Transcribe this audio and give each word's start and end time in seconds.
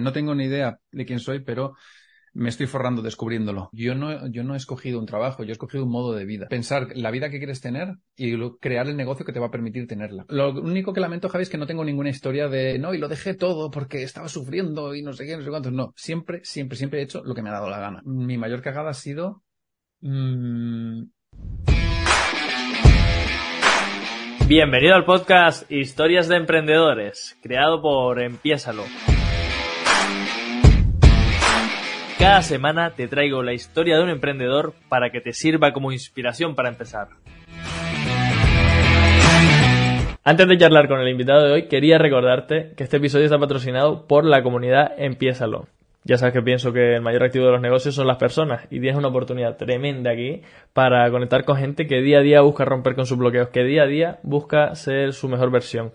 No 0.00 0.12
tengo 0.12 0.34
ni 0.34 0.44
idea 0.44 0.78
de 0.92 1.06
quién 1.06 1.20
soy, 1.20 1.40
pero 1.40 1.74
me 2.32 2.48
estoy 2.48 2.66
forrando 2.66 3.02
descubriéndolo. 3.02 3.70
Yo 3.72 3.94
no, 3.94 4.28
yo 4.28 4.44
no 4.44 4.54
he 4.54 4.56
escogido 4.56 4.98
un 4.98 5.06
trabajo, 5.06 5.42
yo 5.42 5.50
he 5.50 5.52
escogido 5.52 5.84
un 5.84 5.90
modo 5.90 6.14
de 6.14 6.24
vida. 6.24 6.46
Pensar 6.48 6.88
la 6.94 7.10
vida 7.10 7.30
que 7.30 7.38
quieres 7.38 7.60
tener 7.60 7.96
y 8.16 8.36
crear 8.60 8.86
el 8.88 8.96
negocio 8.96 9.26
que 9.26 9.32
te 9.32 9.40
va 9.40 9.46
a 9.46 9.50
permitir 9.50 9.86
tenerla. 9.86 10.26
Lo 10.28 10.50
único 10.50 10.92
que 10.92 11.00
lamento, 11.00 11.28
Javi, 11.28 11.42
es 11.42 11.50
que 11.50 11.58
no 11.58 11.66
tengo 11.66 11.84
ninguna 11.84 12.10
historia 12.10 12.48
de, 12.48 12.78
no, 12.78 12.94
y 12.94 12.98
lo 12.98 13.08
dejé 13.08 13.34
todo 13.34 13.70
porque 13.70 14.02
estaba 14.02 14.28
sufriendo 14.28 14.94
y 14.94 15.02
no 15.02 15.12
sé 15.12 15.26
qué, 15.26 15.36
no 15.36 15.42
sé 15.42 15.50
cuántos. 15.50 15.72
No, 15.72 15.92
siempre, 15.96 16.40
siempre, 16.44 16.76
siempre 16.76 17.00
he 17.00 17.04
hecho 17.04 17.22
lo 17.24 17.34
que 17.34 17.42
me 17.42 17.50
ha 17.50 17.54
dado 17.54 17.68
la 17.68 17.80
gana. 17.80 18.02
Mi 18.04 18.38
mayor 18.38 18.62
cagada 18.62 18.90
ha 18.90 18.94
sido... 18.94 19.42
Mmm... 20.00 21.02
Bienvenido 24.46 24.96
al 24.96 25.04
podcast 25.04 25.70
Historias 25.70 26.26
de 26.26 26.34
Emprendedores, 26.34 27.38
creado 27.40 27.80
por 27.80 28.20
Empiésalo. 28.20 28.82
Cada 32.20 32.42
semana 32.42 32.90
te 32.90 33.08
traigo 33.08 33.42
la 33.42 33.54
historia 33.54 33.96
de 33.96 34.02
un 34.02 34.10
emprendedor 34.10 34.74
para 34.90 35.08
que 35.08 35.22
te 35.22 35.32
sirva 35.32 35.72
como 35.72 35.90
inspiración 35.90 36.54
para 36.54 36.68
empezar. 36.68 37.08
Antes 40.22 40.46
de 40.46 40.58
charlar 40.58 40.86
con 40.86 41.00
el 41.00 41.08
invitado 41.08 41.46
de 41.46 41.52
hoy, 41.52 41.68
quería 41.68 41.96
recordarte 41.96 42.74
que 42.76 42.84
este 42.84 42.98
episodio 42.98 43.24
está 43.24 43.38
patrocinado 43.38 44.06
por 44.06 44.26
la 44.26 44.42
comunidad 44.42 44.92
Empiésalo. 44.98 45.68
Ya 46.04 46.18
sabes 46.18 46.34
que 46.34 46.42
pienso 46.42 46.74
que 46.74 46.96
el 46.96 47.00
mayor 47.00 47.24
activo 47.24 47.46
de 47.46 47.52
los 47.52 47.62
negocios 47.62 47.94
son 47.94 48.06
las 48.06 48.18
personas 48.18 48.66
y 48.70 48.80
tienes 48.80 48.98
una 48.98 49.08
oportunidad 49.08 49.56
tremenda 49.56 50.10
aquí 50.10 50.42
para 50.74 51.10
conectar 51.10 51.46
con 51.46 51.56
gente 51.56 51.86
que 51.86 52.02
día 52.02 52.18
a 52.18 52.22
día 52.22 52.42
busca 52.42 52.66
romper 52.66 52.96
con 52.96 53.06
sus 53.06 53.16
bloqueos, 53.16 53.48
que 53.48 53.64
día 53.64 53.84
a 53.84 53.86
día 53.86 54.18
busca 54.22 54.74
ser 54.74 55.14
su 55.14 55.26
mejor 55.26 55.50
versión. 55.50 55.90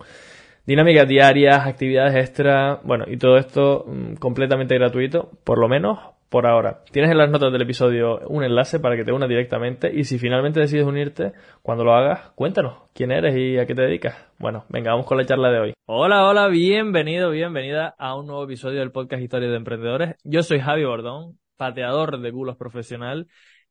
Dinámicas 0.66 1.06
diarias, 1.06 1.64
actividades 1.68 2.16
extra, 2.16 2.80
bueno, 2.82 3.04
y 3.06 3.16
todo 3.16 3.36
esto 3.36 3.84
mm, 3.86 4.14
completamente 4.14 4.74
gratuito, 4.74 5.30
por 5.44 5.58
lo 5.60 5.68
menos 5.68 6.15
por 6.28 6.46
ahora. 6.46 6.82
Tienes 6.90 7.10
en 7.10 7.18
las 7.18 7.30
notas 7.30 7.52
del 7.52 7.62
episodio 7.62 8.20
un 8.28 8.44
enlace 8.44 8.80
para 8.80 8.96
que 8.96 9.04
te 9.04 9.12
unas 9.12 9.28
directamente 9.28 9.90
y 9.92 10.04
si 10.04 10.18
finalmente 10.18 10.60
decides 10.60 10.86
unirte, 10.86 11.32
cuando 11.62 11.84
lo 11.84 11.94
hagas, 11.94 12.30
cuéntanos 12.34 12.84
quién 12.94 13.12
eres 13.12 13.36
y 13.36 13.58
a 13.58 13.66
qué 13.66 13.74
te 13.74 13.82
dedicas. 13.82 14.16
Bueno, 14.38 14.64
venga, 14.68 14.90
vamos 14.90 15.06
con 15.06 15.18
la 15.18 15.24
charla 15.24 15.50
de 15.50 15.60
hoy. 15.60 15.74
Hola, 15.86 16.26
hola, 16.28 16.48
bienvenido, 16.48 17.30
bienvenida 17.30 17.94
a 17.98 18.16
un 18.16 18.26
nuevo 18.26 18.44
episodio 18.44 18.80
del 18.80 18.92
podcast 18.92 19.22
Historia 19.22 19.48
de 19.48 19.56
Emprendedores. 19.56 20.16
Yo 20.24 20.42
soy 20.42 20.60
Javi 20.60 20.84
Bordón, 20.84 21.38
pateador 21.56 22.20
de 22.20 22.32
culos 22.32 22.56
profesional 22.56 23.28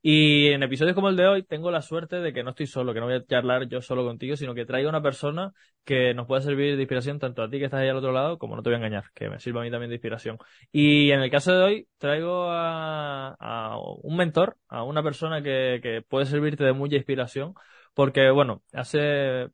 y 0.08 0.50
en 0.50 0.61
episodios 0.61 0.94
como 0.94 1.09
el 1.09 1.16
de 1.16 1.25
hoy 1.25 1.42
tengo 1.42 1.72
la 1.72 1.81
suerte 1.81 2.17
de 2.17 2.31
que 2.31 2.44
no 2.44 2.52
estoy 2.52 2.67
solo, 2.67 2.94
que 2.94 3.00
no 3.00 3.08
voy 3.08 3.16
a 3.16 3.25
charlar 3.25 3.67
yo 3.67 3.81
solo 3.81 4.06
contigo, 4.06 4.36
sino 4.36 4.53
que 4.53 4.64
traigo 4.64 4.88
una 4.88 5.02
persona 5.02 5.52
que 5.84 6.14
nos 6.14 6.28
puede 6.28 6.44
servir 6.44 6.75
de 6.75 6.84
inspiración 6.84 7.17
tanto 7.17 7.42
a 7.42 7.50
ti 7.50 7.58
que 7.58 7.66
estás 7.66 7.80
ahí 7.80 7.89
al 7.89 7.97
otro 7.97 8.12
lado, 8.12 8.38
como 8.38 8.56
no 8.56 8.62
te 8.62 8.70
voy 8.70 8.75
a 8.75 8.78
engañar, 8.78 9.06
que 9.16 9.31
me 9.31 9.39
sirva 9.39 9.62
a 9.62 9.64
mí 9.64 9.72
también 9.72 9.89
de 9.89 9.95
inspiración. 9.95 10.38
Y 10.72 11.09
en 11.09 11.22
el 11.22 11.31
caso 11.31 11.53
de 11.53 11.64
hoy 11.64 11.88
traigo 11.97 12.52
a, 12.52 13.80
un 14.03 14.16
mentor, 14.16 14.58
a 14.67 14.84
una 14.84 15.02
persona 15.02 15.42
que, 15.42 15.80
que 15.81 16.03
puede 16.08 16.28
servirte 16.28 16.64
de 16.64 16.73
mucha 16.73 16.97
inspiración, 16.97 17.56
porque 17.95 18.30
bueno, 18.30 18.62
hace 18.73 19.50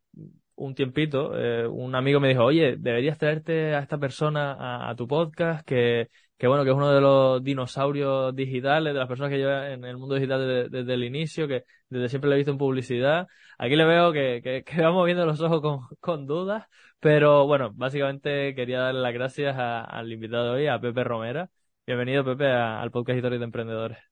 un 0.56 0.76
tiempito, 0.76 1.32
eh, 1.38 1.66
un 1.66 1.96
amigo 1.96 2.20
me 2.20 2.28
dijo, 2.28 2.44
oye, 2.44 2.76
deberías 2.78 3.18
traerte 3.18 3.74
a 3.74 3.80
esta 3.80 3.98
persona 3.98 4.90
a 4.90 4.96
tu 4.98 5.08
podcast 5.08 5.66
que 5.66 6.10
que 6.42 6.48
bueno, 6.48 6.64
que 6.64 6.72
es 6.72 6.76
uno 6.76 6.92
de 6.92 7.02
los 7.02 7.44
dinosaurios 7.44 8.36
digitales, 8.36 8.94
de 8.96 9.00
las 9.00 9.08
personas 9.08 9.30
que 9.30 9.38
lleva 9.38 9.70
en 9.74 9.86
el 9.86 9.96
mundo 9.98 10.16
digital 10.16 10.72
desde, 10.72 10.94
el 10.96 11.04
inicio, 11.04 11.48
que 11.48 11.66
desde 11.88 12.10
siempre 12.10 12.32
le 12.32 12.36
he 12.36 12.38
visto 12.40 12.52
en 12.52 12.58
publicidad. 12.58 13.28
Aquí 13.60 13.76
le 13.76 13.86
veo 13.86 14.12
que, 14.12 14.42
que, 14.44 14.64
que 14.64 14.82
va 14.82 14.92
moviendo 14.92 15.24
los 15.28 15.40
ojos 15.40 15.62
con, 15.62 15.82
con 16.00 16.26
dudas, 16.26 16.66
pero 17.00 17.46
bueno, 17.46 17.72
básicamente 17.76 18.56
quería 18.56 18.80
darle 18.80 19.02
las 19.02 19.14
gracias 19.14 19.56
al 19.56 20.12
invitado 20.12 20.54
hoy, 20.54 20.66
a 20.66 20.82
Pepe 20.82 21.04
Romera. 21.04 21.52
Bienvenido, 21.86 22.26
Pepe, 22.26 22.48
al 22.48 22.90
podcast 22.90 23.18
Historia 23.18 23.38
de 23.38 23.46
Emprendedores. 23.46 24.11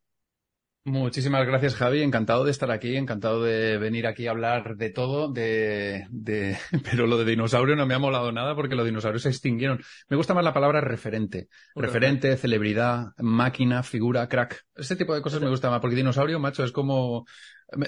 Muchísimas 0.90 1.46
gracias, 1.46 1.76
Javi. 1.76 2.02
Encantado 2.02 2.44
de 2.44 2.50
estar 2.50 2.72
aquí, 2.72 2.98
encantado 2.98 3.44
de 3.44 3.78
venir 3.78 4.08
aquí 4.08 4.26
a 4.26 4.32
hablar 4.32 4.76
de 4.76 4.90
todo, 4.90 5.32
de, 5.32 6.08
de... 6.10 6.58
pero 6.84 7.06
lo 7.06 7.18
de 7.18 7.26
dinosaurio 7.26 7.76
no 7.76 7.86
me 7.86 7.94
ha 7.94 8.00
molado 8.00 8.32
nada 8.32 8.56
porque 8.56 8.76
los 8.76 8.86
dinosaurios 8.86 9.22
se 9.22 9.30
extinguieron. 9.30 9.80
Me 10.10 10.18
gusta 10.18 10.34
más 10.34 10.44
la 10.44 10.54
palabra 10.54 10.82
referente. 10.82 11.48
Referente, 11.76 12.36
celebridad, 12.38 13.14
máquina, 13.20 13.84
figura, 13.84 14.28
crack. 14.28 14.66
Ese 14.76 14.96
tipo 14.96 15.14
de 15.14 15.22
cosas 15.22 15.42
me 15.42 15.50
gusta 15.50 15.70
más 15.70 15.80
porque 15.80 15.96
dinosaurio, 15.96 16.40
macho, 16.40 16.64
es 16.64 16.72
como, 16.72 17.26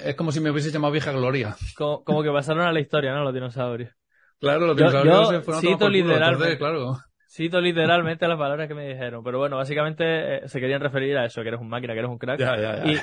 es 0.04 0.16
como 0.16 0.32
si 0.32 0.40
me 0.40 0.52
hubiese 0.52 0.70
llamado 0.70 0.92
vieja 0.92 1.12
gloria. 1.12 1.56
Como, 1.76 2.22
que 2.22 2.30
pasaron 2.30 2.66
a 2.66 2.72
la 2.72 2.82
historia, 2.82 3.14
¿no? 3.14 3.24
Los 3.24 3.34
dinosaurios. 3.34 3.92
Claro, 4.40 4.68
los 4.68 4.78
dinosaurios 4.78 5.30
se 5.30 5.42
fueron 5.42 5.62
cito 5.62 5.90
literalmente, 5.90 6.58
claro. 6.60 7.00
Cito 7.34 7.62
literalmente 7.62 8.28
las 8.28 8.38
palabras 8.38 8.68
que 8.68 8.74
me 8.74 8.90
dijeron, 8.90 9.24
pero 9.24 9.40
bueno, 9.40 9.56
básicamente 9.56 10.04
eh, 10.04 10.48
se 10.50 10.60
querían 10.60 10.82
referir 10.82 11.18
a 11.18 11.24
eso, 11.24 11.42
que 11.42 11.48
eres 11.48 11.62
un 11.62 11.70
máquina, 11.70 11.94
que 11.94 12.00
eres 12.00 12.12
un 12.12 12.18
crack. 12.18 12.42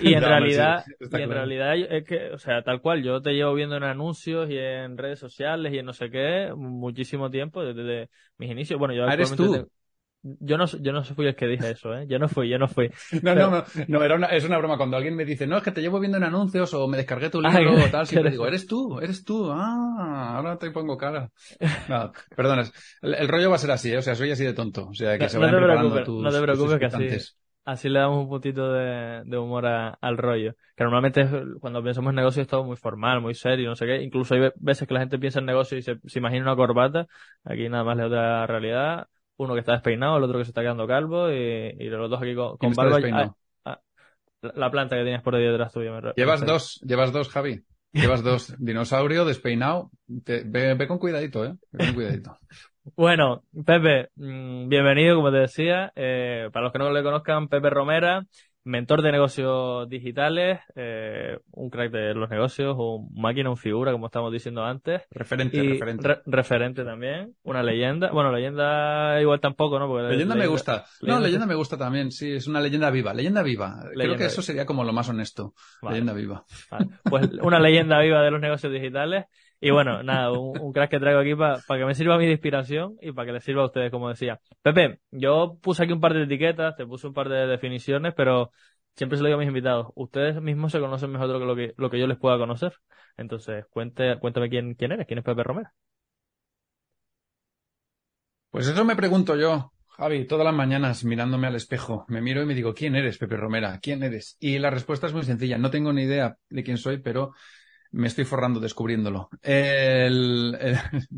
Y, 0.02 0.12
en 0.12 0.20
realidad, 0.20 0.84
y 1.00 1.22
en 1.22 1.30
realidad 1.30 1.74
es 1.78 2.04
que, 2.04 2.32
o 2.32 2.36
sea, 2.36 2.62
tal 2.62 2.82
cual, 2.82 3.02
yo 3.02 3.22
te 3.22 3.32
llevo 3.32 3.54
viendo 3.54 3.78
en 3.78 3.84
anuncios 3.84 4.50
y 4.50 4.58
en 4.58 4.98
redes 4.98 5.18
sociales 5.18 5.72
y 5.72 5.78
en 5.78 5.86
no 5.86 5.94
sé 5.94 6.10
qué 6.10 6.52
muchísimo 6.54 7.30
tiempo 7.30 7.64
desde, 7.64 8.10
mis 8.36 8.50
inicios. 8.50 8.78
Bueno, 8.78 8.92
yo 8.92 9.06
ah, 9.06 9.14
¿Eres 9.14 9.34
tú? 9.34 9.66
Yo 10.22 10.58
no, 10.58 10.66
yo 10.66 10.92
no 10.92 11.04
fui 11.04 11.26
el 11.26 11.36
que 11.36 11.46
dije 11.46 11.70
eso, 11.70 11.94
¿eh? 11.94 12.06
Yo 12.08 12.18
no 12.18 12.28
fui, 12.28 12.48
yo 12.48 12.58
no 12.58 12.66
fui. 12.66 12.90
No, 13.22 13.34
no, 13.34 13.64
no, 13.86 14.02
era 14.02 14.16
una, 14.16 14.26
es 14.28 14.44
una 14.44 14.58
broma. 14.58 14.76
Cuando 14.76 14.96
alguien 14.96 15.14
me 15.14 15.24
dice, 15.24 15.46
no, 15.46 15.58
es 15.58 15.62
que 15.62 15.70
te 15.70 15.80
llevo 15.80 16.00
viendo 16.00 16.18
en 16.18 16.24
anuncios 16.24 16.74
o 16.74 16.88
me 16.88 16.96
descargué 16.96 17.30
tu 17.30 17.40
libro 17.40 17.74
o 17.74 17.88
tal, 17.90 18.06
siempre 18.06 18.32
digo, 18.32 18.46
eres 18.46 18.66
tú, 18.66 18.98
eres 19.00 19.24
tú. 19.24 19.50
Ah, 19.50 20.36
ahora 20.36 20.58
te 20.58 20.70
pongo 20.70 20.96
cara. 20.96 21.30
No, 21.88 22.12
perdona, 22.34 22.64
el, 23.02 23.28
rollo 23.28 23.50
va 23.50 23.56
a 23.56 23.58
ser 23.58 23.70
así, 23.70 23.92
¿eh? 23.92 23.98
o 23.98 24.02
sea, 24.02 24.14
soy 24.14 24.30
así 24.30 24.44
de 24.44 24.54
tonto. 24.54 24.88
O 24.88 24.94
sea, 24.94 25.18
que 25.18 25.28
se 25.28 25.38
vayan 25.38 25.56
preparando 25.56 26.02
tus, 26.02 26.22
No 26.22 26.30
te 26.30 26.42
preocupes, 26.42 26.78
que 26.78 26.86
así, 26.86 27.32
así 27.64 27.88
le 27.88 28.00
damos 28.00 28.24
un 28.24 28.28
poquito 28.28 28.72
de, 28.72 29.22
de 29.24 29.38
humor 29.38 29.66
al 29.66 30.18
rollo. 30.18 30.54
Que 30.74 30.84
normalmente 30.84 31.28
cuando 31.60 31.82
pensamos 31.82 32.10
en 32.10 32.16
negocio 32.16 32.42
es 32.42 32.48
todo 32.48 32.64
muy 32.64 32.76
formal, 32.76 33.20
muy 33.20 33.34
serio, 33.34 33.68
no 33.68 33.76
sé 33.76 33.86
qué. 33.86 34.02
Incluso 34.02 34.34
hay 34.34 34.50
veces 34.56 34.88
que 34.88 34.94
la 34.94 35.00
gente 35.00 35.18
piensa 35.18 35.38
en 35.38 35.46
negocio 35.46 35.78
y 35.78 35.82
se, 35.82 35.98
se 36.04 36.18
imagina 36.18 36.42
una 36.42 36.56
corbata. 36.56 37.06
Aquí 37.44 37.68
nada 37.68 37.84
más 37.84 37.96
le 37.96 38.08
da 38.08 38.46
realidad 38.46 39.06
uno 39.38 39.54
que 39.54 39.60
está 39.60 39.72
despeinado, 39.72 40.18
el 40.18 40.24
otro 40.24 40.38
que 40.38 40.44
se 40.44 40.50
está 40.50 40.60
quedando 40.60 40.86
calvo 40.86 41.30
y, 41.30 41.88
los 41.88 42.10
dos 42.10 42.20
aquí 42.20 42.34
con, 42.34 42.56
con 42.56 42.72
barba. 42.72 42.98
Ah, 43.12 43.34
ah, 43.64 43.80
la 44.42 44.70
planta 44.70 44.96
que 44.96 45.02
tienes 45.02 45.22
por 45.22 45.34
ahí 45.34 45.44
detrás 45.44 45.72
tuyo. 45.72 45.98
llevas 46.14 46.44
dos, 46.44 46.80
llevas 46.84 47.12
dos, 47.12 47.28
Javi. 47.28 47.62
Llevas 47.92 48.22
dos. 48.22 48.54
Dinosaurio, 48.58 49.24
despeinado. 49.24 49.90
ve, 50.06 50.86
con 50.86 50.98
cuidadito, 50.98 51.44
eh. 51.44 51.54
Ve 51.72 51.86
con 51.86 51.94
cuidadito. 51.94 52.38
bueno, 52.96 53.44
Pepe, 53.64 54.10
mm, 54.16 54.68
bienvenido, 54.68 55.16
como 55.16 55.30
te 55.30 55.38
decía. 55.38 55.92
Eh, 55.96 56.50
para 56.52 56.64
los 56.64 56.72
que 56.72 56.78
no 56.78 56.90
le 56.90 57.02
conozcan, 57.02 57.48
Pepe 57.48 57.70
Romera 57.70 58.26
mentor 58.68 59.02
de 59.02 59.12
negocios 59.12 59.88
digitales, 59.88 60.60
eh, 60.76 61.38
un 61.52 61.70
crack 61.70 61.90
de 61.90 62.14
los 62.14 62.28
negocios, 62.28 62.76
un 62.78 63.08
máquina, 63.14 63.48
un 63.48 63.56
figura, 63.56 63.92
como 63.92 64.06
estamos 64.06 64.30
diciendo 64.30 64.62
antes. 64.62 65.02
Referente, 65.10 65.62
referente. 65.62 66.20
referente 66.26 66.84
también, 66.84 67.34
una 67.42 67.62
leyenda. 67.62 68.10
Bueno, 68.12 68.30
leyenda 68.30 69.20
igual 69.20 69.40
tampoco, 69.40 69.78
¿no? 69.78 69.88
Porque 69.88 70.08
leyenda, 70.08 70.34
me 70.34 70.46
gusta. 70.46 70.84
no, 71.02 71.18
leyenda 71.18 71.46
me 71.46 71.54
gusta 71.54 71.78
también, 71.78 72.12
sí, 72.12 72.32
es 72.32 72.46
una 72.46 72.60
leyenda 72.60 72.90
viva. 72.90 73.14
Leyenda 73.14 73.42
viva. 73.42 73.84
Creo 73.94 74.16
que 74.16 74.26
eso 74.26 74.42
sería 74.42 74.66
como 74.66 74.84
lo 74.84 74.92
más 74.92 75.08
honesto. 75.08 75.54
Leyenda 75.82 76.12
viva. 76.12 76.44
Pues 77.08 77.30
una 77.40 77.58
leyenda 77.58 77.98
viva 78.00 78.22
de 78.22 78.30
los 78.30 78.40
negocios 78.40 78.72
digitales. 78.72 79.24
Y 79.60 79.70
bueno, 79.70 80.02
nada, 80.04 80.30
un, 80.32 80.72
crack 80.72 80.90
que 80.90 81.00
traigo 81.00 81.20
aquí 81.20 81.34
para 81.34 81.60
que 81.66 81.84
me 81.84 81.94
sirva 81.94 82.14
a 82.14 82.18
mí 82.18 82.26
de 82.26 82.32
inspiración 82.32 82.96
y 83.00 83.10
para 83.12 83.26
que 83.26 83.32
les 83.32 83.44
sirva 83.44 83.62
a 83.62 83.66
ustedes, 83.66 83.90
como 83.90 84.08
decía. 84.08 84.40
Pepe, 84.62 85.00
yo 85.10 85.58
puse 85.60 85.82
aquí 85.82 85.92
un 85.92 86.00
par 86.00 86.14
de 86.14 86.22
etiquetas, 86.22 86.76
te 86.76 86.86
puse 86.86 87.08
un 87.08 87.14
par 87.14 87.28
de 87.28 87.46
definiciones, 87.46 88.14
pero 88.14 88.52
siempre 88.94 89.16
se 89.16 89.22
lo 89.22 89.28
digo 89.28 89.36
a 89.36 89.40
mis 89.40 89.48
invitados, 89.48 89.88
ustedes 89.96 90.40
mismos 90.40 90.70
se 90.70 90.80
conocen 90.80 91.10
mejor 91.10 91.28
de 91.32 91.44
lo 91.44 91.56
que, 91.56 91.74
lo 91.76 91.90
que 91.90 91.98
yo 91.98 92.06
les 92.06 92.18
pueda 92.18 92.38
conocer. 92.38 92.74
Entonces, 93.16 93.64
cuente, 93.70 94.16
cuéntame 94.20 94.48
quién, 94.48 94.74
quién 94.74 94.92
eres, 94.92 95.06
quién 95.06 95.18
es 95.18 95.24
Pepe 95.24 95.42
Romero. 95.42 95.70
Pues 98.50 98.66
eso 98.68 98.84
me 98.84 98.96
pregunto 98.96 99.36
yo, 99.36 99.72
Javi, 99.88 100.24
todas 100.24 100.44
las 100.44 100.54
mañanas 100.54 101.04
mirándome 101.04 101.48
al 101.48 101.56
espejo, 101.56 102.04
me 102.08 102.22
miro 102.22 102.42
y 102.42 102.46
me 102.46 102.54
digo, 102.54 102.74
¿quién 102.74 102.94
eres, 102.94 103.18
Pepe 103.18 103.36
Romera? 103.36 103.78
¿Quién 103.80 104.04
eres? 104.04 104.36
Y 104.38 104.58
la 104.58 104.70
respuesta 104.70 105.08
es 105.08 105.12
muy 105.12 105.24
sencilla, 105.24 105.58
no 105.58 105.70
tengo 105.70 105.92
ni 105.92 106.02
idea 106.02 106.36
de 106.48 106.62
quién 106.62 106.78
soy, 106.78 106.98
pero 106.98 107.34
me 107.90 108.08
estoy 108.08 108.24
forrando 108.24 108.60
descubriéndolo. 108.60 109.30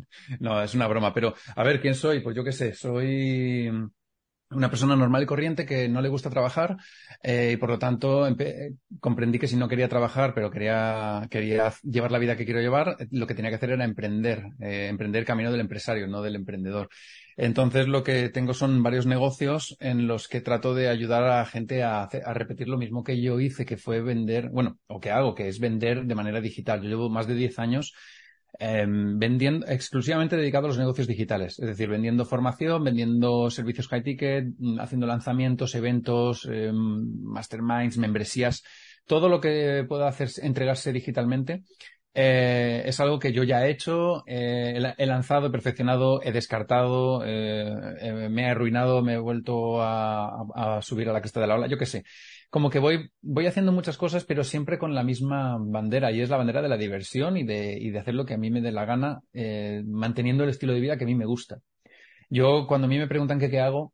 no, 0.41 0.63
es 0.63 0.75
una 0.75 0.87
broma, 0.87 1.13
pero 1.13 1.35
a 1.57 1.65
ver, 1.65 1.81
¿quién 1.81 1.95
soy? 1.95 2.21
Pues 2.21 2.37
yo 2.37 2.45
qué 2.45 2.53
sé, 2.53 2.75
soy 2.75 3.71
una 4.51 4.69
persona 4.69 4.97
normal 4.97 5.23
y 5.23 5.27
corriente 5.27 5.65
que 5.65 5.89
no 5.89 6.03
le 6.03 6.09
gusta 6.09 6.29
trabajar 6.29 6.77
eh, 7.23 7.53
y 7.55 7.57
por 7.57 7.71
lo 7.71 7.79
tanto 7.79 8.27
comprendí 8.99 9.39
que 9.39 9.47
si 9.47 9.57
no 9.57 9.69
quería 9.69 9.89
trabajar 9.89 10.35
pero 10.35 10.51
quería, 10.51 11.27
quería 11.31 11.73
llevar 11.83 12.11
la 12.11 12.19
vida 12.19 12.37
que 12.37 12.45
quiero 12.45 12.61
llevar, 12.61 12.97
lo 13.11 13.27
que 13.27 13.35
tenía 13.35 13.51
que 13.51 13.57
hacer 13.57 13.71
era 13.71 13.85
emprender, 13.85 14.45
eh, 14.61 14.89
emprender 14.89 15.25
camino 15.25 15.53
del 15.53 15.61
empresario, 15.61 16.09
no 16.09 16.23
del 16.23 16.35
emprendedor. 16.35 16.89
Entonces 17.43 17.89
lo 17.89 18.05
que 18.05 18.29
tengo 18.29 18.53
son 18.53 18.83
varios 18.83 19.07
negocios 19.07 19.75
en 19.81 20.07
los 20.07 20.29
que 20.29 20.43
trato 20.43 20.75
de 20.75 20.91
ayudar 20.91 21.23
a 21.23 21.39
la 21.39 21.47
gente 21.47 21.83
a, 21.83 22.03
a, 22.03 22.35
repetir 22.35 22.69
lo 22.69 22.77
mismo 22.77 23.03
que 23.03 23.19
yo 23.19 23.41
hice, 23.41 23.65
que 23.65 23.79
fue 23.79 24.03
vender, 24.03 24.51
bueno, 24.51 24.79
o 24.89 25.01
que 25.01 25.11
hago, 25.11 25.35
que 25.35 25.49
es 25.49 25.59
vender 25.59 26.05
de 26.05 26.15
manera 26.15 26.43
digital. 26.43 26.83
Yo 26.83 26.91
llevo 26.91 27.09
más 27.09 27.27
de 27.27 27.35
10 27.35 27.59
años 27.59 27.95
em, 28.59 29.19
vendiendo, 29.19 29.67
exclusivamente 29.69 30.37
dedicado 30.37 30.67
a 30.67 30.69
los 30.69 30.77
negocios 30.77 31.07
digitales, 31.07 31.59
es 31.59 31.67
decir, 31.67 31.89
vendiendo 31.89 32.27
formación, 32.27 32.85
vendiendo 32.85 33.49
servicios 33.49 33.89
high 33.89 34.03
ticket, 34.03 34.45
mm, 34.59 34.79
haciendo 34.79 35.07
lanzamientos, 35.07 35.75
eventos, 35.75 36.45
em, 36.45 37.23
masterminds, 37.23 37.97
membresías, 37.97 38.63
todo 39.07 39.31
lo 39.31 39.41
que 39.41 39.87
pueda 39.89 40.09
hacer, 40.09 40.29
entregarse 40.43 40.93
digitalmente. 40.93 41.63
Eh, 42.13 42.83
es 42.87 42.99
algo 42.99 43.21
que 43.21 43.33
yo 43.33 43.45
ya 43.45 43.65
he 43.65 43.71
hecho, 43.71 44.25
eh, 44.27 44.75
he 44.99 45.07
lanzado, 45.07 45.47
he 45.47 45.51
perfeccionado, 45.51 46.21
he 46.23 46.33
descartado, 46.33 47.23
eh, 47.25 48.29
me 48.29 48.43
he 48.43 48.47
arruinado, 48.47 49.01
me 49.03 49.15
he 49.15 49.19
vuelto 49.19 49.81
a, 49.81 50.45
a, 50.55 50.83
subir 50.83 51.09
a 51.09 51.13
la 51.13 51.21
cresta 51.21 51.41
de 51.41 51.47
la 51.47 51.55
ola, 51.55 51.69
yo 51.69 51.79
qué 51.79 51.87
sé 51.87 52.05
como 52.51 52.69
que 52.69 52.81
voy, 52.81 53.11
voy 53.23 53.47
haciendo 53.47 53.71
muchas 53.71 53.97
cosas, 53.97 54.25
pero 54.25 54.43
siempre 54.43 54.77
con 54.77 54.93
la 54.93 55.05
misma 55.05 55.57
bandera, 55.61 56.11
y 56.11 56.21
es 56.21 56.31
la 56.31 56.37
bandera 56.37 56.63
de 56.63 56.69
la 56.69 56.77
diversión 56.77 57.37
y 57.37 57.45
de, 57.45 57.79
y 57.81 57.91
de 57.91 57.99
hacer 58.01 58.15
lo 58.15 58.27
que 58.27 58.35
a 58.35 58.39
mí 58.39 58.51
me 58.51 58.61
dé 58.61 58.73
la 58.73 58.85
gana, 58.85 59.21
manteniendo 59.87 60.43
el 60.43 60.51
estilo 60.51 60.73
de 60.73 60.81
vida 60.81 60.97
que 60.97 61.05
a 61.05 61.07
mí 61.07 61.15
me 61.15 61.27
gusta. 61.27 61.59
Yo, 62.29 62.67
cuando 62.67 62.87
a 62.87 62.89
mí 62.89 62.99
me 62.99 63.07
preguntan 63.07 63.39
qué, 63.39 63.51
qué 63.51 63.61
hago, 63.61 63.93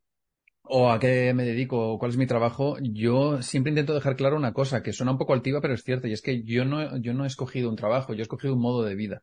o 0.69 0.91
a 0.91 0.99
qué 0.99 1.33
me 1.35 1.45
dedico, 1.45 1.93
o 1.93 1.99
cuál 1.99 2.11
es 2.11 2.17
mi 2.17 2.27
trabajo, 2.27 2.77
yo 2.81 3.43
siempre 3.43 3.71
intento 3.71 3.95
dejar 3.95 4.17
claro 4.17 4.37
una 4.37 4.53
cosa, 4.53 4.83
que 4.83 4.93
suena 4.93 5.13
un 5.13 5.19
poco 5.19 5.33
altiva, 5.35 5.61
pero 5.61 5.75
es 5.75 5.83
cierto, 5.85 6.09
y 6.09 6.13
es 6.13 6.23
que 6.23 6.43
yo 6.43 6.65
no, 6.65 6.97
yo 6.99 7.15
no 7.15 7.25
he 7.25 7.27
escogido 7.27 7.69
un 7.71 7.77
trabajo, 7.77 8.15
yo 8.15 8.21
he 8.21 8.23
escogido 8.23 8.55
un 8.55 8.61
modo 8.61 8.85
de 8.85 8.95
vida. 8.95 9.23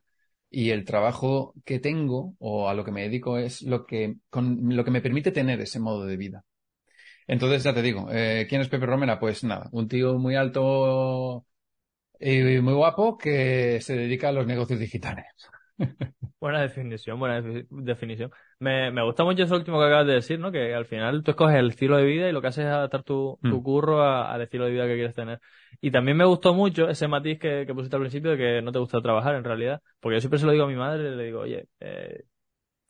Y 0.50 0.70
el 0.70 0.84
trabajo 0.84 1.54
que 1.64 1.80
tengo, 1.80 2.34
o 2.38 2.68
a 2.68 2.74
lo 2.74 2.84
que 2.84 2.92
me 2.92 3.02
dedico, 3.02 3.38
es 3.38 3.62
lo 3.62 3.86
que, 3.86 4.16
con, 4.30 4.74
lo 4.76 4.84
que 4.84 4.90
me 4.90 5.00
permite 5.00 5.32
tener 5.32 5.60
ese 5.60 5.80
modo 5.80 6.06
de 6.06 6.16
vida. 6.16 6.44
Entonces, 7.26 7.62
ya 7.64 7.74
te 7.74 7.82
digo, 7.82 8.08
eh, 8.10 8.46
¿quién 8.48 8.60
es 8.60 8.68
Pepe 8.68 8.86
Romera? 8.86 9.18
Pues 9.18 9.44
nada, 9.44 9.68
un 9.72 9.88
tío 9.88 10.18
muy 10.18 10.36
alto 10.36 11.46
y 12.20 12.60
muy 12.60 12.74
guapo 12.74 13.18
que 13.18 13.80
se 13.80 13.96
dedica 13.96 14.28
a 14.28 14.32
los 14.32 14.46
negocios 14.46 14.78
digitales. 14.78 15.26
Buena 16.40 16.60
definición, 16.60 17.18
buena 17.18 17.42
definición. 17.70 18.30
Me, 18.60 18.90
me 18.90 19.02
gusta 19.02 19.24
mucho 19.24 19.42
eso 19.42 19.56
último 19.56 19.78
que 19.78 19.86
acabas 19.86 20.06
de 20.06 20.14
decir, 20.14 20.38
¿no? 20.38 20.52
Que 20.52 20.74
al 20.74 20.86
final 20.86 21.22
tú 21.22 21.32
escoges 21.32 21.56
el 21.56 21.70
estilo 21.70 21.96
de 21.96 22.04
vida 22.04 22.28
y 22.28 22.32
lo 22.32 22.40
que 22.40 22.48
haces 22.48 22.64
es 22.64 22.70
adaptar 22.70 23.02
tu, 23.02 23.38
tu 23.42 23.60
mm. 23.60 23.62
curro 23.62 24.02
al 24.02 24.40
estilo 24.40 24.64
de 24.64 24.70
vida 24.70 24.86
que 24.86 24.94
quieres 24.94 25.14
tener. 25.14 25.40
Y 25.80 25.90
también 25.90 26.16
me 26.16 26.24
gustó 26.24 26.54
mucho 26.54 26.88
ese 26.88 27.08
matiz 27.08 27.38
que, 27.38 27.64
que 27.66 27.74
pusiste 27.74 27.96
al 27.96 28.02
principio 28.02 28.32
de 28.32 28.36
que 28.36 28.62
no 28.62 28.72
te 28.72 28.78
gusta 28.78 29.00
trabajar 29.00 29.34
en 29.34 29.44
realidad. 29.44 29.82
Porque 30.00 30.16
yo 30.16 30.20
siempre 30.20 30.38
se 30.38 30.46
lo 30.46 30.52
digo 30.52 30.64
a 30.64 30.68
mi 30.68 30.76
madre, 30.76 31.14
le 31.16 31.24
digo, 31.24 31.40
oye, 31.40 31.66
eh, 31.80 32.24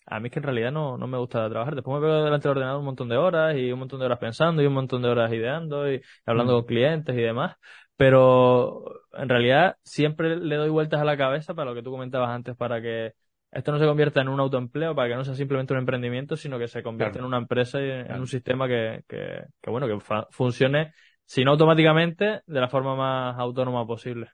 a 0.06 0.20
mí 0.20 0.26
es 0.26 0.32
que 0.32 0.38
en 0.38 0.44
realidad 0.44 0.70
no, 0.70 0.98
no 0.98 1.06
me 1.06 1.18
gusta 1.18 1.48
trabajar. 1.48 1.74
Después 1.74 2.00
me 2.00 2.06
veo 2.06 2.24
delante 2.24 2.48
del 2.48 2.58
ordenador 2.58 2.80
un 2.80 2.86
montón 2.86 3.08
de 3.08 3.16
horas 3.16 3.56
y 3.56 3.72
un 3.72 3.78
montón 3.78 4.00
de 4.00 4.06
horas 4.06 4.18
pensando 4.18 4.62
y 4.62 4.66
un 4.66 4.74
montón 4.74 5.02
de 5.02 5.08
horas 5.08 5.32
ideando 5.32 5.90
y 5.90 6.02
hablando 6.26 6.52
mm. 6.52 6.56
con 6.56 6.66
clientes 6.66 7.16
y 7.16 7.20
demás. 7.22 7.56
Pero 7.96 8.84
en 9.12 9.28
realidad 9.28 9.76
siempre 9.82 10.36
le 10.36 10.56
doy 10.56 10.68
vueltas 10.68 11.00
a 11.00 11.04
la 11.04 11.16
cabeza 11.16 11.54
para 11.54 11.70
lo 11.70 11.76
que 11.76 11.82
tú 11.82 11.90
comentabas 11.90 12.30
antes, 12.30 12.56
para 12.56 12.82
que 12.82 13.12
esto 13.54 13.72
no 13.72 13.78
se 13.78 13.86
convierta 13.86 14.20
en 14.20 14.28
un 14.28 14.40
autoempleo, 14.40 14.94
para 14.94 15.08
que 15.08 15.14
no 15.14 15.24
sea 15.24 15.34
simplemente 15.34 15.72
un 15.72 15.80
emprendimiento, 15.80 16.36
sino 16.36 16.58
que 16.58 16.68
se 16.68 16.82
convierta 16.82 17.18
en 17.18 17.24
una 17.24 17.38
empresa 17.38 17.80
y 17.80 17.90
en 17.90 18.20
un 18.20 18.26
sistema 18.26 18.66
que, 18.68 19.04
que, 19.08 19.44
que 19.62 19.70
bueno, 19.70 19.86
que 19.86 19.98
funcione, 20.30 20.92
si 21.24 21.44
no 21.44 21.52
automáticamente, 21.52 22.42
de 22.46 22.60
la 22.60 22.68
forma 22.68 22.94
más 22.96 23.38
autónoma 23.38 23.86
posible 23.86 24.30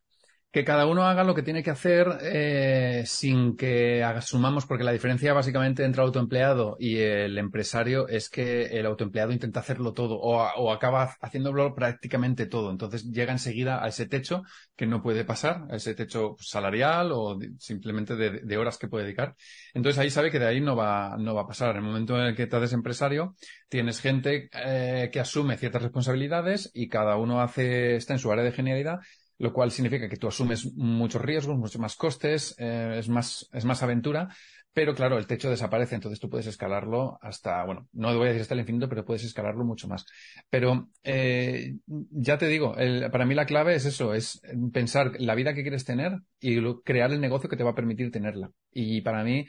que 0.52 0.64
cada 0.64 0.86
uno 0.86 1.04
haga 1.04 1.22
lo 1.22 1.34
que 1.34 1.44
tiene 1.44 1.62
que 1.62 1.70
hacer 1.70 2.18
eh, 2.22 3.04
sin 3.06 3.56
que 3.56 4.02
asumamos, 4.02 4.66
porque 4.66 4.82
la 4.82 4.90
diferencia 4.90 5.32
básicamente 5.32 5.84
entre 5.84 6.02
el 6.02 6.06
autoempleado 6.06 6.76
y 6.80 6.98
el 6.98 7.38
empresario 7.38 8.08
es 8.08 8.28
que 8.28 8.64
el 8.66 8.86
autoempleado 8.86 9.30
intenta 9.30 9.60
hacerlo 9.60 9.92
todo 9.92 10.16
o, 10.16 10.42
o, 10.42 10.72
acaba 10.72 11.16
haciéndolo 11.20 11.72
prácticamente 11.74 12.46
todo. 12.46 12.72
Entonces 12.72 13.04
llega 13.04 13.30
enseguida 13.32 13.84
a 13.84 13.88
ese 13.88 14.06
techo 14.06 14.42
que 14.74 14.86
no 14.86 15.02
puede 15.02 15.24
pasar, 15.24 15.66
a 15.70 15.76
ese 15.76 15.94
techo 15.94 16.34
salarial 16.40 17.12
o 17.12 17.38
simplemente 17.58 18.16
de, 18.16 18.56
horas 18.56 18.76
que 18.76 18.88
puede 18.88 19.04
dedicar. 19.04 19.36
Entonces 19.72 20.00
ahí 20.00 20.10
sabe 20.10 20.32
que 20.32 20.40
de 20.40 20.46
ahí 20.46 20.60
no 20.60 20.74
va, 20.74 21.16
no 21.16 21.32
va 21.32 21.42
a 21.42 21.46
pasar. 21.46 21.70
En 21.70 21.76
el 21.76 21.82
momento 21.82 22.18
en 22.18 22.26
el 22.26 22.34
que 22.34 22.48
te 22.48 22.56
haces 22.56 22.72
empresario, 22.72 23.36
tienes 23.68 24.00
gente 24.00 24.50
eh, 24.52 25.10
que 25.12 25.20
asume 25.20 25.56
ciertas 25.56 25.82
responsabilidades 25.82 26.70
y 26.74 26.88
cada 26.88 27.16
uno 27.16 27.40
hace, 27.40 27.94
está 27.94 28.14
en 28.14 28.18
su 28.18 28.32
área 28.32 28.42
de 28.44 28.52
genialidad 28.52 28.98
lo 29.40 29.54
cual 29.54 29.70
significa 29.70 30.06
que 30.06 30.18
tú 30.18 30.28
asumes 30.28 30.70
muchos 30.76 31.22
riesgos, 31.22 31.56
muchos 31.56 31.80
más 31.80 31.96
costes, 31.96 32.54
eh, 32.58 32.96
es, 32.98 33.08
más, 33.08 33.48
es 33.54 33.64
más 33.64 33.82
aventura, 33.82 34.28
pero 34.74 34.94
claro, 34.94 35.16
el 35.16 35.26
techo 35.26 35.48
desaparece, 35.48 35.94
entonces 35.94 36.20
tú 36.20 36.28
puedes 36.28 36.46
escalarlo 36.46 37.18
hasta, 37.22 37.64
bueno, 37.64 37.88
no 37.94 38.14
voy 38.18 38.26
a 38.26 38.28
decir 38.28 38.42
hasta 38.42 38.52
el 38.52 38.60
infinito, 38.60 38.86
pero 38.86 39.06
puedes 39.06 39.24
escalarlo 39.24 39.64
mucho 39.64 39.88
más. 39.88 40.04
Pero 40.50 40.90
eh, 41.02 41.74
ya 41.86 42.36
te 42.36 42.48
digo, 42.48 42.76
para 43.10 43.24
mí 43.24 43.34
la 43.34 43.46
clave 43.46 43.74
es 43.74 43.86
eso, 43.86 44.12
es 44.12 44.42
pensar 44.74 45.12
la 45.18 45.34
vida 45.34 45.54
que 45.54 45.62
quieres 45.62 45.86
tener 45.86 46.20
y 46.38 46.60
crear 46.84 47.10
el 47.10 47.22
negocio 47.22 47.48
que 47.48 47.56
te 47.56 47.64
va 47.64 47.70
a 47.70 47.74
permitir 47.74 48.10
tenerla. 48.10 48.50
Y 48.70 49.00
para 49.00 49.24
mí 49.24 49.46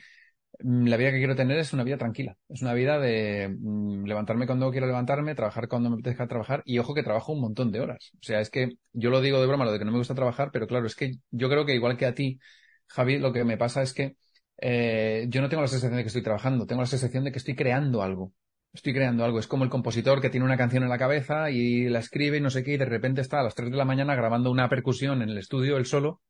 la 0.64 0.98
vida 0.98 1.12
que 1.12 1.18
quiero 1.18 1.36
tener 1.36 1.58
es 1.60 1.74
una 1.74 1.84
vida 1.84 1.98
tranquila. 1.98 2.38
Es 2.50 2.62
una 2.62 2.74
vida 2.74 3.00
de 3.00 3.50
mm, 3.60 4.06
levantarme 4.06 4.46
cuando 4.46 4.72
quiero 4.72 4.88
levantarme, 4.88 5.36
trabajar 5.36 5.68
cuando 5.68 5.90
me 5.90 5.96
apetezca 5.96 6.28
trabajar 6.28 6.62
y 6.66 6.80
ojo 6.80 6.94
que 6.94 7.04
trabajo 7.04 7.34
un 7.34 7.42
montón 7.42 7.72
de 7.72 7.80
horas. 7.80 8.12
O 8.16 8.24
sea, 8.24 8.42
es 8.42 8.50
que 8.50 8.70
yo 8.94 9.10
lo 9.10 9.22
digo 9.22 9.40
de 9.40 9.48
broma, 9.48 9.66
lo 9.66 9.72
de 9.72 9.80
que 9.80 9.86
no 9.86 9.92
me 9.92 9.98
gusta 9.98 10.16
trabajar, 10.16 10.50
pero 10.52 10.68
claro, 10.68 10.86
es 10.88 10.96
que 10.96 11.16
yo 11.32 11.50
creo 11.50 11.66
que 11.66 11.76
igual 11.76 11.98
que 11.98 12.06
a 12.06 12.16
ti, 12.16 12.40
Javi, 12.88 13.20
lo 13.20 13.34
que 13.34 13.44
me 13.44 13.58
pasa 13.58 13.82
es 13.82 13.94
que 13.94 14.16
eh, 14.58 15.26
yo 15.30 15.42
no 15.42 15.50
tengo 15.50 15.62
la 15.62 15.68
sensación 15.68 15.98
de 15.98 16.04
que 16.04 16.08
estoy 16.08 16.24
trabajando, 16.24 16.66
tengo 16.66 16.82
la 16.82 16.88
sensación 16.88 17.24
de 17.24 17.32
que 17.32 17.40
estoy 17.40 17.56
creando 17.56 18.04
algo. 18.04 18.34
Estoy 18.74 18.94
creando 18.94 19.26
algo. 19.26 19.40
Es 19.40 19.48
como 19.48 19.66
el 19.66 19.70
compositor 19.70 20.22
que 20.22 20.30
tiene 20.30 20.46
una 20.46 20.58
canción 20.58 20.84
en 20.84 20.90
la 20.90 20.98
cabeza 20.98 21.52
y 21.52 21.90
la 21.90 22.00
escribe 22.00 22.38
y 22.38 22.42
no 22.42 22.50
sé 22.50 22.64
qué, 22.64 22.74
y 22.74 22.78
de 22.78 22.86
repente 22.86 23.22
está 23.22 23.40
a 23.42 23.44
las 23.44 23.56
3 23.56 23.72
de 23.72 23.78
la 23.78 23.86
mañana 23.86 24.16
grabando 24.16 24.50
una 24.52 24.70
percusión 24.70 25.22
en 25.22 25.30
el 25.30 25.38
estudio 25.38 25.78
él 25.78 25.86
solo, 25.86 26.22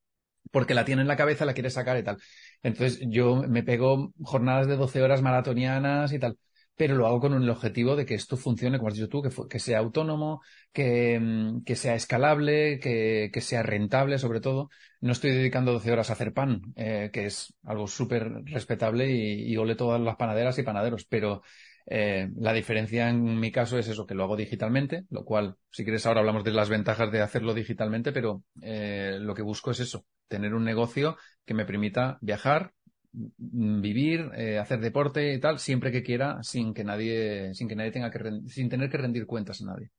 porque 0.51 0.73
la 0.73 0.85
tiene 0.85 1.01
en 1.03 1.07
la 1.07 1.17
cabeza, 1.17 1.45
la 1.45 1.53
quiere 1.53 1.69
sacar 1.69 1.97
y 1.97 2.03
tal. 2.03 2.17
Entonces 2.63 2.99
yo 3.07 3.43
me 3.47 3.63
pego 3.63 4.13
jornadas 4.21 4.67
de 4.67 4.75
12 4.75 5.01
horas 5.01 5.21
maratonianas 5.21 6.13
y 6.13 6.19
tal, 6.19 6.37
pero 6.75 6.95
lo 6.95 7.07
hago 7.07 7.19
con 7.19 7.33
el 7.33 7.49
objetivo 7.49 7.95
de 7.95 8.05
que 8.05 8.15
esto 8.15 8.37
funcione, 8.37 8.77
como 8.77 8.89
has 8.89 8.95
dicho 8.95 9.09
tú, 9.09 9.21
que, 9.49 9.59
sea 9.59 9.79
autónomo, 9.79 10.41
que, 10.73 11.19
mm, 11.19 11.63
que 11.63 11.75
sea 11.75 11.95
escalable, 11.95 12.79
que, 12.79 13.29
que, 13.33 13.41
sea 13.41 13.63
rentable 13.63 14.17
sobre 14.17 14.41
todo. 14.41 14.69
No 14.99 15.11
estoy 15.11 15.31
dedicando 15.31 15.73
12 15.73 15.91
horas 15.91 16.09
a 16.09 16.13
hacer 16.13 16.33
pan, 16.33 16.61
eh, 16.75 17.09
que 17.13 17.25
es 17.25 17.53
algo 17.63 17.87
súper 17.87 18.43
respetable 18.45 19.11
y, 19.11 19.51
y 19.51 19.57
ole 19.57 19.75
todas 19.75 20.01
las 20.01 20.15
panaderas 20.15 20.57
y 20.59 20.63
panaderos, 20.63 21.05
pero 21.05 21.41
eh, 21.85 22.29
la 22.37 22.53
diferencia 22.53 23.09
en 23.09 23.39
mi 23.39 23.51
caso 23.51 23.77
es 23.77 23.87
eso, 23.87 24.05
que 24.05 24.15
lo 24.15 24.23
hago 24.23 24.35
digitalmente, 24.37 25.05
lo 25.09 25.25
cual, 25.25 25.57
si 25.69 25.83
quieres, 25.83 26.05
ahora 26.05 26.19
hablamos 26.21 26.43
de 26.43 26.51
las 26.51 26.69
ventajas 26.69 27.11
de 27.11 27.21
hacerlo 27.21 27.53
digitalmente, 27.53 28.11
pero 28.11 28.43
eh, 28.61 29.17
lo 29.19 29.33
que 29.33 29.41
busco 29.41 29.71
es 29.71 29.79
eso, 29.79 30.05
tener 30.27 30.53
un 30.53 30.63
negocio 30.63 31.17
que 31.45 31.53
me 31.53 31.65
permita 31.65 32.17
viajar, 32.21 32.73
mm, 33.13 33.81
vivir, 33.81 34.31
eh, 34.35 34.59
hacer 34.59 34.79
deporte 34.79 35.33
y 35.33 35.39
tal, 35.39 35.59
siempre 35.59 35.91
que 35.91 36.03
quiera, 36.03 36.41
sin 36.43 36.73
que 36.73 36.83
nadie, 36.83 37.53
sin 37.53 37.67
que 37.67 37.75
nadie 37.75 37.91
tenga 37.91 38.11
que, 38.11 38.19
sin 38.47 38.69
tener 38.69 38.89
que 38.89 38.97
rendir 38.97 39.25
cuentas 39.25 39.61
a 39.61 39.65
nadie. 39.65 39.91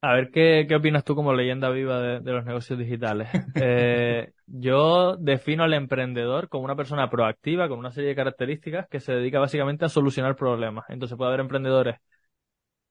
A 0.00 0.14
ver, 0.14 0.30
¿qué, 0.30 0.66
qué 0.68 0.76
opinas 0.76 1.02
tú 1.02 1.16
como 1.16 1.34
leyenda 1.34 1.70
viva 1.70 2.00
de, 2.00 2.32
los 2.32 2.44
negocios 2.44 2.78
digitales? 2.78 3.28
Eh, 3.60 4.30
yo 4.46 5.16
defino 5.16 5.64
al 5.64 5.74
emprendedor 5.74 6.48
como 6.48 6.64
una 6.64 6.76
persona 6.76 7.10
proactiva 7.10 7.68
con 7.68 7.78
una 7.78 7.90
serie 7.90 8.10
de 8.10 8.14
características 8.14 8.86
que 8.88 9.00
se 9.00 9.12
dedica 9.12 9.40
básicamente 9.40 9.84
a 9.84 9.88
solucionar 9.88 10.36
problemas. 10.36 10.84
Entonces 10.88 11.16
puede 11.18 11.30
haber 11.30 11.40
emprendedores 11.40 11.96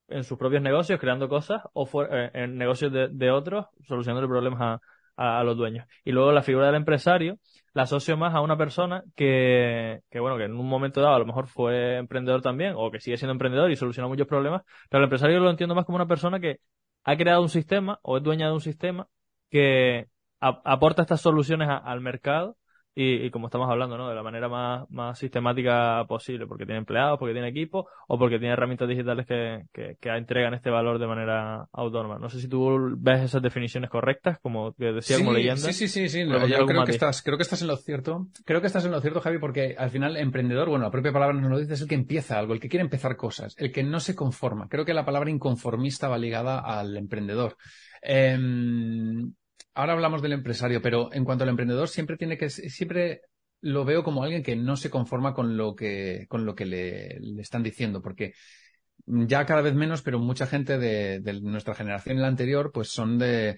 en 0.10 0.24
sus 0.24 0.38
propios 0.38 0.62
negocios 0.62 1.00
creando 1.00 1.30
cosas 1.30 1.62
o 1.74 1.88
eh, 2.04 2.32
en 2.34 2.58
negocios 2.58 2.92
de, 2.92 3.08
de 3.10 3.32
otros 3.32 3.68
solucionando 3.88 4.28
problemas 4.28 4.62
a, 4.62 4.82
a, 5.18 5.44
los 5.44 5.58
dueños. 5.58 5.88
Y 6.06 6.12
luego 6.12 6.32
la 6.32 6.44
figura 6.44 6.68
del 6.68 6.76
empresario 6.76 7.40
la 7.74 7.84
asocio 7.84 8.18
más 8.18 8.34
a 8.34 8.42
una 8.42 8.58
persona 8.58 9.04
que, 9.16 10.02
que, 10.10 10.20
bueno, 10.20 10.38
que 10.38 10.46
en 10.46 10.56
un 10.56 10.68
momento 10.68 11.02
dado 11.02 11.16
a 11.16 11.20
lo 11.20 11.26
mejor 11.26 11.48
fue 11.48 11.98
emprendedor 11.98 12.42
también, 12.42 12.74
o 12.76 12.90
que 12.92 13.00
sigue 13.00 13.18
siendo 13.18 13.34
emprendedor 13.34 13.70
y 13.72 13.76
soluciona 13.76 14.08
muchos 14.08 14.28
problemas, 14.28 14.64
pero 14.90 15.00
el 15.00 15.06
empresario 15.06 15.40
lo 15.40 15.50
entiendo 15.50 15.76
más 15.76 15.86
como 15.86 15.98
una 15.98 16.08
persona 16.08 16.40
que 16.40 16.60
ha 17.04 17.18
creado 17.18 17.42
un 17.42 17.50
sistema 17.50 18.00
o 18.02 18.18
es 18.18 18.24
dueña 18.24 18.48
de 18.48 18.54
un 18.54 18.62
sistema 18.62 19.08
que 19.50 20.08
aporta 20.40 21.04
estas 21.04 21.22
soluciones 21.22 21.70
al 21.70 22.02
mercado 22.02 22.58
y, 23.00 23.30
como 23.30 23.46
estamos 23.46 23.70
hablando, 23.70 23.96
¿no? 23.96 24.10
De 24.10 24.16
la 24.16 24.24
manera 24.24 24.50
más, 24.50 24.90
más 24.90 25.20
sistemática 25.20 26.04
posible, 26.08 26.48
porque 26.48 26.66
tiene 26.66 26.80
empleados, 26.80 27.20
porque 27.20 27.34
tiene 27.34 27.50
equipo 27.50 27.88
o 28.08 28.18
porque 28.18 28.40
tiene 28.40 28.54
herramientas 28.54 28.90
digitales 28.90 29.28
que, 29.28 29.66
que, 29.72 29.98
que, 30.02 30.10
entregan 30.10 30.56
este 30.56 30.72
valor 30.72 30.98
de 30.98 31.06
manera 31.06 31.68
autónoma. 31.74 32.18
No 32.18 32.28
sé 32.28 32.42
si 32.42 32.48
tú 32.48 32.96
ves 32.98 33.22
esas 33.22 33.44
definiciones 33.44 33.92
correctas, 33.92 34.40
como 34.40 34.74
que 34.74 34.86
decía 34.86 35.20
como 35.20 35.32
leyenda. 35.32 35.58
Sí, 35.62 35.74
sí, 35.74 35.88
sí, 35.88 36.10
sí. 36.10 36.26
yo 36.28 36.66
creo 36.66 36.86
que, 36.86 36.92
estás, 36.92 37.22
creo 37.22 37.38
que 37.38 37.44
estás 37.44 37.62
en 37.62 37.68
lo 37.68 37.78
cierto. 37.78 38.30
Creo 38.46 38.62
que 38.62 38.68
estás 38.68 38.84
en 38.84 38.92
lo 38.92 39.00
cierto, 39.00 39.22
Javi, 39.22 39.38
porque 39.38 39.76
al 39.78 39.92
final 39.92 40.18
emprendedor, 40.18 40.68
bueno, 40.68 40.86
la 40.86 40.92
propia 40.92 41.14
palabra 41.14 41.40
nos 41.40 41.52
lo 41.52 41.60
dice, 41.60 41.76
es 41.76 41.82
el 41.82 41.88
que 41.88 41.94
empieza 41.94 42.40
algo, 42.40 42.56
el 42.56 42.60
que 42.60 42.68
quiere 42.68 42.84
empezar 42.84 43.16
cosas, 43.16 43.54
el 43.60 43.72
que 43.72 43.84
no 43.84 44.00
se 44.00 44.16
conforma. 44.16 44.70
Creo 44.70 44.86
que 44.86 44.96
la 44.96 45.06
palabra 45.06 45.30
inconformista 45.30 46.08
va 46.08 46.18
ligada 46.18 46.62
al 46.62 46.98
emprendedor. 46.98 47.58
Eh, 48.02 48.40
ahora 49.78 49.94
hablamos 49.94 50.24
del 50.24 50.34
empresario, 50.34 50.82
pero 50.82 51.14
en 51.14 51.24
cuanto 51.24 51.44
al 51.44 51.52
emprendedor, 51.52 51.88
siempre 51.88 52.18
tiene 52.18 52.38
que, 52.38 52.50
siempre 52.50 53.22
lo 53.62 53.86
veo 53.86 54.04
como 54.04 54.24
alguien 54.24 54.42
que 54.42 54.56
no 54.56 54.76
se 54.76 54.90
conforma 54.90 55.36
con 55.36 55.56
lo 55.56 55.76
que, 55.76 56.26
con 56.30 56.46
lo 56.46 56.56
que 56.56 56.66
le, 56.66 57.20
están 57.40 57.62
diciendo, 57.62 58.02
porque 58.02 58.34
ya 59.06 59.46
cada 59.46 59.62
vez 59.62 59.76
menos, 59.76 60.02
pero 60.02 60.18
mucha 60.18 60.48
gente 60.48 60.80
de, 60.80 61.20
de, 61.20 61.42
nuestra 61.42 61.76
generación 61.76 62.18
y 62.18 62.22
la 62.22 62.28
anterior, 62.28 62.72
pues 62.74 62.90
son 62.90 63.20
de, 63.20 63.58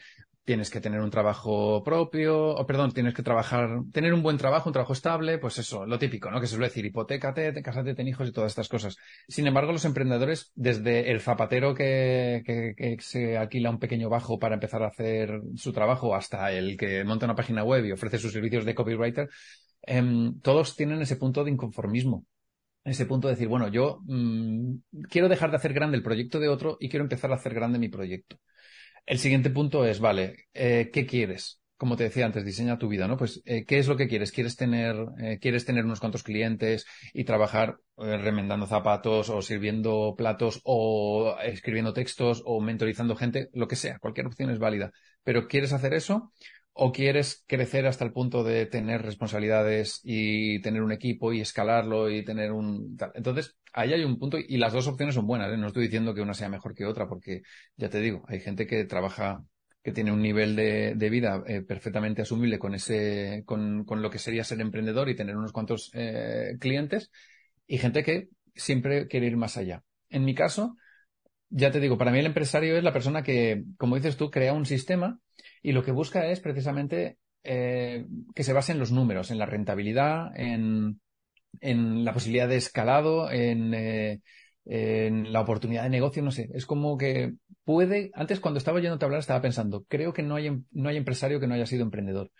tienes 0.49 0.71
que 0.71 0.81
tener 0.81 1.01
un 1.01 1.11
trabajo 1.11 1.83
propio, 1.83 2.55
o 2.55 2.65
perdón, 2.65 2.91
tienes 2.91 3.13
que 3.13 3.21
trabajar, 3.21 3.83
tener 3.93 4.15
un 4.15 4.23
buen 4.23 4.37
trabajo, 4.37 4.67
un 4.67 4.73
trabajo 4.73 4.93
estable, 4.93 5.37
pues 5.37 5.59
eso, 5.59 5.85
lo 5.85 5.99
típico, 5.99 6.31
¿no? 6.31 6.41
Que 6.41 6.47
se 6.47 6.53
suele 6.53 6.69
decir, 6.69 6.83
hipotecate, 6.87 7.61
casate, 7.61 7.93
ten 7.93 8.07
hijos 8.07 8.27
y 8.27 8.31
todas 8.31 8.53
estas 8.53 8.67
cosas. 8.67 8.97
Sin 9.27 9.45
embargo, 9.45 9.71
los 9.71 9.85
emprendedores, 9.85 10.51
desde 10.55 11.11
el 11.11 11.21
zapatero 11.21 11.75
que, 11.75 12.41
que, 12.43 12.73
que 12.75 12.97
se 12.99 13.37
alquila 13.37 13.69
un 13.69 13.77
pequeño 13.77 14.09
bajo 14.09 14.39
para 14.39 14.55
empezar 14.55 14.81
a 14.81 14.87
hacer 14.87 15.39
su 15.55 15.71
trabajo 15.71 16.15
hasta 16.15 16.51
el 16.51 16.77
que 16.77 17.03
monta 17.03 17.27
una 17.27 17.35
página 17.35 17.63
web 17.63 17.85
y 17.85 17.91
ofrece 17.91 18.17
sus 18.17 18.33
servicios 18.33 18.65
de 18.65 18.73
copywriter, 18.73 19.29
em, 19.83 20.39
todos 20.41 20.75
tienen 20.75 20.99
ese 21.03 21.17
punto 21.17 21.43
de 21.43 21.51
inconformismo 21.51 22.25
ese 22.85 23.05
punto 23.05 23.27
de 23.27 23.35
decir, 23.35 23.47
bueno, 23.47 23.67
yo 23.67 23.99
mmm, 24.05 24.77
quiero 25.11 25.29
dejar 25.29 25.51
de 25.51 25.57
hacer 25.57 25.73
grande 25.73 25.97
el 25.97 26.01
proyecto 26.01 26.39
de 26.39 26.49
otro 26.49 26.77
y 26.79 26.89
quiero 26.89 27.03
empezar 27.03 27.31
a 27.31 27.35
hacer 27.35 27.53
grande 27.53 27.77
mi 27.77 27.89
proyecto. 27.89 28.37
El 29.05 29.19
siguiente 29.19 29.49
punto 29.49 29.85
es, 29.85 29.99
vale, 29.99 30.47
eh, 30.53 30.89
¿qué 30.93 31.05
quieres? 31.05 31.61
Como 31.77 31.95
te 31.95 32.03
decía 32.03 32.25
antes, 32.25 32.43
diseña 32.45 32.77
tu 32.77 32.89
vida, 32.89 33.07
¿no? 33.07 33.15
Pues, 33.17 33.41
eh, 33.45 33.65
¿qué 33.65 33.79
es 33.79 33.87
lo 33.87 33.95
que 33.95 34.07
quieres? 34.07 34.31
¿Quieres 34.33 34.57
tener, 34.57 34.95
eh, 35.21 35.39
quieres 35.39 35.65
tener 35.65 35.85
unos 35.85 35.99
cuantos 36.01 36.23
clientes 36.23 36.85
y 37.13 37.23
trabajar 37.23 37.77
eh, 37.97 38.17
remendando 38.17 38.67
zapatos 38.67 39.29
o 39.29 39.41
sirviendo 39.41 40.13
platos 40.17 40.59
o 40.65 41.37
escribiendo 41.41 41.93
textos 41.93 42.43
o 42.45 42.59
mentorizando 42.59 43.15
gente? 43.15 43.49
Lo 43.53 43.67
que 43.67 43.77
sea, 43.77 43.97
cualquier 43.99 44.27
opción 44.27 44.49
es 44.49 44.59
válida. 44.59 44.91
Pero 45.23 45.47
¿quieres 45.47 45.71
hacer 45.73 45.93
eso? 45.93 46.33
¿O 46.81 46.93
quieres 46.93 47.43
crecer 47.45 47.85
hasta 47.87 48.05
el 48.05 48.13
punto 48.13 48.41
de 48.41 48.65
tener 48.65 49.01
responsabilidades 49.01 49.99
y 50.01 50.61
tener 50.61 50.81
un 50.81 50.93
equipo 50.93 51.33
y 51.33 51.41
escalarlo 51.41 52.09
y 52.09 52.23
tener 52.23 52.53
un... 52.53 52.97
Entonces, 53.15 53.57
ahí 53.73 53.91
hay 53.91 54.05
un 54.05 54.17
punto 54.17 54.37
y 54.37 54.55
las 54.55 54.71
dos 54.71 54.87
opciones 54.87 55.13
son 55.13 55.27
buenas. 55.27 55.51
¿eh? 55.51 55.57
No 55.57 55.67
estoy 55.67 55.83
diciendo 55.83 56.13
que 56.13 56.21
una 56.21 56.33
sea 56.33 56.47
mejor 56.47 56.73
que 56.73 56.85
otra 56.85 57.09
porque, 57.09 57.41
ya 57.75 57.89
te 57.89 57.99
digo, 57.99 58.23
hay 58.29 58.39
gente 58.39 58.65
que 58.65 58.85
trabaja, 58.85 59.43
que 59.83 59.91
tiene 59.91 60.13
un 60.13 60.21
nivel 60.21 60.55
de, 60.55 60.95
de 60.95 61.09
vida 61.09 61.43
eh, 61.47 61.63
perfectamente 61.63 62.21
asumible 62.21 62.59
con 62.59 62.73
ese, 62.73 63.43
con, 63.45 63.83
con, 63.83 64.01
lo 64.01 64.09
que 64.09 64.19
sería 64.19 64.45
ser 64.45 64.61
emprendedor 64.61 65.09
y 65.09 65.17
tener 65.17 65.35
unos 65.35 65.51
cuantos 65.51 65.91
eh, 65.95 66.55
clientes 66.61 67.11
y 67.67 67.77
gente 67.77 68.05
que 68.05 68.29
siempre 68.55 69.07
quiere 69.07 69.27
ir 69.27 69.35
más 69.35 69.57
allá. 69.57 69.83
En 70.09 70.23
mi 70.23 70.33
caso, 70.33 70.77
ya 71.49 71.71
te 71.71 71.81
digo, 71.81 71.97
para 71.97 72.11
mí 72.11 72.19
el 72.19 72.27
empresario 72.27 72.77
es 72.77 72.85
la 72.85 72.93
persona 72.93 73.21
que, 73.21 73.65
como 73.77 73.97
dices 73.97 74.15
tú, 74.15 74.31
crea 74.31 74.53
un 74.53 74.65
sistema 74.65 75.19
y 75.61 75.71
lo 75.71 75.83
que 75.83 75.91
busca 75.91 76.27
es 76.27 76.39
precisamente 76.39 77.17
eh, 77.43 78.05
que 78.35 78.43
se 78.43 78.53
base 78.53 78.71
en 78.71 78.79
los 78.79 78.91
números, 78.91 79.31
en 79.31 79.37
la 79.37 79.45
rentabilidad, 79.45 80.31
en, 80.35 80.99
en 81.61 82.05
la 82.05 82.13
posibilidad 82.13 82.47
de 82.47 82.57
escalado, 82.57 83.31
en, 83.31 83.73
eh, 83.73 84.21
en, 84.65 85.31
la 85.31 85.41
oportunidad 85.41 85.83
de 85.83 85.89
negocio, 85.89 86.21
no 86.23 86.31
sé. 86.31 86.49
Es 86.53 86.65
como 86.65 86.97
que 86.97 87.33
puede. 87.63 88.11
Antes, 88.13 88.39
cuando 88.39 88.57
estaba 88.57 88.79
yendo 88.79 88.97
a 88.99 89.05
hablar, 89.05 89.19
estaba 89.19 89.41
pensando, 89.41 89.85
creo 89.87 90.13
que 90.13 90.23
no 90.23 90.35
hay, 90.35 90.49
no 90.71 90.89
hay 90.89 90.97
empresario 90.97 91.39
que 91.39 91.47
no 91.47 91.55
haya 91.55 91.65
sido 91.65 91.83
emprendedor. 91.83 92.31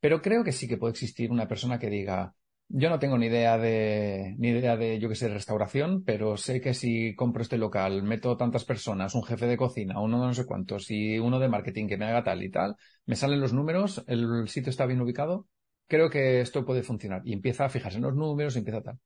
Pero 0.00 0.22
creo 0.22 0.44
que 0.44 0.52
sí 0.52 0.68
que 0.68 0.76
puede 0.76 0.92
existir 0.92 1.30
una 1.30 1.48
persona 1.48 1.78
que 1.78 1.90
diga, 1.90 2.34
yo 2.68 2.90
no 2.90 2.98
tengo 2.98 3.16
ni 3.18 3.26
idea 3.26 3.58
de, 3.58 4.34
ni 4.38 4.48
idea 4.48 4.76
de, 4.76 4.98
yo 4.98 5.08
que 5.08 5.14
sé, 5.14 5.28
restauración, 5.28 6.02
pero 6.04 6.36
sé 6.36 6.60
que 6.60 6.74
si 6.74 7.14
compro 7.14 7.42
este 7.42 7.58
local, 7.58 8.02
meto 8.02 8.36
tantas 8.36 8.64
personas, 8.64 9.14
un 9.14 9.24
jefe 9.24 9.46
de 9.46 9.56
cocina, 9.56 10.00
uno 10.00 10.20
de 10.20 10.26
no 10.26 10.34
sé 10.34 10.46
cuántos 10.46 10.90
y 10.90 11.18
uno 11.18 11.38
de 11.38 11.48
marketing 11.48 11.86
que 11.86 11.96
me 11.96 12.06
haga 12.06 12.24
tal 12.24 12.42
y 12.42 12.50
tal, 12.50 12.76
me 13.06 13.16
salen 13.16 13.40
los 13.40 13.52
números, 13.52 14.04
el 14.08 14.48
sitio 14.48 14.70
está 14.70 14.86
bien 14.86 15.00
ubicado, 15.00 15.46
creo 15.86 16.10
que 16.10 16.40
esto 16.40 16.64
puede 16.64 16.82
funcionar. 16.82 17.22
Y 17.24 17.32
empieza 17.32 17.64
a 17.64 17.68
fijarse 17.68 17.98
en 17.98 18.04
los 18.04 18.14
números, 18.14 18.56
y 18.56 18.58
empieza 18.58 18.82
tal. 18.82 18.98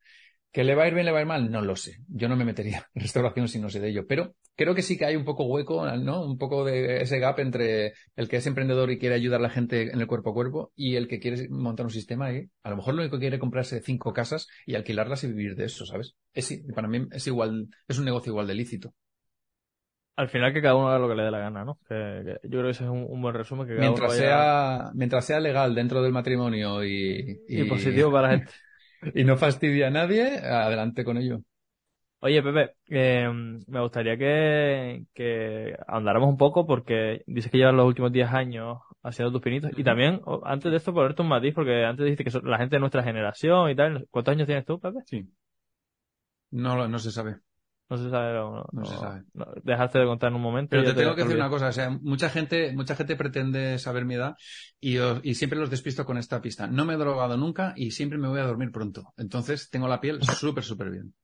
¿Que 0.52 0.64
le 0.64 0.75
va 0.75 0.83
a 0.83 0.88
ir 0.88 0.95
bien, 0.95 1.07
le 1.07 1.12
va 1.12 1.19
a 1.19 1.21
ir 1.21 1.28
mal? 1.28 1.50
No 1.50 1.62
lo 1.62 1.76
sé. 1.76 1.99
Yo 2.09 2.28
no 2.28 2.35
me 2.37 2.45
metería 2.45 2.85
en 2.95 3.02
restauración 3.02 3.47
si 3.47 3.61
no 3.61 3.69
sé 3.69 3.78
de 3.78 3.90
ello. 3.90 4.07
Pero 4.09 4.35
creo 4.57 4.75
que 4.75 4.83
sí 4.83 4.99
que 4.99 5.04
hay 5.04 5.14
un 5.14 5.25
poco 5.25 5.45
hueco, 5.45 5.87
¿no? 5.97 6.25
Un 6.25 6.38
poco 6.38 6.64
de 6.64 7.02
ese 7.02 7.21
gap 7.21 7.38
entre 7.38 7.95
el 8.16 8.28
que 8.28 8.37
es 8.37 8.47
emprendedor 8.47 8.90
y 8.90 8.99
quiere 8.99 9.14
ayudar 9.14 9.40
a 9.40 9.45
la 9.45 9.50
gente 9.50 9.92
en 9.92 10.00
el 10.00 10.07
cuerpo 10.09 10.30
a 10.30 10.35
cuerpo 10.35 10.73
y 10.75 10.97
el 10.97 11.07
que 11.07 11.21
quiere 11.21 11.49
montar 11.50 11.87
un 11.87 11.92
sistema 11.92 12.33
y 12.33 12.49
a 12.64 12.71
lo 12.71 12.76
mejor 12.76 12.95
lo 12.95 13.02
único 13.02 13.16
que 13.16 13.21
quiere 13.21 13.37
es 13.37 13.40
comprarse 13.40 13.80
cinco 13.80 14.12
casas 14.12 14.49
y 14.66 14.75
alquilarlas 14.75 15.23
y 15.23 15.28
vivir 15.28 15.54
de 15.54 15.66
eso, 15.66 15.87
¿sabes? 15.87 16.16
Es, 16.33 16.62
para 16.75 16.88
mí 16.88 17.07
es 17.12 17.26
igual, 17.28 17.69
es 17.87 17.99
un 17.99 18.04
negocio 18.04 18.30
igual 18.30 18.49
de 18.49 18.54
lícito. 18.54 18.92
Al 20.16 20.28
final 20.28 20.52
que 20.52 20.61
cada 20.61 20.75
uno 20.75 20.88
haga 20.88 20.99
lo 20.99 21.09
que 21.09 21.14
le 21.14 21.23
dé 21.23 21.30
la 21.30 21.38
gana, 21.38 21.64
¿no? 21.64 21.78
Que, 21.88 22.23
que 22.25 22.49
yo 22.49 22.59
creo 22.59 22.64
que 22.64 22.71
ese 22.71 22.85
es 22.85 22.90
un, 22.90 23.07
un 23.09 23.23
buen 23.23 23.35
resumen. 23.35 23.66
Que 23.66 23.76
cada 23.76 23.87
mientras, 23.87 24.11
uno 24.11 24.21
vaya... 24.21 24.37
sea, 24.83 24.90
mientras 24.95 25.25
sea 25.25 25.40
legal 25.40 25.75
dentro 25.75 26.02
del 26.02 26.12
matrimonio 26.12 26.85
y, 26.85 27.40
y... 27.49 27.61
y 27.62 27.64
positivo 27.64 28.12
para 28.12 28.28
la 28.28 28.37
gente. 28.38 28.52
y 29.14 29.25
no 29.25 29.37
fastidia 29.37 29.88
a 29.88 29.90
nadie, 29.90 30.38
adelante 30.38 31.04
con 31.04 31.16
ello. 31.19 31.40
Oye, 32.23 32.42
Pepe, 32.42 32.75
eh, 32.88 33.30
me 33.66 33.80
gustaría 33.80 34.16
que, 34.19 35.04
que 35.14 35.75
ahondáramos 35.87 36.28
un 36.28 36.37
poco 36.37 36.66
porque 36.66 37.23
dices 37.26 37.50
que 37.50 37.59
llevas 37.59 37.75
los 37.75 37.87
últimos 37.87 38.12
10 38.12 38.28
años 38.30 38.78
haciendo 39.02 39.33
tus 39.33 39.40
pinitos 39.40 39.71
y 39.75 39.83
también, 39.83 40.21
antes 40.45 40.71
de 40.71 40.76
esto, 40.76 40.92
ponerte 40.92 41.23
un 41.23 41.28
matiz 41.28 41.54
porque 41.54 41.85
antes 41.85 42.04
dijiste 42.04 42.25
que 42.25 42.47
la 42.47 42.59
gente 42.59 42.76
de 42.76 42.80
nuestra 42.80 43.02
generación 43.02 43.71
y 43.71 43.75
tal. 43.75 44.07
¿Cuántos 44.11 44.33
años 44.33 44.47
tienes 44.47 44.66
tú, 44.66 44.78
Pepe? 44.78 44.99
Sí. 45.07 45.26
No, 46.50 46.87
no 46.88 46.99
se 46.99 47.11
sabe. 47.11 47.40
No 47.90 47.97
se 47.97 48.09
sabe, 48.09 48.32
no, 48.35 48.52
no, 48.52 48.66
no 48.73 48.85
se 48.85 48.97
sabe. 48.97 49.25
dejaste 49.64 49.99
de 49.99 50.06
contar 50.06 50.30
en 50.30 50.37
un 50.37 50.42
momento. 50.42 50.70
Pero 50.70 50.85
te, 50.85 50.94
te 50.94 51.00
tengo 51.00 51.16
que 51.16 51.23
decir 51.23 51.37
una 51.37 51.50
cosa, 51.50 51.68
o 51.68 51.73
sea, 51.73 51.90
mucha 51.90 52.30
gente, 52.30 52.73
mucha 52.73 52.94
gente 52.94 53.16
pretende 53.16 53.78
saber 53.78 54.04
mi 54.04 54.14
edad 54.14 54.37
y, 54.80 54.99
y 55.25 55.35
siempre 55.35 55.59
los 55.59 55.70
despisto 55.70 56.04
con 56.04 56.16
esta 56.16 56.40
pista. 56.40 56.68
No 56.68 56.85
me 56.85 56.94
he 56.94 56.97
drogado 56.97 57.37
nunca 57.37 57.75
y 57.76 57.90
siempre 57.90 58.16
me 58.16 58.28
voy 58.28 58.38
a 58.38 58.44
dormir 58.44 58.70
pronto. 58.70 59.12
Entonces 59.16 59.70
tengo 59.70 59.88
la 59.88 60.00
piel 60.00 60.23
súper, 60.23 60.62
súper 60.62 60.90
bien. 60.90 61.14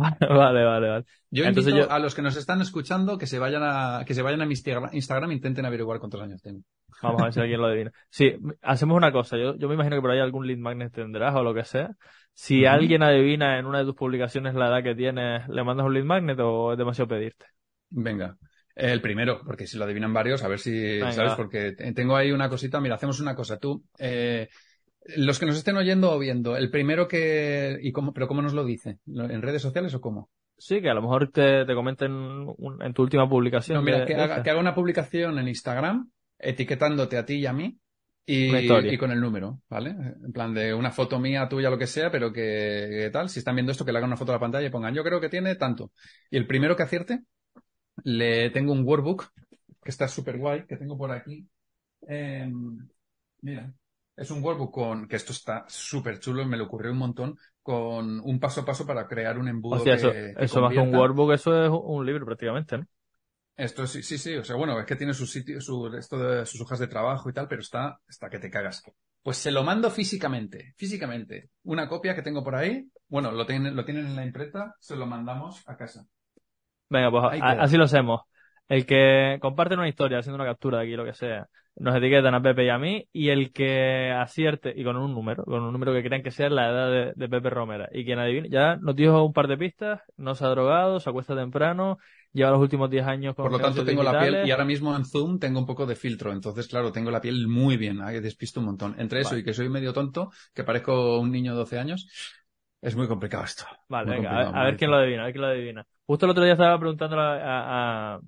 Vale, 0.20 0.64
vale, 0.64 0.88
vale. 0.88 1.04
Yo 1.30 1.44
Entonces 1.44 1.72
invito 1.72 1.88
yo... 1.88 1.94
a 1.94 1.98
los 1.98 2.14
que 2.14 2.22
nos 2.22 2.36
están 2.36 2.60
escuchando 2.60 3.18
que 3.18 3.26
se 3.26 3.38
vayan 3.38 3.62
a, 3.64 4.04
que 4.06 4.14
se 4.14 4.22
vayan 4.22 4.42
a 4.42 4.46
mi 4.46 4.54
Instagram 4.54 5.30
e 5.30 5.34
intenten 5.34 5.66
averiguar 5.66 5.98
cuántos 5.98 6.20
años 6.20 6.40
tengo. 6.42 6.62
Vamos 7.02 7.20
a 7.20 7.24
ver 7.24 7.34
si 7.34 7.40
alguien 7.40 7.60
lo 7.60 7.66
adivina. 7.68 7.92
Sí, 8.08 8.34
hacemos 8.62 8.96
una 8.96 9.12
cosa. 9.12 9.36
Yo, 9.36 9.56
yo 9.56 9.68
me 9.68 9.74
imagino 9.74 9.96
que 9.96 10.02
por 10.02 10.10
ahí 10.10 10.18
algún 10.20 10.46
lead 10.46 10.58
magnet 10.58 10.92
tendrás 10.92 11.34
o 11.34 11.42
lo 11.42 11.54
que 11.54 11.64
sea. 11.64 11.90
Si 12.32 12.62
uh 12.62 12.64
-huh. 12.64 12.72
alguien 12.72 13.02
adivina 13.02 13.58
en 13.58 13.66
una 13.66 13.78
de 13.78 13.84
tus 13.84 13.94
publicaciones 13.94 14.54
la 14.54 14.68
edad 14.68 14.82
que 14.82 14.94
tienes, 14.94 15.48
¿le 15.48 15.64
mandas 15.64 15.86
un 15.86 15.94
lead 15.94 16.04
magnet 16.04 16.38
o 16.40 16.72
es 16.72 16.78
demasiado 16.78 17.08
pedirte? 17.08 17.46
Venga. 17.90 18.36
El 18.74 19.00
primero, 19.02 19.42
porque 19.44 19.66
si 19.66 19.76
lo 19.76 19.84
adivinan 19.84 20.12
varios, 20.14 20.42
a 20.42 20.48
ver 20.48 20.58
si, 20.58 20.72
Venga. 20.72 21.12
¿sabes? 21.12 21.32
Porque 21.34 21.72
tengo 21.72 22.16
ahí 22.16 22.32
una 22.32 22.48
cosita. 22.48 22.80
Mira, 22.80 22.94
hacemos 22.94 23.20
una 23.20 23.34
cosa. 23.34 23.58
Tú, 23.58 23.84
eh, 23.98 24.48
los 25.16 25.38
que 25.38 25.46
nos 25.46 25.56
estén 25.56 25.76
oyendo 25.76 26.12
o 26.12 26.18
viendo, 26.18 26.56
el 26.56 26.70
primero 26.70 27.08
que, 27.08 27.78
y 27.80 27.92
cómo, 27.92 28.12
pero 28.12 28.28
cómo 28.28 28.42
nos 28.42 28.52
lo 28.52 28.64
dice, 28.64 28.98
¿en 29.06 29.42
redes 29.42 29.62
sociales 29.62 29.94
o 29.94 30.00
cómo? 30.00 30.30
Sí, 30.58 30.82
que 30.82 30.90
a 30.90 30.94
lo 30.94 31.00
mejor 31.00 31.30
te, 31.30 31.64
te 31.64 31.74
comenten 31.74 32.12
un, 32.12 32.82
en 32.82 32.92
tu 32.92 33.02
última 33.02 33.28
publicación. 33.28 33.78
No, 33.78 33.82
mira, 33.82 34.04
que, 34.04 34.14
de 34.14 34.20
haga, 34.20 34.42
que, 34.42 34.50
haga, 34.50 34.60
una 34.60 34.74
publicación 34.74 35.38
en 35.38 35.48
Instagram 35.48 36.10
etiquetándote 36.38 37.16
a 37.16 37.24
ti 37.24 37.36
y 37.36 37.46
a 37.46 37.52
mí 37.54 37.78
y, 38.26 38.54
y, 38.54 38.98
con 38.98 39.10
el 39.10 39.20
número, 39.20 39.62
¿vale? 39.70 39.90
En 39.90 40.32
plan 40.32 40.52
de 40.52 40.74
una 40.74 40.90
foto 40.90 41.18
mía, 41.18 41.48
tuya, 41.48 41.70
lo 41.70 41.78
que 41.78 41.86
sea, 41.86 42.10
pero 42.10 42.30
que, 42.30 42.88
que, 42.90 43.10
tal, 43.10 43.30
si 43.30 43.38
están 43.38 43.56
viendo 43.56 43.72
esto, 43.72 43.86
que 43.86 43.92
le 43.92 43.98
hagan 43.98 44.10
una 44.10 44.18
foto 44.18 44.32
a 44.32 44.36
la 44.36 44.40
pantalla 44.40 44.66
y 44.66 44.70
pongan, 44.70 44.94
yo 44.94 45.02
creo 45.02 45.20
que 45.20 45.30
tiene 45.30 45.54
tanto. 45.56 45.92
Y 46.30 46.36
el 46.36 46.46
primero 46.46 46.76
que 46.76 46.82
acierte, 46.82 47.22
le 48.04 48.50
tengo 48.50 48.72
un 48.72 48.84
workbook 48.84 49.32
que 49.82 49.90
está 49.90 50.08
súper 50.08 50.36
guay, 50.36 50.66
que 50.66 50.76
tengo 50.76 50.96
por 50.98 51.10
aquí. 51.10 51.48
Eh, 52.06 52.50
mira, 53.40 53.72
es 54.20 54.30
un 54.30 54.44
workbook 54.44 54.70
con, 54.70 55.08
que 55.08 55.16
esto 55.16 55.32
está 55.32 55.64
súper 55.66 56.18
chulo, 56.18 56.44
me 56.44 56.58
lo 56.58 56.64
ocurrió 56.64 56.92
un 56.92 56.98
montón, 56.98 57.38
con 57.62 58.20
un 58.20 58.38
paso 58.38 58.60
a 58.60 58.64
paso 58.66 58.86
para 58.86 59.08
crear 59.08 59.38
un 59.38 59.48
embudo. 59.48 59.80
O 59.80 59.84
sea, 59.84 59.94
eso, 59.94 60.12
que, 60.12 60.34
que 60.36 60.44
eso 60.44 60.60
más 60.60 60.74
que 60.74 60.78
un 60.78 60.94
workbook, 60.94 61.32
eso 61.32 61.64
es 61.64 61.70
un 61.72 62.04
libro 62.04 62.26
prácticamente, 62.26 62.76
¿no? 62.76 62.86
Esto 63.56 63.86
sí, 63.86 64.02
sí, 64.02 64.18
sí, 64.18 64.36
o 64.36 64.44
sea, 64.44 64.56
bueno, 64.56 64.78
es 64.78 64.84
que 64.84 64.96
tiene 64.96 65.14
su 65.14 65.26
sitio, 65.26 65.60
su, 65.62 65.86
esto 65.96 66.18
de 66.18 66.44
sus 66.44 66.60
hojas 66.60 66.78
de 66.78 66.86
trabajo 66.86 67.30
y 67.30 67.32
tal, 67.32 67.48
pero 67.48 67.62
está, 67.62 67.98
está 68.06 68.28
que 68.28 68.38
te 68.38 68.50
cagas. 68.50 68.82
Pues 69.22 69.38
se 69.38 69.50
lo 69.50 69.62
mando 69.62 69.90
físicamente, 69.90 70.74
físicamente. 70.76 71.48
Una 71.64 71.88
copia 71.88 72.14
que 72.14 72.22
tengo 72.22 72.44
por 72.44 72.56
ahí, 72.56 72.90
bueno, 73.08 73.32
lo 73.32 73.46
tienen, 73.46 73.74
lo 73.74 73.86
tienen 73.86 74.06
en 74.06 74.16
la 74.16 74.24
imprenta, 74.24 74.76
se 74.80 74.96
lo 74.96 75.06
mandamos 75.06 75.62
a 75.66 75.76
casa. 75.78 76.04
Venga, 76.90 77.10
pues 77.10 77.42
a, 77.42 77.50
así 77.62 77.78
lo 77.78 77.84
hacemos. 77.84 78.20
El 78.68 78.84
que 78.84 79.38
comparte 79.40 79.74
una 79.74 79.88
historia 79.88 80.18
haciendo 80.18 80.36
una 80.36 80.50
captura 80.50 80.78
de 80.78 80.84
aquí, 80.84 80.96
lo 80.96 81.04
que 81.04 81.14
sea, 81.14 81.48
nos 81.76 81.96
etiquetan 81.96 82.34
a 82.34 82.42
Pepe 82.42 82.64
y 82.64 82.68
a 82.68 82.78
mí, 82.78 83.08
y 83.12 83.30
el 83.30 83.52
que 83.52 84.10
acierte, 84.10 84.72
y 84.76 84.84
con 84.84 84.96
un 84.96 85.14
número, 85.14 85.44
con 85.44 85.62
un 85.62 85.72
número 85.72 85.92
que 85.92 86.02
crean 86.02 86.22
que 86.22 86.30
sea 86.30 86.50
la 86.50 86.68
edad 86.68 86.90
de, 86.90 87.12
de 87.16 87.28
Pepe 87.28 87.50
Romera, 87.50 87.88
y 87.92 88.04
quien 88.04 88.18
adivine, 88.18 88.48
ya 88.50 88.76
nos 88.76 88.96
dijo 88.96 89.24
un 89.24 89.32
par 89.32 89.48
de 89.48 89.56
pistas, 89.56 90.02
no 90.16 90.34
se 90.34 90.44
ha 90.44 90.48
drogado, 90.48 91.00
se 91.00 91.08
acuesta 91.08 91.34
temprano, 91.34 91.98
lleva 92.32 92.50
los 92.50 92.60
últimos 92.60 92.90
10 92.90 93.06
años 93.06 93.34
con 93.34 93.44
Por 93.44 93.52
lo 93.52 93.58
tanto, 93.58 93.84
tengo 93.84 94.02
digitales. 94.02 94.32
la 94.32 94.38
piel, 94.38 94.48
y 94.48 94.50
ahora 94.50 94.64
mismo 94.64 94.94
en 94.94 95.04
Zoom 95.04 95.38
tengo 95.38 95.58
un 95.58 95.66
poco 95.66 95.86
de 95.86 95.96
filtro, 95.96 96.32
entonces, 96.32 96.68
claro, 96.68 96.92
tengo 96.92 97.10
la 97.10 97.20
piel 97.20 97.48
muy 97.48 97.76
bien, 97.76 98.00
¿eh? 98.00 98.20
despisto 98.20 98.60
un 98.60 98.66
montón. 98.66 98.94
Entre 98.98 99.20
eso 99.20 99.30
vale. 99.30 99.40
y 99.40 99.44
que 99.44 99.54
soy 99.54 99.68
medio 99.68 99.92
tonto, 99.92 100.30
que 100.54 100.64
parezco 100.64 101.18
un 101.18 101.30
niño 101.30 101.52
de 101.52 101.58
12 101.58 101.78
años, 101.78 102.08
es 102.82 102.96
muy 102.96 103.08
complicado 103.08 103.44
esto. 103.44 103.64
Vale, 103.88 104.10
venga, 104.10 104.30
a, 104.30 104.44
ver, 104.44 104.56
a 104.56 104.64
ver 104.64 104.76
quién 104.76 104.90
lo 104.90 104.96
adivina, 104.98 105.22
a 105.22 105.24
ver 105.26 105.32
quién 105.32 105.42
lo 105.42 105.48
adivina. 105.48 105.86
Justo 106.06 106.26
el 106.26 106.30
otro 106.30 106.44
día 106.44 106.52
estaba 106.54 106.78
preguntando 106.78 107.18
a, 107.20 108.14
a, 108.14 108.20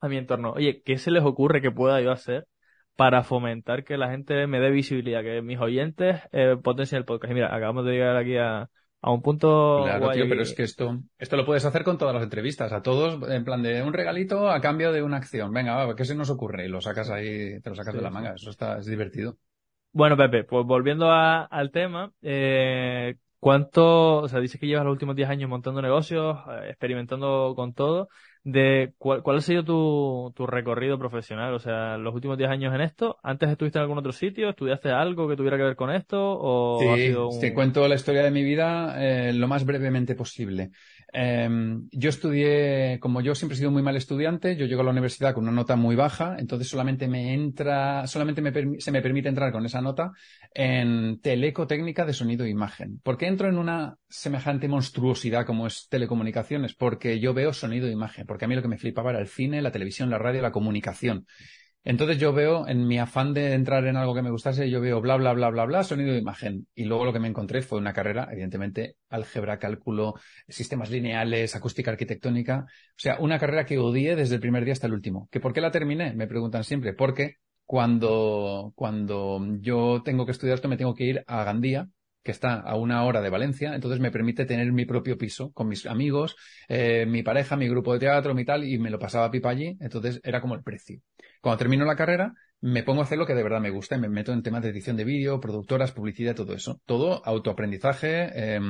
a 0.00 0.08
mi 0.08 0.16
entorno, 0.16 0.52
oye, 0.52 0.82
¿qué 0.84 0.98
se 0.98 1.10
les 1.10 1.22
ocurre 1.22 1.60
que 1.60 1.70
pueda 1.70 2.00
yo 2.00 2.10
hacer 2.10 2.46
para 3.00 3.22
fomentar 3.22 3.82
que 3.82 3.96
la 3.96 4.10
gente 4.10 4.46
me 4.46 4.60
dé 4.60 4.70
visibilidad, 4.70 5.22
que 5.22 5.40
mis 5.40 5.58
oyentes 5.58 6.20
eh, 6.32 6.58
potencien 6.62 6.98
el 6.98 7.06
podcast? 7.06 7.30
Y 7.30 7.34
mira, 7.34 7.46
acabamos 7.46 7.86
de 7.86 7.92
llegar 7.92 8.14
aquí 8.14 8.36
a, 8.36 8.68
a 9.00 9.10
un 9.10 9.22
punto. 9.22 9.84
Claro, 9.84 10.10
tío, 10.10 10.28
pero 10.28 10.42
es 10.42 10.52
que 10.52 10.64
esto, 10.64 10.98
esto 11.18 11.36
lo 11.38 11.46
puedes 11.46 11.64
hacer 11.64 11.82
con 11.82 11.96
todas 11.96 12.12
las 12.12 12.22
entrevistas, 12.22 12.74
a 12.74 12.82
todos, 12.82 13.18
en 13.30 13.42
plan 13.42 13.62
de 13.62 13.82
un 13.82 13.94
regalito 13.94 14.50
a 14.50 14.60
cambio 14.60 14.92
de 14.92 15.02
una 15.02 15.16
acción. 15.16 15.50
Venga, 15.50 15.82
va, 15.82 15.96
¿qué 15.96 16.04
se 16.04 16.14
nos 16.14 16.28
ocurre? 16.28 16.66
Y 16.66 16.68
lo 16.68 16.82
sacas 16.82 17.08
ahí, 17.08 17.58
te 17.62 17.70
lo 17.70 17.74
sacas 17.74 17.94
de 17.94 18.02
la 18.02 18.10
manga. 18.10 18.34
Eso 18.34 18.50
está, 18.50 18.76
es 18.76 18.84
divertido. 18.84 19.38
Bueno, 19.92 20.18
Pepe, 20.18 20.44
pues 20.44 20.66
volviendo 20.66 21.10
al 21.10 21.70
tema, 21.70 22.12
eh, 22.20 23.14
¿cuánto, 23.38 24.18
o 24.18 24.28
sea, 24.28 24.40
dices 24.40 24.60
que 24.60 24.66
llevas 24.66 24.84
los 24.84 24.92
últimos 24.92 25.16
10 25.16 25.30
años 25.30 25.48
montando 25.48 25.80
negocios, 25.80 26.36
eh, 26.50 26.68
experimentando 26.68 27.54
con 27.56 27.72
todo? 27.72 28.10
De 28.42 28.92
cuál, 28.98 29.22
cuál 29.22 29.38
ha 29.38 29.40
sido 29.40 29.64
tu, 29.64 30.32
tu, 30.34 30.46
recorrido 30.46 30.98
profesional, 30.98 31.52
o 31.52 31.58
sea, 31.58 31.98
los 31.98 32.14
últimos 32.14 32.38
10 32.38 32.50
años 32.50 32.74
en 32.74 32.80
esto. 32.80 33.18
¿Antes 33.22 33.50
estuviste 33.50 33.78
en 33.78 33.82
algún 33.82 33.98
otro 33.98 34.12
sitio? 34.12 34.48
¿Estudiaste 34.48 34.90
algo 34.90 35.28
que 35.28 35.36
tuviera 35.36 35.56
que 35.56 35.64
ver 35.64 35.76
con 35.76 35.90
esto? 35.90 36.18
O 36.18 36.78
sí, 36.80 36.88
ha 36.88 36.96
sido 36.96 37.28
te 37.40 37.52
cuento 37.52 37.86
la 37.86 37.96
historia 37.96 38.22
de 38.22 38.30
mi 38.30 38.42
vida 38.42 38.94
eh, 38.98 39.32
lo 39.32 39.46
más 39.46 39.64
brevemente 39.64 40.14
posible. 40.14 40.70
Em, 41.12 41.88
yo 41.90 42.08
estudié, 42.08 42.98
como 43.00 43.20
yo 43.20 43.34
siempre 43.34 43.54
he 43.54 43.58
sido 43.58 43.70
muy 43.70 43.82
mal 43.82 43.96
estudiante, 43.96 44.56
yo 44.56 44.66
llego 44.66 44.82
a 44.82 44.84
la 44.84 44.90
universidad 44.90 45.34
con 45.34 45.44
una 45.44 45.52
nota 45.52 45.74
muy 45.74 45.96
baja, 45.96 46.36
entonces 46.38 46.68
solamente 46.68 47.08
me 47.08 47.34
entra, 47.34 48.06
solamente 48.06 48.40
me 48.40 48.80
se 48.80 48.92
me 48.92 49.02
permite 49.02 49.28
entrar 49.28 49.50
con 49.50 49.66
esa 49.66 49.80
nota 49.80 50.12
en 50.54 51.20
telecotécnica 51.20 52.04
de 52.04 52.12
sonido 52.12 52.44
e 52.44 52.50
imagen. 52.50 53.00
¿Por 53.02 53.16
qué 53.16 53.26
entro 53.26 53.48
en 53.48 53.58
una 53.58 53.96
semejante 54.08 54.68
monstruosidad 54.68 55.46
como 55.46 55.66
es 55.66 55.88
telecomunicaciones? 55.88 56.74
Porque 56.74 57.18
yo 57.18 57.34
veo 57.34 57.52
sonido 57.52 57.88
e 57.88 57.92
imagen, 57.92 58.26
porque 58.26 58.44
a 58.44 58.48
mí 58.48 58.54
lo 58.54 58.62
que 58.62 58.68
me 58.68 58.78
flipaba 58.78 59.10
era 59.10 59.20
el 59.20 59.28
cine, 59.28 59.62
la 59.62 59.72
televisión, 59.72 60.10
la 60.10 60.18
radio, 60.18 60.42
la 60.42 60.52
comunicación. 60.52 61.26
Entonces 61.82 62.18
yo 62.18 62.32
veo, 62.34 62.68
en 62.68 62.86
mi 62.86 62.98
afán 62.98 63.32
de 63.32 63.54
entrar 63.54 63.86
en 63.86 63.96
algo 63.96 64.14
que 64.14 64.20
me 64.20 64.30
gustase, 64.30 64.68
yo 64.68 64.80
veo 64.82 65.00
bla, 65.00 65.16
bla, 65.16 65.32
bla, 65.32 65.48
bla, 65.48 65.64
bla, 65.64 65.82
sonido 65.82 66.12
de 66.12 66.18
imagen. 66.18 66.66
Y 66.74 66.84
luego 66.84 67.06
lo 67.06 67.12
que 67.12 67.20
me 67.20 67.28
encontré 67.28 67.62
fue 67.62 67.78
una 67.78 67.94
carrera, 67.94 68.28
evidentemente, 68.30 68.96
álgebra, 69.08 69.58
cálculo, 69.58 70.14
sistemas 70.46 70.90
lineales, 70.90 71.56
acústica 71.56 71.90
arquitectónica. 71.90 72.66
O 72.66 72.98
sea, 72.98 73.16
una 73.20 73.38
carrera 73.38 73.64
que 73.64 73.78
odié 73.78 74.14
desde 74.14 74.34
el 74.34 74.40
primer 74.40 74.64
día 74.64 74.74
hasta 74.74 74.86
el 74.88 74.92
último. 74.92 75.28
¿Que 75.30 75.40
por 75.40 75.54
qué 75.54 75.62
la 75.62 75.70
terminé? 75.70 76.12
Me 76.14 76.26
preguntan 76.26 76.64
siempre. 76.64 76.92
Porque 76.92 77.36
cuando, 77.64 78.72
cuando 78.74 79.40
yo 79.60 80.02
tengo 80.04 80.26
que 80.26 80.32
estudiar 80.32 80.56
esto 80.56 80.68
me 80.68 80.76
tengo 80.76 80.94
que 80.94 81.04
ir 81.04 81.24
a 81.26 81.44
Gandía, 81.44 81.88
que 82.22 82.32
está 82.32 82.54
a 82.60 82.76
una 82.76 83.04
hora 83.04 83.22
de 83.22 83.30
Valencia, 83.30 83.74
entonces 83.74 84.00
me 84.00 84.10
permite 84.10 84.44
tener 84.44 84.70
mi 84.72 84.84
propio 84.84 85.16
piso 85.16 85.52
con 85.52 85.68
mis 85.68 85.86
amigos, 85.86 86.36
eh, 86.68 87.06
mi 87.06 87.22
pareja, 87.22 87.56
mi 87.56 87.68
grupo 87.68 87.92
de 87.94 88.00
teatro, 88.00 88.34
mi 88.34 88.44
tal, 88.44 88.64
y 88.64 88.78
me 88.78 88.90
lo 88.90 88.98
pasaba 88.98 89.30
pipa 89.30 89.50
allí, 89.50 89.76
entonces 89.80 90.20
era 90.22 90.40
como 90.40 90.54
el 90.54 90.62
precio. 90.62 91.00
Cuando 91.40 91.58
termino 91.58 91.84
la 91.84 91.96
carrera, 91.96 92.34
me 92.60 92.82
pongo 92.82 93.00
a 93.00 93.04
hacer 93.04 93.18
lo 93.18 93.26
que 93.26 93.34
de 93.34 93.42
verdad 93.42 93.60
me 93.60 93.70
gusta 93.70 93.96
y 93.96 94.00
me 94.00 94.08
meto 94.08 94.32
en 94.32 94.42
temas 94.42 94.62
de 94.62 94.68
edición 94.70 94.96
de 94.96 95.04
vídeo, 95.04 95.40
productoras, 95.40 95.92
publicidad, 95.92 96.34
todo 96.34 96.52
eso. 96.54 96.80
Todo 96.84 97.24
autoaprendizaje, 97.24 98.30
eh, 98.34 98.60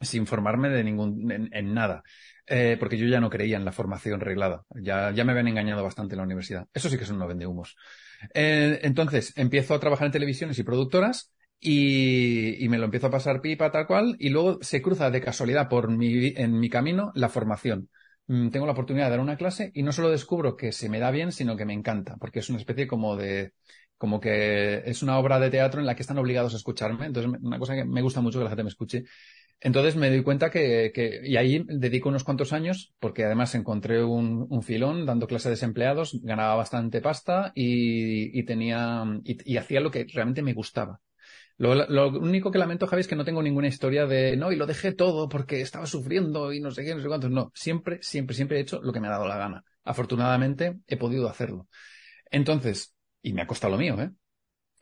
sin 0.00 0.26
formarme 0.26 0.70
de 0.70 0.84
ningún, 0.84 1.48
en, 1.52 1.74
nada. 1.74 2.02
Eh, 2.46 2.76
porque 2.78 2.96
yo 2.96 3.06
ya 3.06 3.20
no 3.20 3.30
creía 3.30 3.56
en 3.56 3.64
la 3.64 3.72
formación 3.72 4.20
reglada. 4.20 4.64
Ya, 4.70 5.12
ya 5.12 5.24
me 5.24 5.32
habían 5.32 5.48
engañado 5.48 5.82
bastante 5.82 6.14
en 6.14 6.18
la 6.18 6.24
universidad. 6.24 6.66
Eso 6.72 6.88
sí 6.88 6.96
que 6.96 7.04
es 7.04 7.10
un 7.10 7.18
no 7.18 7.28
vende 7.28 7.46
humos. 7.46 7.76
Eh, 8.34 8.80
entonces, 8.82 9.32
empiezo 9.36 9.74
a 9.74 9.80
trabajar 9.80 10.06
en 10.06 10.12
televisiones 10.12 10.58
y 10.58 10.62
productoras 10.62 11.32
y, 11.60 12.64
y, 12.64 12.68
me 12.68 12.78
lo 12.78 12.86
empiezo 12.86 13.06
a 13.08 13.10
pasar 13.10 13.40
pipa 13.40 13.70
tal 13.70 13.86
cual 13.86 14.16
y 14.18 14.30
luego 14.30 14.58
se 14.62 14.82
cruza 14.82 15.10
de 15.10 15.20
casualidad 15.20 15.68
por 15.68 15.90
mi, 15.90 16.32
en 16.36 16.58
mi 16.58 16.68
camino 16.68 17.12
la 17.14 17.28
formación. 17.28 17.88
Mm, 18.28 18.50
tengo 18.50 18.66
la 18.66 18.72
oportunidad 18.72 19.06
de 19.06 19.10
dar 19.12 19.20
una 19.20 19.36
clase 19.36 19.70
y 19.74 19.82
no 19.82 19.92
solo 19.92 20.10
descubro 20.10 20.56
que 20.56 20.72
se 20.72 20.88
me 20.88 20.98
da 21.00 21.10
bien, 21.10 21.32
sino 21.32 21.56
que 21.56 21.64
me 21.64 21.74
encanta, 21.74 22.16
porque 22.18 22.38
es 22.38 22.48
una 22.50 22.58
especie 22.58 22.86
como 22.86 23.16
de, 23.16 23.52
como 23.98 24.20
que 24.20 24.82
es 24.86 25.02
una 25.02 25.18
obra 25.18 25.38
de 25.40 25.50
teatro 25.50 25.80
en 25.80 25.86
la 25.86 25.94
que 25.96 26.02
están 26.02 26.18
obligados 26.18 26.54
a 26.54 26.56
escucharme. 26.56 27.06
Entonces, 27.06 27.32
una 27.42 27.58
cosa 27.58 27.74
que 27.74 27.84
me 27.84 28.00
gusta 28.02 28.20
mucho 28.20 28.38
que 28.38 28.44
la 28.44 28.50
gente 28.50 28.62
me 28.64 28.68
escuche. 28.70 29.04
Entonces 29.60 29.96
me 29.96 30.10
doy 30.10 30.22
cuenta 30.24 30.50
que, 30.50 30.92
que 30.94 31.22
y 31.24 31.36
ahí 31.38 31.64
dedico 31.68 32.10
unos 32.10 32.24
cuantos 32.24 32.52
años, 32.52 32.94
porque 33.00 33.24
además 33.24 33.54
encontré 33.56 34.04
un, 34.04 34.46
un 34.50 34.62
filón 34.62 35.06
dando 35.06 35.26
clase 35.28 35.48
de 35.48 35.54
desempleados, 35.54 36.20
ganaba 36.22 36.56
bastante 36.56 37.00
pasta 37.00 37.52
y, 37.56 38.38
y 38.38 38.44
tenía, 38.44 39.04
y 39.24 39.56
hacía 39.56 39.80
lo 39.80 39.90
que 39.90 40.06
realmente 40.12 40.42
me 40.42 40.54
gustaba. 40.54 41.00
Lo, 41.58 42.08
único 42.08 42.50
que 42.50 42.58
lamento, 42.58 42.86
Javi, 42.86 43.00
es 43.00 43.08
que 43.08 43.16
no 43.16 43.24
tengo 43.24 43.42
ninguna 43.42 43.68
historia 43.68 44.06
de 44.06 44.36
no, 44.36 44.50
y 44.52 44.56
lo 44.56 44.66
dejé 44.66 44.92
todo 44.92 45.28
porque 45.28 45.60
estaba 45.60 45.86
sufriendo 45.86 46.52
y 46.52 46.60
no 46.60 46.70
sé 46.70 46.84
qué, 46.84 46.94
no 46.94 47.00
sé 47.00 47.08
cuántos. 47.08 47.30
No, 47.30 47.52
siempre, 47.54 47.98
siempre, 48.02 48.34
siempre 48.34 48.58
he 48.58 48.60
hecho 48.60 48.80
lo 48.82 48.92
que 48.92 49.00
me 49.00 49.08
ha 49.08 49.12
dado 49.12 49.26
la 49.26 49.36
gana. 49.36 49.64
Afortunadamente 49.84 50.78
he 50.86 50.96
podido 50.96 51.28
hacerlo. 51.28 51.68
Entonces, 52.30 52.94
y 53.22 53.32
me 53.32 53.42
ha 53.42 53.46
costado 53.46 53.72
lo 53.72 53.78
mío, 53.78 54.00
¿eh? 54.00 54.10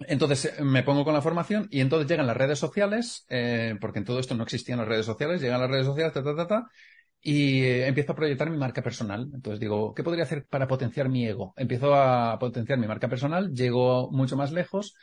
Entonces 0.00 0.46
eh, 0.46 0.62
me 0.62 0.82
pongo 0.82 1.04
con 1.04 1.14
la 1.14 1.22
formación 1.22 1.68
y 1.70 1.80
entonces 1.80 2.08
llegan 2.08 2.26
las 2.26 2.36
redes 2.36 2.58
sociales, 2.58 3.26
eh, 3.28 3.76
porque 3.80 3.98
en 3.98 4.04
todo 4.04 4.18
esto 4.18 4.34
no 4.34 4.44
existían 4.44 4.78
las 4.78 4.88
redes 4.88 5.06
sociales, 5.06 5.40
llegan 5.40 5.60
las 5.60 5.70
redes 5.70 5.86
sociales, 5.86 6.12
ta, 6.12 6.22
ta, 6.22 6.34
ta, 6.34 6.46
ta, 6.46 6.66
y 7.20 7.62
eh, 7.62 7.86
empiezo 7.86 8.12
a 8.12 8.16
proyectar 8.16 8.50
mi 8.50 8.56
marca 8.56 8.82
personal. 8.82 9.30
Entonces 9.34 9.60
digo, 9.60 9.94
¿qué 9.94 10.02
podría 10.02 10.24
hacer 10.24 10.46
para 10.46 10.66
potenciar 10.66 11.08
mi 11.08 11.26
ego? 11.26 11.52
Empiezo 11.56 11.94
a 11.94 12.38
potenciar 12.38 12.78
mi 12.78 12.86
marca 12.86 13.08
personal, 13.08 13.52
llego 13.52 14.10
mucho 14.10 14.36
más 14.36 14.52
lejos, 14.52 14.94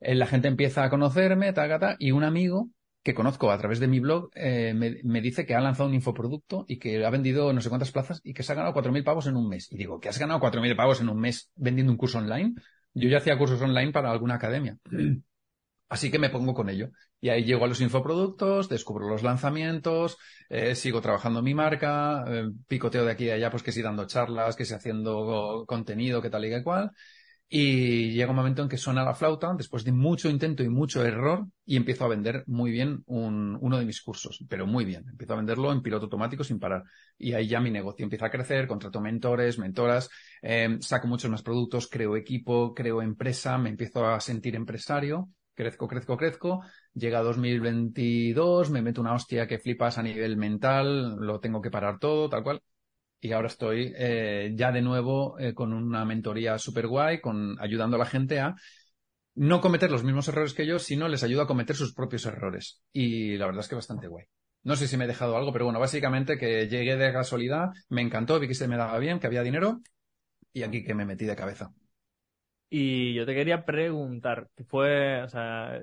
la 0.00 0.26
gente 0.26 0.48
empieza 0.48 0.84
a 0.84 0.90
conocerme, 0.90 1.52
ta, 1.52 1.96
y 1.98 2.10
un 2.12 2.24
amigo 2.24 2.70
que 3.06 3.14
conozco 3.14 3.52
a 3.52 3.58
través 3.58 3.78
de 3.78 3.86
mi 3.86 4.00
blog 4.00 4.30
eh, 4.34 4.74
me, 4.74 5.20
dice 5.20 5.46
que 5.46 5.54
ha 5.54 5.60
lanzado 5.60 5.88
un 5.88 5.94
infoproducto 5.94 6.64
y 6.66 6.80
que 6.80 7.06
ha 7.06 7.10
vendido 7.10 7.52
no 7.52 7.60
sé 7.60 7.68
cuántas 7.68 7.92
plazas 7.92 8.20
y 8.24 8.34
que 8.34 8.42
se 8.42 8.50
ha 8.50 8.56
ganado 8.56 8.74
4.000 8.74 9.04
pavos 9.04 9.28
en 9.28 9.36
un 9.36 9.48
mes. 9.48 9.70
Y 9.70 9.76
digo, 9.76 10.00
¿qué 10.00 10.08
has 10.08 10.18
ganado 10.18 10.40
4.000 10.40 10.74
pavos 10.74 11.00
en 11.00 11.08
un 11.08 11.20
mes 11.20 11.52
vendiendo 11.54 11.92
un 11.92 11.98
curso 11.98 12.18
online? 12.18 12.56
Yo 12.94 13.08
ya 13.08 13.18
hacía 13.18 13.38
cursos 13.38 13.62
online 13.62 13.92
para 13.92 14.10
alguna 14.10 14.34
academia. 14.34 14.76
Así 15.88 16.10
que 16.10 16.18
me 16.18 16.30
pongo 16.30 16.52
con 16.52 16.68
ello. 16.68 16.90
Y 17.20 17.28
ahí 17.28 17.44
llego 17.44 17.64
a 17.64 17.68
los 17.68 17.80
infoproductos, 17.80 18.68
descubro 18.68 19.08
los 19.08 19.22
lanzamientos, 19.22 20.18
eh, 20.48 20.74
sigo 20.74 21.00
trabajando 21.00 21.42
mi 21.42 21.54
marca, 21.54 22.24
picoteo 22.66 23.04
de 23.04 23.12
aquí 23.12 23.26
y 23.26 23.30
allá, 23.30 23.52
pues 23.52 23.62
que 23.62 23.70
sí 23.70 23.82
dando 23.82 24.08
charlas, 24.08 24.56
que 24.56 24.64
sí 24.64 24.74
haciendo 24.74 25.64
contenido, 25.68 26.20
que 26.20 26.28
tal 26.28 26.44
y 26.44 26.50
que 26.50 26.64
cual. 26.64 26.90
Y 27.48 28.10
llega 28.10 28.30
un 28.30 28.36
momento 28.36 28.62
en 28.62 28.68
que 28.68 28.76
suena 28.76 29.04
la 29.04 29.14
flauta, 29.14 29.54
después 29.54 29.84
de 29.84 29.92
mucho 29.92 30.28
intento 30.28 30.64
y 30.64 30.68
mucho 30.68 31.04
error, 31.04 31.46
y 31.64 31.76
empiezo 31.76 32.04
a 32.04 32.08
vender 32.08 32.42
muy 32.48 32.72
bien 32.72 33.04
un, 33.06 33.56
uno 33.60 33.78
de 33.78 33.84
mis 33.84 34.02
cursos, 34.02 34.44
pero 34.48 34.66
muy 34.66 34.84
bien. 34.84 35.04
Empiezo 35.08 35.34
a 35.34 35.36
venderlo 35.36 35.70
en 35.70 35.80
piloto 35.80 36.06
automático 36.06 36.42
sin 36.42 36.58
parar. 36.58 36.82
Y 37.16 37.34
ahí 37.34 37.46
ya 37.46 37.60
mi 37.60 37.70
negocio 37.70 38.02
empieza 38.02 38.26
a 38.26 38.30
crecer, 38.30 38.66
contrato 38.66 39.00
mentores, 39.00 39.58
mentoras, 39.58 40.10
eh, 40.42 40.76
saco 40.80 41.06
muchos 41.06 41.30
más 41.30 41.42
productos, 41.42 41.86
creo 41.88 42.16
equipo, 42.16 42.74
creo 42.74 43.00
empresa, 43.00 43.56
me 43.58 43.70
empiezo 43.70 44.04
a 44.04 44.18
sentir 44.20 44.56
empresario, 44.56 45.28
crezco, 45.54 45.86
crezco, 45.86 46.16
crezco. 46.16 46.62
Llega 46.94 47.22
2022, 47.22 48.70
me 48.70 48.82
meto 48.82 49.00
una 49.00 49.14
hostia 49.14 49.46
que 49.46 49.58
flipas 49.60 49.98
a 49.98 50.02
nivel 50.02 50.36
mental, 50.36 51.14
lo 51.16 51.38
tengo 51.38 51.60
que 51.62 51.70
parar 51.70 51.98
todo, 52.00 52.28
tal 52.28 52.42
cual 52.42 52.60
y 53.20 53.32
ahora 53.32 53.48
estoy 53.48 53.92
eh, 53.96 54.52
ya 54.54 54.72
de 54.72 54.82
nuevo 54.82 55.38
eh, 55.38 55.54
con 55.54 55.72
una 55.72 56.04
mentoría 56.04 56.58
super 56.58 56.86
guay, 56.86 57.20
con, 57.20 57.56
ayudando 57.60 57.96
a 57.96 58.00
la 58.00 58.06
gente 58.06 58.40
a 58.40 58.54
no 59.34 59.60
cometer 59.60 59.90
los 59.90 60.02
mismos 60.02 60.28
errores 60.28 60.54
que 60.54 60.66
yo, 60.66 60.78
sino 60.78 61.08
les 61.08 61.22
ayudo 61.22 61.42
a 61.42 61.46
cometer 61.46 61.76
sus 61.76 61.94
propios 61.94 62.24
errores. 62.26 62.82
Y 62.92 63.36
la 63.36 63.46
verdad 63.46 63.60
es 63.60 63.68
que 63.68 63.74
bastante 63.74 64.08
guay. 64.08 64.24
No 64.62 64.76
sé 64.76 64.88
si 64.88 64.96
me 64.96 65.04
he 65.04 65.08
dejado 65.08 65.36
algo, 65.36 65.52
pero 65.52 65.66
bueno, 65.66 65.78
básicamente 65.78 66.38
que 66.38 66.68
llegué 66.68 66.96
de 66.96 67.12
casualidad, 67.12 67.68
me 67.88 68.02
encantó, 68.02 68.40
vi 68.40 68.48
que 68.48 68.54
se 68.54 68.66
me 68.66 68.76
daba 68.76 68.98
bien, 68.98 69.20
que 69.20 69.26
había 69.26 69.42
dinero 69.42 69.80
y 70.52 70.62
aquí 70.62 70.82
que 70.82 70.94
me 70.94 71.04
metí 71.04 71.26
de 71.26 71.36
cabeza. 71.36 71.70
Y 72.68 73.14
yo 73.14 73.26
te 73.26 73.34
quería 73.34 73.64
preguntar, 73.64 74.48
fue, 74.68 75.22
o 75.22 75.28
sea, 75.28 75.80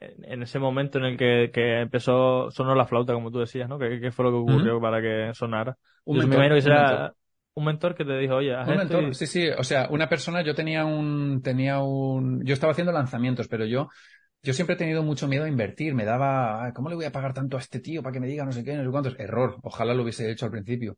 en 0.00 0.42
ese 0.42 0.58
momento 0.58 0.98
en 0.98 1.04
el 1.04 1.16
que, 1.16 1.50
que, 1.52 1.80
empezó, 1.80 2.50
sonó 2.50 2.74
la 2.74 2.86
flauta, 2.86 3.12
como 3.12 3.30
tú 3.30 3.38
decías, 3.38 3.68
¿no? 3.68 3.78
¿Qué, 3.78 4.00
qué 4.00 4.10
fue 4.10 4.24
lo 4.24 4.30
que 4.30 4.52
ocurrió 4.52 4.80
para 4.80 5.00
que 5.02 5.32
sonara? 5.34 5.76
Un 6.04 6.18
mentor, 6.18 6.38
me 6.38 6.54
que 6.54 6.62
será 6.62 7.12
un 7.54 7.64
mentor. 7.64 7.94
que 7.94 8.04
te 8.04 8.16
dijo, 8.16 8.36
oye, 8.36 8.54
haz 8.54 8.68
Un 8.68 8.76
mentor, 8.76 9.14
sí, 9.14 9.26
sí. 9.26 9.48
O 9.48 9.62
sea, 9.62 9.88
una 9.90 10.08
persona, 10.08 10.42
yo 10.42 10.54
tenía 10.54 10.86
un, 10.86 11.42
tenía 11.42 11.80
un, 11.80 12.42
yo 12.44 12.54
estaba 12.54 12.72
haciendo 12.72 12.92
lanzamientos, 12.92 13.46
pero 13.48 13.66
yo, 13.66 13.88
yo 14.42 14.52
siempre 14.54 14.74
he 14.74 14.78
tenido 14.78 15.02
mucho 15.02 15.28
miedo 15.28 15.44
a 15.44 15.48
invertir. 15.48 15.94
Me 15.94 16.04
daba, 16.04 16.72
¿cómo 16.74 16.88
le 16.88 16.94
voy 16.96 17.04
a 17.04 17.12
pagar 17.12 17.34
tanto 17.34 17.56
a 17.56 17.60
este 17.60 17.80
tío 17.80 18.02
para 18.02 18.12
que 18.12 18.20
me 18.20 18.26
diga 18.26 18.44
no 18.44 18.52
sé 18.52 18.64
qué, 18.64 18.74
no 18.74 18.84
sé 18.84 18.90
cuántos? 18.90 19.18
Error. 19.18 19.58
Ojalá 19.62 19.94
lo 19.94 20.02
hubiese 20.02 20.30
hecho 20.30 20.46
al 20.46 20.52
principio. 20.52 20.96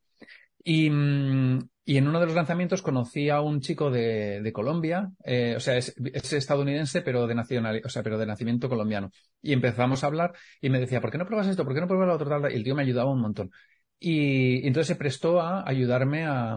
Y, 0.63 0.89
mm, 0.89 1.59
y 1.85 1.97
en 1.97 2.07
uno 2.07 2.19
de 2.19 2.25
los 2.27 2.35
lanzamientos 2.35 2.81
conocí 2.81 3.29
a 3.29 3.41
un 3.41 3.59
chico 3.61 3.91
de, 3.91 4.41
de 4.41 4.53
Colombia, 4.53 5.11
eh, 5.25 5.55
o 5.57 5.59
sea, 5.59 5.77
es, 5.77 5.93
es, 6.13 6.33
estadounidense, 6.33 7.01
pero 7.01 7.27
de 7.27 7.35
nacional, 7.35 7.81
o 7.83 7.89
sea, 7.89 8.03
pero 8.03 8.17
de 8.17 8.25
nacimiento 8.25 8.69
colombiano. 8.69 9.11
Y 9.41 9.51
empezamos 9.53 10.03
a 10.03 10.07
hablar 10.07 10.33
y 10.61 10.69
me 10.69 10.79
decía, 10.79 11.01
¿por 11.01 11.11
qué 11.11 11.17
no 11.17 11.25
pruebas 11.25 11.47
esto? 11.47 11.65
¿Por 11.65 11.73
qué 11.73 11.81
no 11.81 11.87
pruebas 11.87 12.07
lo 12.07 12.15
otro? 12.15 12.49
Y 12.49 12.55
el 12.55 12.63
tío 12.63 12.75
me 12.75 12.83
ayudaba 12.83 13.11
un 13.11 13.21
montón. 13.21 13.51
Y, 13.99 14.63
y 14.63 14.67
entonces 14.67 14.87
se 14.87 14.95
prestó 14.95 15.41
a 15.41 15.67
ayudarme 15.67 16.25
a, 16.25 16.55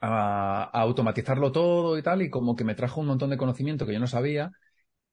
a, 0.00 0.62
a, 0.72 0.80
automatizarlo 0.80 1.52
todo 1.52 1.98
y 1.98 2.02
tal, 2.02 2.22
y 2.22 2.30
como 2.30 2.56
que 2.56 2.64
me 2.64 2.74
trajo 2.74 3.00
un 3.00 3.08
montón 3.08 3.30
de 3.30 3.36
conocimiento 3.36 3.86
que 3.86 3.92
yo 3.92 4.00
no 4.00 4.06
sabía. 4.06 4.52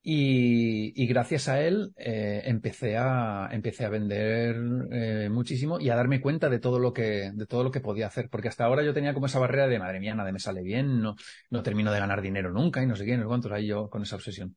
Y, 0.07 1.07
gracias 1.07 1.49
a 1.49 1.61
él 1.61 1.91
eh, 1.97 2.43
empecé 2.45 2.95
a 2.95 3.49
empecé 3.51 3.85
a 3.85 3.89
vender 3.89 4.55
eh, 4.91 5.29
muchísimo 5.31 5.79
y 5.79 5.89
a 5.89 5.95
darme 5.95 6.21
cuenta 6.21 6.47
de 6.47 6.59
todo 6.59 6.77
lo 6.77 6.93
que 6.93 7.31
de 7.33 7.47
todo 7.47 7.63
lo 7.63 7.71
que 7.71 7.79
podía 7.79 8.05
hacer 8.05 8.29
porque 8.29 8.47
hasta 8.47 8.65
ahora 8.65 8.83
yo 8.83 8.93
tenía 8.93 9.15
como 9.15 9.25
esa 9.25 9.39
barrera 9.39 9.67
de 9.67 9.79
madre 9.79 9.99
mía 9.99 10.13
nada 10.13 10.31
me 10.31 10.37
sale 10.39 10.61
bien 10.61 11.01
no 11.01 11.15
no 11.49 11.63
termino 11.63 11.91
de 11.91 11.99
ganar 11.99 12.21
dinero 12.21 12.51
nunca 12.51 12.83
y 12.83 12.85
no 12.85 12.95
sé 12.95 13.03
qué 13.03 13.17
no 13.17 13.27
cuántos 13.27 13.51
ahí 13.51 13.65
yo 13.65 13.89
con 13.89 14.03
esa 14.03 14.15
obsesión 14.15 14.55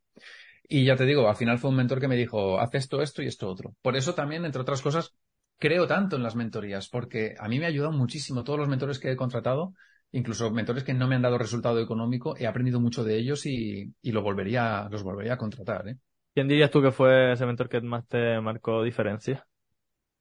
Y 0.68 0.84
ya 0.84 0.96
te 0.96 1.04
digo, 1.06 1.28
al 1.28 1.36
final 1.36 1.58
fue 1.58 1.70
un 1.70 1.76
mentor 1.76 2.00
que 2.00 2.08
me 2.08 2.16
dijo, 2.16 2.60
haz 2.60 2.74
esto, 2.74 3.02
esto 3.02 3.22
y 3.22 3.26
esto 3.26 3.48
otro. 3.48 3.74
Por 3.82 3.96
eso 3.96 4.14
también, 4.14 4.44
entre 4.44 4.62
otras 4.62 4.82
cosas, 4.82 5.14
creo 5.58 5.86
tanto 5.86 6.16
en 6.16 6.22
las 6.22 6.36
mentorías, 6.36 6.88
porque 6.88 7.34
a 7.38 7.48
mí 7.48 7.58
me 7.58 7.66
ha 7.66 7.68
ayudado 7.68 7.92
muchísimo 7.92 8.44
todos 8.44 8.58
los 8.58 8.68
mentores 8.68 8.98
que 8.98 9.12
he 9.12 9.16
contratado, 9.16 9.74
incluso 10.12 10.50
mentores 10.50 10.84
que 10.84 10.94
no 10.94 11.06
me 11.06 11.16
han 11.16 11.22
dado 11.22 11.38
resultado 11.38 11.80
económico, 11.80 12.36
he 12.36 12.46
aprendido 12.46 12.80
mucho 12.80 13.04
de 13.04 13.16
ellos 13.16 13.46
y, 13.46 13.92
y 14.02 14.12
lo 14.12 14.22
volvería, 14.22 14.88
los 14.90 15.02
volvería 15.02 15.34
a 15.34 15.38
contratar. 15.38 15.88
¿eh? 15.88 15.96
¿Quién 16.34 16.48
dirías 16.48 16.70
tú 16.70 16.82
que 16.82 16.92
fue 16.92 17.32
ese 17.32 17.46
mentor 17.46 17.68
que 17.68 17.80
más 17.80 18.06
te 18.06 18.40
marcó 18.40 18.82
diferencia? 18.82 19.46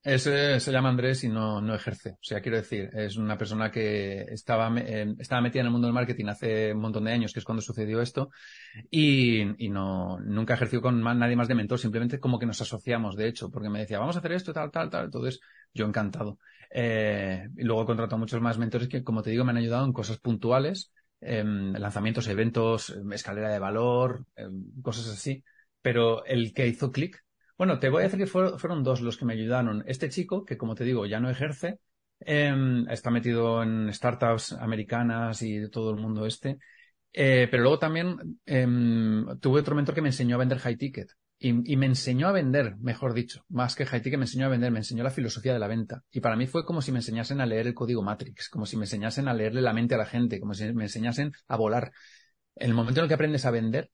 Ese 0.03 0.59
se 0.61 0.71
llama 0.71 0.89
Andrés 0.89 1.23
y 1.25 1.27
no, 1.27 1.59
no 1.59 1.75
ejerce. 1.75 2.11
O 2.11 2.19
sea, 2.21 2.39
quiero 2.39 2.57
decir, 2.57 2.89
es 2.93 3.17
una 3.17 3.37
persona 3.37 3.69
que 3.69 4.21
estaba, 4.21 4.73
estaba 4.79 5.41
metida 5.41 5.61
en 5.61 5.65
el 5.65 5.71
mundo 5.71 5.87
del 5.87 5.93
marketing 5.93 6.27
hace 6.27 6.73
un 6.73 6.79
montón 6.79 7.03
de 7.03 7.11
años, 7.11 7.33
que 7.33 7.39
es 7.39 7.45
cuando 7.45 7.61
sucedió 7.61 8.01
esto, 8.01 8.29
y, 8.89 9.65
y 9.65 9.69
no, 9.69 10.17
nunca 10.19 10.53
ejerció 10.53 10.81
con 10.81 11.01
nadie 11.01 11.35
más 11.35 11.49
de 11.49 11.55
mentor, 11.55 11.77
simplemente 11.77 12.19
como 12.19 12.39
que 12.39 12.45
nos 12.45 12.61
asociamos, 12.61 13.17
de 13.17 13.27
hecho, 13.27 13.51
porque 13.51 13.69
me 13.69 13.79
decía, 13.79 13.99
vamos 13.99 14.15
a 14.15 14.19
hacer 14.19 14.31
esto, 14.31 14.53
tal, 14.53 14.71
tal, 14.71 14.89
tal. 14.89 15.05
Entonces, 15.05 15.41
yo 15.73 15.85
encantado. 15.85 16.39
Eh, 16.71 17.47
y 17.57 17.63
luego 17.63 17.83
he 17.83 17.85
contratado 17.85 18.15
a 18.17 18.19
muchos 18.19 18.41
más 18.41 18.57
mentores 18.57 18.87
que, 18.87 19.03
como 19.03 19.21
te 19.23 19.31
digo, 19.31 19.45
me 19.45 19.51
han 19.51 19.57
ayudado 19.57 19.85
en 19.85 19.93
cosas 19.93 20.19
puntuales, 20.19 20.91
en 21.21 21.73
lanzamientos, 21.73 22.27
eventos, 22.27 22.95
escalera 23.11 23.49
de 23.49 23.59
valor, 23.59 24.25
cosas 24.81 25.07
así. 25.07 25.43
Pero 25.81 26.25
el 26.25 26.53
que 26.53 26.67
hizo 26.67 26.91
clic 26.91 27.23
bueno, 27.57 27.79
te 27.79 27.89
voy 27.89 28.01
a 28.01 28.03
decir 28.03 28.19
que 28.19 28.27
fueron 28.27 28.83
dos 28.83 29.01
los 29.01 29.17
que 29.17 29.25
me 29.25 29.33
ayudaron. 29.33 29.83
Este 29.87 30.09
chico, 30.09 30.45
que 30.45 30.57
como 30.57 30.75
te 30.75 30.83
digo, 30.83 31.05
ya 31.07 31.19
no 31.19 31.29
ejerce, 31.29 31.79
em, 32.19 32.87
está 32.89 33.09
metido 33.09 33.63
en 33.63 33.91
startups 33.93 34.53
americanas 34.53 35.41
y 35.41 35.57
de 35.57 35.69
todo 35.69 35.89
el 35.91 35.97
mundo 35.97 36.25
este. 36.27 36.59
Eh, 37.13 37.47
pero 37.49 37.63
luego 37.63 37.79
también 37.79 38.39
em, 38.45 39.25
tuve 39.39 39.61
otro 39.61 39.75
mentor 39.75 39.95
que 39.95 40.01
me 40.01 40.09
enseñó 40.09 40.35
a 40.35 40.39
vender 40.39 40.59
high 40.59 40.77
ticket. 40.77 41.09
Y, 41.39 41.53
me 41.53 41.85
enseñó 41.85 42.27
a 42.27 42.31
vender, 42.31 42.77
mejor 42.77 43.13
dicho, 43.13 43.45
más 43.49 43.75
que 43.75 43.85
high 43.85 44.01
ticket, 44.01 44.17
me 44.17 44.25
enseñó 44.25 44.47
a 44.47 44.49
vender, 44.49 44.71
me 44.71 44.79
enseñó 44.79 45.03
la 45.03 45.11
filosofía 45.11 45.53
de 45.53 45.59
la 45.59 45.67
venta. 45.67 46.03
Y 46.11 46.19
para 46.19 46.35
mí 46.35 46.47
fue 46.47 46.65
como 46.65 46.81
si 46.81 46.91
me 46.91 46.97
enseñasen 46.97 47.41
a 47.41 47.45
leer 47.45 47.67
el 47.67 47.75
código 47.75 48.01
Matrix, 48.01 48.49
como 48.49 48.65
si 48.65 48.75
me 48.75 48.85
enseñasen 48.85 49.27
a 49.27 49.35
leerle 49.35 49.61
la 49.61 49.73
mente 49.73 49.93
a 49.93 49.99
la 49.99 50.07
gente, 50.07 50.39
como 50.39 50.55
si 50.55 50.73
me 50.73 50.85
enseñasen 50.85 51.33
a 51.47 51.55
volar. 51.55 51.91
En 52.55 52.69
el 52.69 52.75
momento 52.75 53.01
en 53.01 53.03
el 53.03 53.07
que 53.07 53.13
aprendes 53.13 53.45
a 53.45 53.51
vender, 53.51 53.91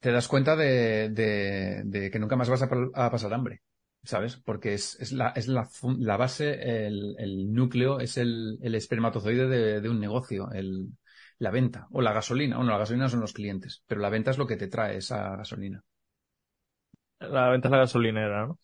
te 0.00 0.10
das 0.10 0.28
cuenta 0.28 0.56
de, 0.56 1.10
de, 1.10 2.10
que 2.10 2.18
nunca 2.18 2.36
más 2.36 2.48
vas 2.48 2.62
a, 2.62 3.10
pasar 3.10 3.32
hambre, 3.32 3.62
¿sabes? 4.02 4.36
Porque 4.36 4.74
es, 4.74 4.98
es, 5.00 5.12
la, 5.12 5.28
es 5.36 5.46
la, 5.46 5.68
la 5.98 6.16
base, 6.16 6.86
el, 6.86 7.14
el, 7.18 7.52
núcleo, 7.52 8.00
es 8.00 8.16
el, 8.16 8.58
el 8.62 8.74
espermatozoide 8.74 9.46
de, 9.46 9.80
de, 9.80 9.88
un 9.88 10.00
negocio, 10.00 10.50
el, 10.52 10.88
la 11.38 11.50
venta 11.50 11.86
o 11.90 12.00
la 12.00 12.12
gasolina. 12.12 12.56
Bueno, 12.56 12.72
la 12.72 12.78
gasolina 12.78 13.08
son 13.08 13.20
los 13.20 13.34
clientes, 13.34 13.84
pero 13.86 14.00
la 14.00 14.10
venta 14.10 14.30
es 14.32 14.38
lo 14.38 14.46
que 14.46 14.56
te 14.56 14.68
trae 14.68 14.96
esa 14.96 15.36
gasolina. 15.36 15.84
La 17.20 17.48
venta 17.50 17.68
es 17.68 17.72
la 17.72 17.78
gasolinera, 17.78 18.46
¿no? 18.46 18.58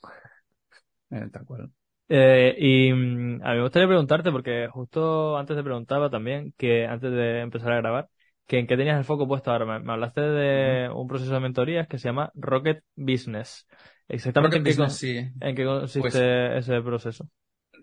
Eh, 1.11 1.29
tal 1.33 1.45
cual. 1.45 1.71
Eh, 2.09 2.55
y 2.59 2.93
mm, 2.93 3.43
a 3.43 3.51
mí 3.51 3.57
me 3.57 3.63
gustaría 3.63 3.89
preguntarte, 3.89 4.31
porque 4.31 4.69
justo 4.71 5.37
antes 5.37 5.57
te 5.57 5.63
preguntaba 5.63 6.11
también, 6.11 6.55
que 6.57 6.87
antes 6.87 7.11
de 7.13 7.41
empezar 7.41 7.73
a 7.73 7.77
grabar, 7.77 8.09
que 8.47 8.59
en 8.59 8.67
qué 8.67 8.77
tenías 8.77 8.99
el 8.99 9.05
foco 9.05 9.27
puesto 9.27 9.51
ahora. 9.51 9.81
Me, 9.81 9.93
hablaste 9.93 10.21
de 10.21 10.89
un 10.89 11.07
proceso 11.07 11.35
de 11.35 11.41
mentorías 11.41 11.89
que 11.89 11.99
se 11.99 12.09
llama 12.09 12.31
Rocket 12.35 12.83
Business. 12.95 13.67
Exactamente 14.09 14.59
en, 14.59 14.65
qué 14.65 15.31
en, 15.41 15.57
qué 15.57 15.65
consiste 15.65 16.01
pues 16.01 16.15
ese 16.15 16.81
proceso. 16.81 17.29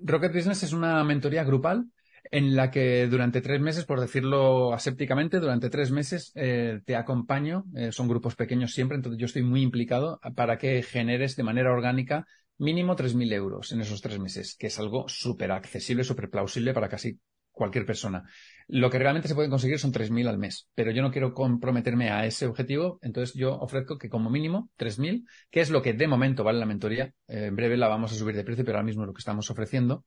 Rocket 0.01 0.33
Business 0.33 0.63
es 0.63 0.73
una 0.73 1.03
mentoría 1.03 1.43
grupal 1.43 1.86
en 2.31 2.55
la 2.55 2.71
que 2.71 3.07
durante 3.07 3.41
tres 3.41 3.62
meses, 3.62 3.86
por 3.86 3.99
decirlo 3.99 4.73
asépticamente, 4.73 5.39
durante 5.39 5.69
tres 5.69 5.91
meses 5.91 6.31
eh, 6.36 6.81
te 6.86 6.95
acompaño, 6.95 7.65
eh, 7.75 7.91
son 7.91 8.07
grupos 8.07 8.36
pequeños 8.36 8.73
siempre, 8.73 8.97
entonces 8.97 9.19
yo 9.19 9.25
estoy 9.25 9.43
muy 9.43 9.62
implicado 9.62 10.19
para 10.36 10.57
que 10.57 10.81
generes 10.83 11.36
de 11.36 11.43
manera 11.43 11.71
orgánica 11.71 12.25
mínimo 12.57 12.95
3.000 12.95 13.33
euros 13.33 13.71
en 13.71 13.81
esos 13.81 14.01
tres 14.01 14.19
meses, 14.19 14.55
que 14.57 14.67
es 14.67 14.79
algo 14.79 15.07
súper 15.07 15.51
accesible, 15.51 16.03
súper 16.03 16.29
plausible 16.29 16.73
para 16.73 16.89
casi 16.89 17.19
cualquier 17.51 17.86
persona. 17.86 18.23
Lo 18.67 18.89
que 18.89 18.97
realmente 18.97 19.27
se 19.27 19.36
puede 19.36 19.49
conseguir 19.49 19.79
son 19.79 19.91
3.000 19.91 20.27
al 20.27 20.38
mes, 20.38 20.67
pero 20.73 20.91
yo 20.91 21.01
no 21.01 21.12
quiero 21.12 21.33
comprometerme 21.33 22.09
a 22.09 22.25
ese 22.25 22.47
objetivo, 22.47 22.99
entonces 23.01 23.36
yo 23.36 23.55
ofrezco 23.55 23.97
que 23.97 24.09
como 24.09 24.29
mínimo 24.29 24.69
3.000, 24.77 25.25
que 25.51 25.62
es 25.62 25.69
lo 25.69 25.81
que 25.81 25.93
de 25.93 26.07
momento 26.07 26.43
vale 26.43 26.59
la 26.59 26.65
mentoría. 26.65 27.13
Eh, 27.27 27.45
en 27.45 27.55
breve 27.55 27.77
la 27.77 27.88
vamos 27.88 28.12
a 28.12 28.15
subir 28.15 28.36
de 28.36 28.43
precio, 28.43 28.65
pero 28.65 28.77
ahora 28.77 28.86
mismo 28.86 29.03
es 29.03 29.07
lo 29.07 29.13
que 29.13 29.19
estamos 29.19 29.49
ofreciendo. 29.49 30.05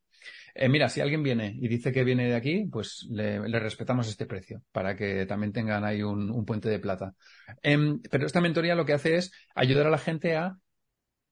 Eh, 0.59 0.69
mira, 0.71 0.89
si 0.89 1.01
alguien 1.03 1.23
viene 1.23 1.55
y 1.61 1.69
dice 1.69 1.93
que 1.93 2.03
viene 2.03 2.29
de 2.29 2.35
aquí, 2.35 2.67
pues 2.73 3.07
le, 3.11 3.41
respetamos 3.59 4.09
este 4.09 4.25
precio 4.25 4.63
para 4.73 4.97
que 4.97 5.27
también 5.27 5.53
tengan 5.53 5.85
ahí 5.85 6.03
un, 6.03 6.45
puente 6.47 6.71
de 6.71 6.79
plata. 6.79 7.15
Em, 7.63 8.01
pero 8.11 8.27
esta 8.27 8.41
mentoría 8.41 8.75
lo 8.75 8.87
que 8.87 8.95
hace 8.95 9.17
es 9.17 9.33
ayudar 9.55 9.87
a 9.87 9.91
la 9.91 9.99
gente 9.99 10.35
a 10.37 10.57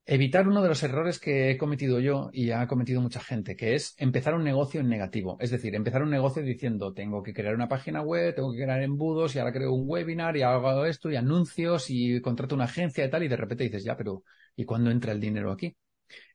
evitar 0.06 0.46
uno 0.46 0.62
de 0.62 0.68
los 0.68 0.82
errores 0.82 1.18
que 1.18 1.50
he 1.50 1.56
cometido 1.56 2.00
yo 2.00 2.28
y 2.32 2.50
ha 2.50 2.66
cometido 2.66 3.00
mucha 3.00 3.20
gente, 3.20 3.56
que 3.56 3.74
es 3.74 3.94
empezar 3.98 4.34
un 4.34 4.44
negocio 4.44 4.80
en 4.80 4.88
negativo. 4.88 5.38
Es 5.40 5.50
decir, 5.50 5.74
empezar 5.74 6.02
un 6.02 6.10
negocio 6.10 6.42
diciendo, 6.42 6.92
tengo 6.92 7.22
que 7.22 7.32
crear 7.32 7.54
una 7.54 7.68
página 7.68 8.02
web, 8.02 8.34
tengo 8.34 8.52
que 8.52 8.62
crear 8.62 8.82
embudos 8.82 9.34
y 9.34 9.38
ahora 9.38 9.52
creo 9.52 9.72
un 9.72 9.88
webinar 9.88 10.36
y 10.36 10.42
hago 10.42 10.84
esto 10.84 11.10
y 11.10 11.16
anuncios 11.16 11.86
y 11.88 12.20
contrato 12.20 12.54
una 12.54 12.64
agencia 12.64 13.04
y 13.06 13.10
tal 13.10 13.22
y 13.22 13.28
de 13.28 13.36
repente 13.36 13.64
dices, 13.64 13.84
ya, 13.84 13.96
pero 13.96 14.24
¿y 14.56 14.64
cuándo 14.66 14.90
entra 14.90 15.12
el 15.12 15.20
dinero 15.20 15.50
aquí? 15.52 15.74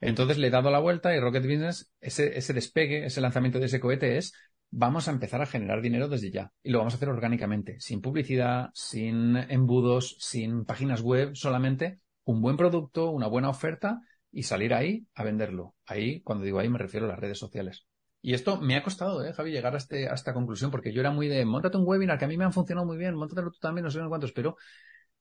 Entonces 0.01 0.37
le 0.37 0.47
he 0.47 0.51
dado 0.51 0.71
la 0.71 0.79
vuelta 0.79 1.15
y 1.15 1.19
Rocket 1.19 1.43
Business, 1.43 1.91
ese, 1.99 2.37
ese 2.37 2.53
despegue, 2.53 3.05
ese 3.05 3.21
lanzamiento 3.21 3.59
de 3.59 3.65
ese 3.65 3.79
cohete 3.79 4.17
es, 4.17 4.33
vamos 4.71 5.07
a 5.07 5.11
empezar 5.11 5.41
a 5.41 5.45
generar 5.45 5.81
dinero 5.81 6.07
desde 6.07 6.31
ya. 6.31 6.51
Y 6.63 6.71
lo 6.71 6.79
vamos 6.79 6.93
a 6.93 6.97
hacer 6.97 7.09
orgánicamente, 7.09 7.79
sin 7.79 8.01
publicidad, 8.01 8.69
sin 8.73 9.35
embudos, 9.35 10.17
sin 10.19 10.65
páginas 10.65 11.01
web, 11.01 11.35
solamente 11.35 11.99
un 12.23 12.41
buen 12.41 12.57
producto, 12.57 13.09
una 13.09 13.27
buena 13.27 13.49
oferta 13.49 14.01
y 14.31 14.43
salir 14.43 14.73
ahí 14.73 15.07
a 15.15 15.23
venderlo. 15.23 15.75
Ahí, 15.85 16.21
cuando 16.21 16.45
digo 16.45 16.59
ahí, 16.59 16.69
me 16.69 16.77
refiero 16.77 17.07
a 17.07 17.09
las 17.09 17.19
redes 17.19 17.39
sociales. 17.39 17.87
Y 18.21 18.33
esto 18.33 18.59
me 18.59 18.75
ha 18.75 18.83
costado, 18.83 19.25
¿eh, 19.25 19.33
Javi, 19.33 19.51
llegar 19.51 19.73
a, 19.73 19.77
este, 19.77 20.09
a 20.09 20.13
esta 20.13 20.33
conclusión, 20.33 20.71
porque 20.71 20.91
yo 20.91 20.99
era 20.99 21.11
muy 21.11 21.27
de, 21.27 21.45
montate 21.45 21.77
un 21.77 21.87
webinar, 21.87 22.19
que 22.19 22.25
a 22.25 22.27
mí 22.27 22.37
me 22.37 22.43
han 22.43 22.53
funcionado 22.53 22.85
muy 22.85 22.97
bien, 22.97 23.15
montatelo 23.15 23.49
tú 23.49 23.59
también, 23.59 23.85
no 23.85 23.91
sé 23.91 23.99
cuántos, 24.07 24.33
pero 24.33 24.57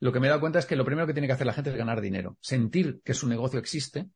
lo 0.00 0.12
que 0.12 0.20
me 0.20 0.26
he 0.26 0.30
dado 0.30 0.40
cuenta 0.40 0.58
es 0.58 0.66
que 0.66 0.76
lo 0.76 0.84
primero 0.84 1.06
que 1.06 1.12
tiene 1.12 1.28
que 1.28 1.32
hacer 1.32 1.46
la 1.46 1.52
gente 1.52 1.70
es 1.70 1.76
ganar 1.76 2.00
dinero, 2.00 2.36
sentir 2.40 3.00
que 3.04 3.14
su 3.14 3.28
negocio 3.28 3.58
existe 3.58 4.08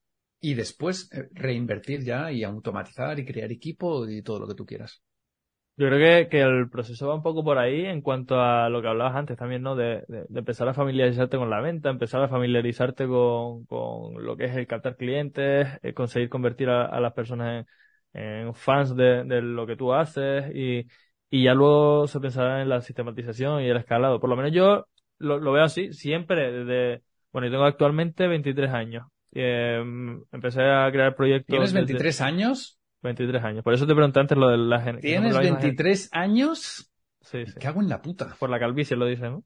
y 0.43 0.55
después 0.55 1.09
eh, 1.13 1.29
reinvertir 1.33 2.03
ya 2.03 2.31
y 2.31 2.43
automatizar 2.43 3.19
y 3.19 3.25
crear 3.25 3.51
equipo 3.51 4.07
y 4.09 4.23
todo 4.23 4.41
lo 4.41 4.49
que 4.49 4.55
tú 4.55 4.67
quieras. 4.67 5.01
Yo 5.77 5.87
creo 5.87 5.99
que, 5.99 6.29
que, 6.29 6.43
el 6.43 6.69
proceso 6.69 7.09
va 7.09 7.15
un 7.15 7.23
poco 7.23 7.43
por 7.43 7.57
ahí 7.59 7.87
en 7.87 8.03
cuanto 8.03 8.39
a 8.39 8.69
lo 8.69 8.83
que 8.83 8.89
hablabas 8.89 9.17
antes 9.17 9.39
también, 9.39 9.63
¿no? 9.63 9.75
De, 9.75 10.05
de, 10.07 10.39
empezar 10.39 10.69
a 10.69 10.75
familiarizarte 10.75 11.39
con 11.39 11.49
la 11.49 11.61
venta, 11.61 11.89
empezar 11.89 12.23
a 12.23 12.29
familiarizarte 12.29 13.07
con, 13.07 13.65
con 13.67 14.23
lo 14.23 14.37
que 14.37 14.47
es 14.47 14.57
el 14.57 14.67
captar 14.67 14.97
clientes, 14.97 15.69
eh, 15.83 15.95
conseguir 15.95 16.29
convertir 16.29 16.69
a, 16.69 17.01
las 17.01 17.15
personas 17.15 17.67
en, 18.13 18.53
fans 18.55 18.95
de, 18.95 19.25
de, 19.25 19.41
lo 19.41 19.67
que 19.67 19.77
tú 19.77 19.95
haces 19.95 20.55
y, 20.55 20.87
y 21.31 21.45
ya 21.45 21.55
luego 21.55 22.07
se 22.07 22.21
pensará 22.21 22.61
en 22.63 22.69
la 22.69 22.81
sistematización 22.83 23.63
y 23.63 23.69
el 23.69 23.77
escalado. 23.79 24.21
Por 24.21 24.29
lo 24.29 24.37
menos 24.37 24.53
yo 24.53 24.87
lo, 25.19 25.39
lo 25.39 25.53
veo 25.53 25.65
así, 25.65 25.93
siempre 25.93 26.53
desde, 26.53 27.03
bueno, 27.33 27.47
yo 27.47 27.53
tengo 27.53 27.65
actualmente 27.65 28.27
23 28.27 28.71
años. 28.73 29.12
Eh, 29.33 29.83
empecé 30.31 30.63
a 30.63 30.91
crear 30.91 31.15
proyectos. 31.15 31.49
¿Tienes 31.49 31.73
23 31.73 32.21
años? 32.21 32.79
23 33.03 33.45
años. 33.45 33.65
Por 33.65 33.75
eso 33.75 33.87
te 33.87 33.95
pregunté 33.95 34.21
antes 34.21 34.39
lo 34.39 34.49
de 34.49 34.59
la 34.59 34.81
gente. 34.81 35.03
¿Tienes 35.03 35.37
23 35.37 36.11
años? 36.13 36.91
Sí, 37.21 37.47
sí. 37.47 37.55
¿Qué 37.59 37.67
hago 37.67 37.81
en 37.81 37.89
la 37.89 38.03
puta? 38.03 38.37
Por 38.39 38.51
la 38.51 38.59
calvicie 38.59 38.97
lo 38.97 39.07
dice, 39.07 39.31
¿no? 39.31 39.45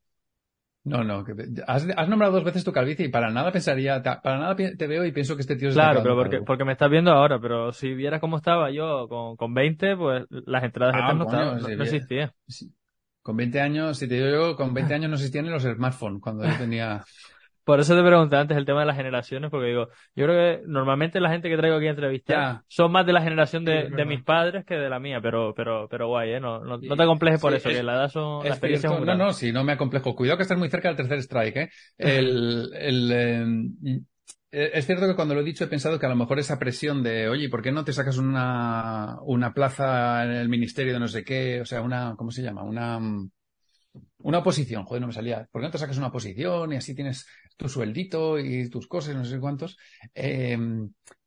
No, 0.87 1.03
no, 1.03 1.25
has, 1.67 1.85
has, 1.97 2.09
nombrado 2.09 2.35
dos 2.35 2.45
veces 2.45 2.63
tu 2.63 2.71
calvicie 2.71 3.07
y 3.07 3.09
para 3.09 3.29
nada 3.33 3.51
pensaría, 3.51 4.01
para 4.01 4.39
nada 4.39 4.55
te 4.55 4.87
veo 4.87 5.05
y 5.05 5.11
pienso 5.11 5.35
que 5.35 5.41
este 5.41 5.57
tío 5.57 5.71
es 5.71 5.75
Claro, 5.75 6.01
pero 6.01 6.15
porque, 6.15 6.43
porque 6.43 6.65
me 6.65 6.71
estás 6.71 6.89
viendo 6.89 7.11
ahora, 7.11 7.41
pero 7.41 7.73
si 7.73 7.93
vieras 7.93 8.21
cómo 8.21 8.37
estaba 8.37 8.71
yo 8.71 9.09
con, 9.09 9.35
con 9.35 9.53
20, 9.53 9.97
pues 9.97 10.27
las 10.31 10.63
entradas 10.63 10.95
ah, 10.97 11.13
no, 11.13 11.25
no, 11.57 11.83
existían. 11.83 12.31
Con 13.21 13.37
20 13.37 13.61
años, 13.61 13.99
si 13.99 14.07
te 14.07 14.15
digo 14.15 14.29
yo, 14.29 14.57
con 14.57 14.73
20 14.73 14.95
años 14.95 15.11
no 15.11 15.17
existían 15.17 15.47
ni 15.47 15.51
los 15.51 15.65
smartphones 15.65 16.23
cuando 16.23 16.45
yo 16.45 16.57
tenía... 16.57 17.05
Por 17.67 17.81
eso 17.81 17.97
te 17.97 18.03
pregunté 18.05 18.37
antes 18.37 18.57
el 18.57 18.65
tema 18.65 18.79
de 18.79 18.87
las 18.87 18.97
generaciones, 18.97 19.51
porque 19.51 19.67
digo, 19.67 19.89
yo 20.15 20.25
creo 20.25 20.37
que 20.37 20.63
normalmente 20.69 21.19
la 21.19 21.31
gente 21.31 21.49
que 21.49 21.57
traigo 21.57 21.79
aquí 21.79 21.89
a 21.89 21.91
entrevistar 21.91 22.61
son 22.69 22.93
más 22.93 23.05
de 23.05 23.13
la 23.13 23.21
generación 23.21 23.65
de, 23.65 23.91
de, 23.91 24.05
mis 24.05 24.23
padres 24.23 24.65
que 24.65 24.77
de 24.77 24.89
la 24.89 25.01
mía, 25.01 25.19
pero, 25.21 25.53
pero, 25.53 25.89
pero 25.91 26.07
guay, 26.07 26.35
¿eh? 26.35 26.41
No, 26.41 26.61
no, 26.61 26.79
te 26.79 27.05
complejes 27.05 27.41
por 27.41 27.53
eso, 27.55 27.69
que 27.69 27.83
la 27.83 27.95
edad 27.95 28.09
son, 28.09 28.45
la 28.45 28.51
experiencia 28.51 28.89
No, 28.89 29.17
no, 29.17 29.33
sí, 29.33 29.51
no 29.51 29.65
me 29.65 29.73
acomplejo. 29.73 30.15
Cuidado 30.15 30.37
que 30.37 30.45
estás 30.45 30.57
muy 30.57 30.71
cerca 30.71 30.87
del 30.87 30.97
tercer 30.97 31.19
strike, 31.19 31.57
¿eh? 31.57 31.71
El, 31.99 32.71
el, 32.73 33.11
em, 33.11 33.77
eh, 34.53 34.71
es 34.75 34.87
cierto 34.87 35.09
que 35.09 35.17
cuando 35.17 35.35
lo 35.35 35.41
he 35.41 35.45
dicho 35.45 35.65
he 35.65 35.67
pensado 35.67 35.99
que 35.99 36.07
a 36.07 36.09
lo 36.09 36.15
mejor 36.15 36.39
esa 36.39 36.61
presión 36.61 37.03
de, 37.03 37.29
oye, 37.29 37.49
¿por 37.49 37.63
qué 37.63 37.73
no 37.73 37.85
te 37.85 37.93
sacas 37.93 38.17
una, 38.17 39.19
una 39.23 39.53
plaza 39.53 40.23
en 40.23 40.31
el 40.31 40.49
ministerio 40.49 40.93
de 40.93 41.01
no 41.01 41.09
sé 41.09 41.25
qué? 41.25 41.61
O 41.63 41.65
sea, 41.65 41.83
una, 41.83 42.15
¿cómo 42.17 42.31
se 42.31 42.43
llama? 42.43 42.63
Una, 42.63 43.01
una 44.19 44.43
posición, 44.43 44.85
joder, 44.85 45.01
no 45.01 45.09
me 45.09 45.13
salía. 45.13 45.49
¿Por 45.51 45.61
qué 45.61 45.67
no 45.67 45.73
te 45.73 45.79
sacas 45.79 45.99
una 45.99 46.13
posición 46.13 46.73
y 46.73 46.77
así 46.77 46.95
tienes 46.95 47.27
tu 47.57 47.69
sueldito 47.69 48.39
y 48.39 48.69
tus 48.69 48.87
cosas, 48.87 49.15
no 49.15 49.25
sé 49.25 49.39
cuántos? 49.39 49.77
Eh, 50.15 50.59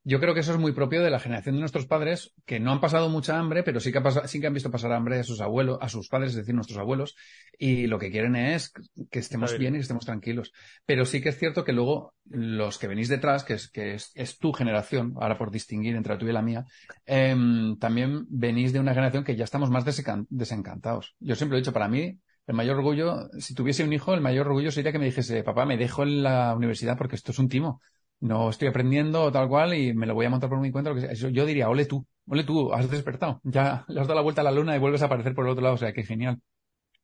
yo 0.10 0.20
creo 0.20 0.34
que 0.34 0.40
eso 0.40 0.54
es 0.54 0.58
muy 0.58 0.72
propio 0.72 1.04
de 1.04 1.12
la 1.12 1.20
generación 1.20 1.56
de 1.56 1.60
nuestros 1.60 1.86
padres, 1.86 2.34
que 2.46 2.60
no 2.60 2.72
han 2.72 2.80
pasado 2.80 3.10
mucha 3.10 3.38
hambre, 3.38 3.62
pero 3.62 3.80
sí 3.80 3.92
que, 3.92 4.02
sí 4.26 4.40
que 4.40 4.48
han 4.48 4.54
visto 4.54 4.72
pasar 4.72 4.94
hambre 4.94 5.20
a 5.20 5.24
sus 5.24 5.40
abuelos, 5.40 5.78
a 5.82 5.88
sus 5.88 6.08
padres, 6.08 6.32
es 6.32 6.38
decir, 6.38 6.56
nuestros 6.56 6.80
abuelos, 6.80 7.16
y 7.60 7.86
lo 7.86 8.00
que 8.00 8.10
quieren 8.10 8.36
es 8.36 8.74
que 9.12 9.20
estemos 9.20 9.58
bien 9.58 9.76
y 9.76 9.78
que 9.78 9.84
estemos 9.84 10.06
tranquilos. 10.06 10.52
Pero 10.86 11.06
sí 11.06 11.22
que 11.22 11.30
es 11.30 11.38
cierto 11.38 11.64
que 11.64 11.74
luego 11.74 12.14
los 12.30 12.80
que 12.80 12.88
venís 12.88 13.10
detrás, 13.10 13.44
que 13.44 13.54
es, 13.54 13.70
que 13.70 13.94
es, 13.94 14.40
tu 14.40 14.54
generación, 14.54 15.14
ahora 15.20 15.38
por 15.38 15.52
distinguir 15.52 15.96
entre 15.96 16.14
la 16.14 16.20
tuya 16.20 16.32
y 16.32 16.34
la 16.34 16.42
mía, 16.42 16.66
em, 17.06 17.78
también 17.78 18.26
venís 18.30 18.74
de 18.74 18.80
una 18.80 18.94
generación 18.94 19.24
que 19.24 19.36
ya 19.36 19.44
estamos 19.44 19.70
más 19.70 19.86
desencantados. 19.86 21.16
Yo 21.20 21.36
siempre 21.36 21.58
he 21.58 21.62
dicho, 21.62 21.74
para 21.74 21.88
mí, 21.88 22.18
el 22.50 22.56
mayor 22.56 22.78
orgullo, 22.78 23.30
si 23.40 23.54
tuviese 23.54 23.84
un 23.84 23.94
hijo, 23.94 24.14
el 24.14 24.22
mayor 24.22 24.48
orgullo 24.48 24.72
sería 24.72 24.92
que 24.92 25.00
me 25.00 25.06
dijese, 25.06 25.44
papá, 25.44 25.66
me 25.66 25.78
dejo 25.78 26.04
en 26.04 26.24
la 26.24 26.54
universidad 26.56 26.98
porque 26.98 27.16
esto 27.16 27.32
es 27.32 27.40
un 27.40 27.48
timo 27.48 27.80
no 28.22 28.50
estoy 28.50 28.68
aprendiendo 28.68 29.32
tal 29.32 29.48
cual 29.48 29.74
y 29.74 29.94
me 29.94 30.06
lo 30.06 30.14
voy 30.14 30.26
a 30.26 30.30
montar 30.30 30.50
por 30.50 30.60
mi 30.60 30.72
cuenta. 30.72 30.90
Lo 30.90 30.96
que 30.96 31.16
sea. 31.16 31.30
Yo 31.30 31.46
diría, 31.46 31.70
ole 31.70 31.86
tú, 31.86 32.06
ole 32.28 32.44
tú, 32.44 32.74
has 32.74 32.90
despertado. 32.90 33.40
Ya 33.44 33.86
le 33.88 34.00
has 34.02 34.08
dado 34.08 34.16
la 34.16 34.24
vuelta 34.24 34.42
a 34.42 34.44
la 34.44 34.52
luna 34.52 34.76
y 34.76 34.80
vuelves 34.80 35.02
a 35.02 35.06
aparecer 35.06 35.34
por 35.34 35.46
el 35.46 35.52
otro 35.52 35.64
lado. 35.64 35.76
O 35.76 35.78
sea, 35.78 35.94
qué 35.94 36.04
genial. 36.04 36.38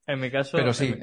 En 0.05 0.19
mi 0.19 0.29
caso, 0.29 0.57
Pero 0.57 0.73
sí, 0.73 0.93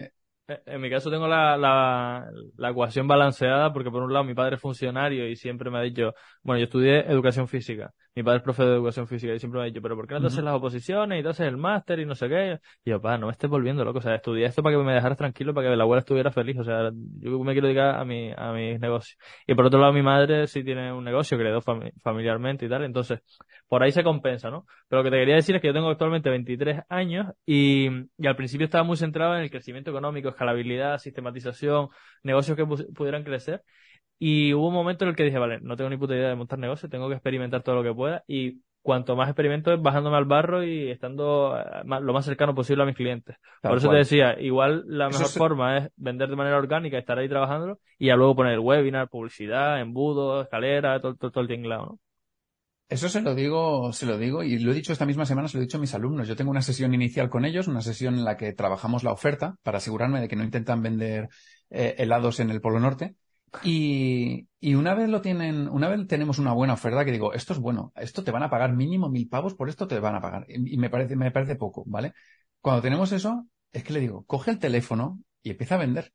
en 0.47 0.81
mi 0.81 0.91
caso 0.91 1.11
tengo 1.11 1.27
la, 1.27 1.57
la, 1.57 2.31
la, 2.57 2.71
ecuación 2.71 3.09
balanceada 3.09 3.73
porque 3.73 3.91
por 3.91 4.03
un 4.03 4.13
lado 4.13 4.25
mi 4.25 4.35
padre 4.35 4.57
es 4.57 4.61
funcionario 4.61 5.29
y 5.29 5.35
siempre 5.35 5.71
me 5.71 5.79
ha 5.79 5.83
dicho, 5.83 6.15
bueno, 6.43 6.61
yo 6.61 6.65
estudié 6.65 7.01
educación 7.11 7.49
física, 7.49 7.93
mi 8.15 8.23
padre 8.23 8.39
es 8.39 8.43
profe 8.43 8.65
de 8.65 8.75
educación 8.75 9.07
física 9.07 9.33
y 9.35 9.39
siempre 9.39 9.59
me 9.59 9.65
ha 9.65 9.67
dicho, 9.67 9.81
pero 9.81 9.97
¿por 9.97 10.07
qué 10.07 10.15
no 10.15 10.21
te 10.21 10.27
haces 10.27 10.45
las 10.45 10.55
oposiciones 10.55 11.19
y 11.19 11.23
te 11.23 11.29
haces 11.31 11.47
el 11.47 11.57
máster 11.57 12.01
y 12.01 12.07
no 12.07 12.15
sé 12.15 12.29
qué? 12.29 12.59
Y 12.85 12.91
yo, 12.91 13.01
papá, 13.01 13.17
no 13.17 13.27
me 13.27 13.33
estés 13.33 13.49
volviendo 13.49 13.85
loco, 13.85 14.01
o 14.01 14.03
sea, 14.03 14.15
estudié 14.17 14.47
esto 14.47 14.63
para 14.63 14.77
que 14.77 14.83
me 14.83 14.93
dejaras 14.93 15.17
tranquilo, 15.17 15.55
para 15.55 15.71
que 15.71 15.77
la 15.77 15.85
abuela 15.85 16.01
estuviera 16.01 16.31
feliz, 16.31 16.59
o 16.59 16.65
sea, 16.65 16.91
yo 17.19 17.39
me 17.39 17.53
quiero 17.53 17.69
dedicar 17.69 17.97
a, 17.97 18.05
mi, 18.05 18.31
a 18.37 18.53
mis 18.53 18.79
negocios. 18.81 19.19
Y 19.47 19.55
por 19.55 19.67
otro 19.67 19.81
lado 19.81 19.93
mi 19.93 20.03
madre 20.03 20.47
sí 20.47 20.63
tiene 20.63 20.93
un 20.93 21.05
negocio 21.05 21.39
que 21.39 21.45
heredó 21.45 21.63
familiarmente 22.03 22.67
y 22.67 22.69
tal, 22.69 22.85
entonces 22.85 23.21
por 23.67 23.83
ahí 23.83 23.93
se 23.93 24.05
compensa, 24.05 24.51
¿no? 24.51 24.67
Pero 24.89 25.03
lo 25.03 25.05
que 25.05 25.11
te 25.11 25.21
quería 25.21 25.37
decir 25.37 25.57
es 25.57 25.63
que 25.63 25.69
yo 25.69 25.75
tengo 25.75 25.89
actualmente 25.89 26.29
23 26.29 26.83
años 26.91 27.33
y, 27.47 27.89
y 28.19 28.27
al 28.27 28.37
principio 28.37 28.67
estaba 28.67 28.85
muy 28.85 28.99
centrado 28.99 29.37
en 29.37 29.43
el 29.43 29.51
crecimiento 29.51 29.91
económico, 29.91 30.29
escalabilidad, 30.29 30.99
sistematización, 30.99 31.89
negocios 32.23 32.57
que 32.57 32.67
pudieran 32.67 33.25
crecer. 33.25 33.63
Y 34.25 34.55
hubo 34.55 34.69
un 34.69 34.75
momento 34.75 35.05
en 35.05 35.09
el 35.09 35.17
que 35.17 35.25
dije, 35.25 35.39
vale, 35.41 35.59
no 35.63 35.77
tengo 35.77 35.91
ni 35.91 35.97
puta 35.97 36.15
idea 36.15 36.29
de 36.29 36.37
montar 36.37 36.57
negocio, 36.57 36.89
tengo 36.89 37.09
que 37.09 37.15
experimentar 37.17 37.65
todo 37.65 37.75
lo 37.75 37.83
que 37.83 37.93
pueda 37.93 38.23
y 38.29 38.61
cuanto 38.81 39.17
más 39.17 39.29
experimento 39.29 39.73
es 39.73 39.83
bajándome 39.83 40.17
al 40.17 40.27
barro 40.27 40.63
y 40.63 40.93
estando 40.93 41.59
eh, 41.59 41.83
lo 41.85 42.13
más 42.13 42.25
cercano 42.25 42.55
posible 42.55 42.85
a 42.85 42.87
mis 42.87 42.95
clientes. 42.95 43.35
Por 43.61 43.79
eso 43.79 43.91
te 43.91 43.97
decía, 43.97 44.41
igual 44.41 44.85
la 44.87 45.09
mejor 45.09 45.27
forma 45.27 45.77
es 45.77 45.91
vender 45.97 46.29
de 46.29 46.37
manera 46.37 46.57
orgánica, 46.57 46.99
estar 46.99 47.19
ahí 47.19 47.29
trabajando 47.29 47.81
y 47.99 48.07
ya 48.07 48.15
luego 48.15 48.37
poner 48.37 48.61
webinar, 48.61 49.09
publicidad, 49.09 49.81
embudo, 49.81 50.43
escalera, 50.43 51.01
todo, 51.01 51.17
todo, 51.17 51.41
el 51.41 51.49
tinglado, 51.49 51.87
¿no? 51.87 51.99
Eso 52.89 53.09
se 53.09 53.23
lo 53.23 53.35
digo, 53.35 53.93
se 53.93 54.07
lo 54.07 54.19
digo, 54.19 54.45
y 54.45 54.61
lo 54.61 54.71
he 54.71 54.75
dicho 54.75 54.93
esta 54.93 55.07
misma 55.07 55.27
semana, 55.27 55.49
se 55.49 55.57
lo 55.57 55.63
he 55.63 55.67
dicho 55.67 55.79
a 55.79 55.81
mis 55.81 55.95
alumnos. 55.95 56.29
Yo 56.29 56.37
tengo 56.37 56.53
una 56.53 56.63
sesión 56.63 56.95
inicial 56.95 57.29
con 57.29 57.45
ellos, 57.45 57.67
una 57.67 57.81
sesión 57.81 58.15
en 58.15 58.25
la 58.25 58.37
que 58.37 58.53
trabajamos 58.53 59.03
la 59.03 59.11
oferta 59.11 59.57
para 59.65 59.79
asegurarme 59.79 60.21
de 60.21 60.29
que 60.29 60.37
no 60.37 60.45
intentan 60.45 60.81
vender 60.81 61.29
eh, 61.71 61.97
helados 61.99 62.39
en 62.39 62.51
el 62.51 62.61
Polo 62.61 62.79
Norte. 62.79 63.17
Y, 63.63 64.49
y, 64.61 64.75
una 64.75 64.95
vez 64.95 65.09
lo 65.11 65.21
tienen, 65.21 65.69
una 65.69 65.89
vez 65.89 66.07
tenemos 66.07 66.39
una 66.39 66.55
buena 66.55 66.73
oferta 66.73 67.05
que 67.05 67.13
digo, 67.13 67.35
esto 67.35 67.53
es 67.53 67.59
bueno, 67.59 67.93
esto 67.97 68.25
te 68.25 68.31
van 68.31 68.43
a 68.43 68.51
pagar 68.51 68.73
mínimo 68.73 69.11
mil 69.11 69.29
pavos, 69.29 69.55
por 69.55 69.69
esto 69.69 69.87
te 69.87 70.01
van 70.01 70.15
a 70.15 70.21
pagar. 70.23 70.47
Y, 70.49 70.79
me 70.79 70.89
parece, 70.89 71.17
me 71.17 71.31
parece 71.31 71.57
poco, 71.57 71.85
¿vale? 71.87 72.15
Cuando 72.61 72.81
tenemos 72.81 73.13
eso, 73.13 73.47
es 73.71 73.85
que 73.85 73.93
le 73.93 74.01
digo, 74.01 74.25
coge 74.25 74.53
el 74.53 74.59
teléfono 74.59 75.21
y 75.43 75.51
empieza 75.51 75.75
a 75.75 75.79
vender. 75.79 76.13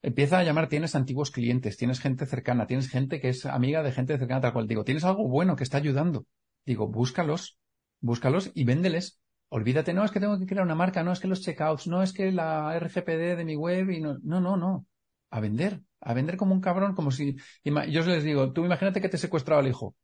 Empieza 0.00 0.38
a 0.38 0.44
llamar, 0.44 0.68
tienes 0.68 0.96
antiguos 0.96 1.30
clientes, 1.30 1.76
tienes 1.76 2.00
gente 2.00 2.26
cercana, 2.26 2.66
tienes 2.66 2.88
gente 2.88 3.20
que 3.20 3.28
es 3.28 3.46
amiga 3.46 3.82
de 3.82 3.92
gente 3.92 4.18
cercana, 4.18 4.40
tal 4.40 4.52
cual. 4.52 4.66
Digo, 4.66 4.84
tienes 4.84 5.04
algo 5.04 5.28
bueno 5.28 5.54
que 5.54 5.64
está 5.64 5.76
ayudando. 5.76 6.26
Digo, 6.64 6.88
búscalos, 6.88 7.58
búscalos 8.00 8.50
y 8.54 8.64
véndeles. 8.64 9.20
Olvídate, 9.48 9.92
no 9.92 10.04
es 10.04 10.10
que 10.10 10.20
tengo 10.20 10.38
que 10.38 10.46
crear 10.46 10.64
una 10.64 10.74
marca, 10.74 11.04
no 11.04 11.12
es 11.12 11.20
que 11.20 11.28
los 11.28 11.42
checkouts, 11.42 11.86
no 11.86 12.02
es 12.02 12.12
que 12.12 12.32
la 12.32 12.74
RGPD 12.78 13.36
de 13.36 13.44
mi 13.44 13.54
web 13.54 13.90
y 13.90 14.00
no, 14.00 14.18
no, 14.22 14.40
no, 14.40 14.56
no. 14.56 14.86
A 15.30 15.40
vender, 15.40 15.82
a 16.02 16.14
vender 16.14 16.36
como 16.36 16.54
un 16.54 16.60
cabrón, 16.60 16.94
como 16.94 17.10
si, 17.10 17.36
yo 17.64 18.02
les 18.02 18.24
digo, 18.24 18.52
tú 18.52 18.64
imagínate 18.64 19.00
que 19.00 19.08
te 19.08 19.18
secuestraba 19.18 19.60
el 19.60 19.68
hijo. 19.68 19.96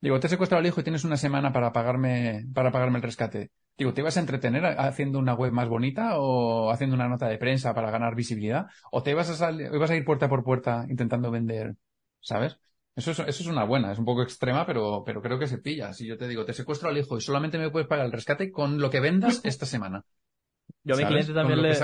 Digo, 0.00 0.20
te 0.20 0.26
he 0.26 0.30
secuestrado 0.30 0.60
al 0.60 0.66
hijo 0.66 0.80
y 0.80 0.84
tienes 0.84 1.04
una 1.04 1.16
semana 1.16 1.52
para 1.52 1.72
pagarme, 1.72 2.44
para 2.52 2.70
pagarme 2.70 2.98
el 2.98 3.02
rescate. 3.02 3.50
Digo, 3.78 3.94
¿te 3.94 4.02
ibas 4.02 4.16
a 4.16 4.20
entretener 4.20 4.64
haciendo 4.64 5.18
una 5.18 5.34
web 5.34 5.52
más 5.52 5.68
bonita 5.68 6.18
o 6.18 6.70
haciendo 6.70 6.94
una 6.94 7.08
nota 7.08 7.26
de 7.26 7.38
prensa 7.38 7.74
para 7.74 7.90
ganar 7.90 8.14
visibilidad? 8.14 8.66
¿O 8.92 9.02
te 9.02 9.12
ibas 9.12 9.30
a, 9.30 9.34
salir, 9.34 9.70
ibas 9.72 9.90
a 9.90 9.96
ir 9.96 10.04
puerta 10.04 10.28
por 10.28 10.44
puerta 10.44 10.84
intentando 10.90 11.30
vender? 11.30 11.76
¿Sabes? 12.20 12.58
Eso 12.96 13.10
es, 13.10 13.18
eso 13.18 13.42
es 13.42 13.46
una 13.46 13.64
buena, 13.64 13.92
es 13.92 13.98
un 13.98 14.04
poco 14.04 14.22
extrema, 14.22 14.66
pero, 14.66 15.02
pero 15.04 15.22
creo 15.22 15.38
que 15.38 15.48
se 15.48 15.58
pilla. 15.58 15.92
Si 15.92 16.06
yo 16.06 16.16
te 16.16 16.28
digo, 16.28 16.44
te 16.44 16.52
secuestro 16.52 16.90
al 16.90 16.98
hijo 16.98 17.16
y 17.16 17.20
solamente 17.20 17.58
me 17.58 17.70
puedes 17.70 17.88
pagar 17.88 18.06
el 18.06 18.12
rescate 18.12 18.52
con 18.52 18.80
lo 18.80 18.90
que 18.90 19.00
vendas 19.00 19.40
esta 19.44 19.66
semana. 19.66 20.04
Yo 20.84 20.94
a 20.94 20.98
mi 20.98 21.04
cliente 21.06 21.32
también 21.32 21.62
le, 21.62 21.74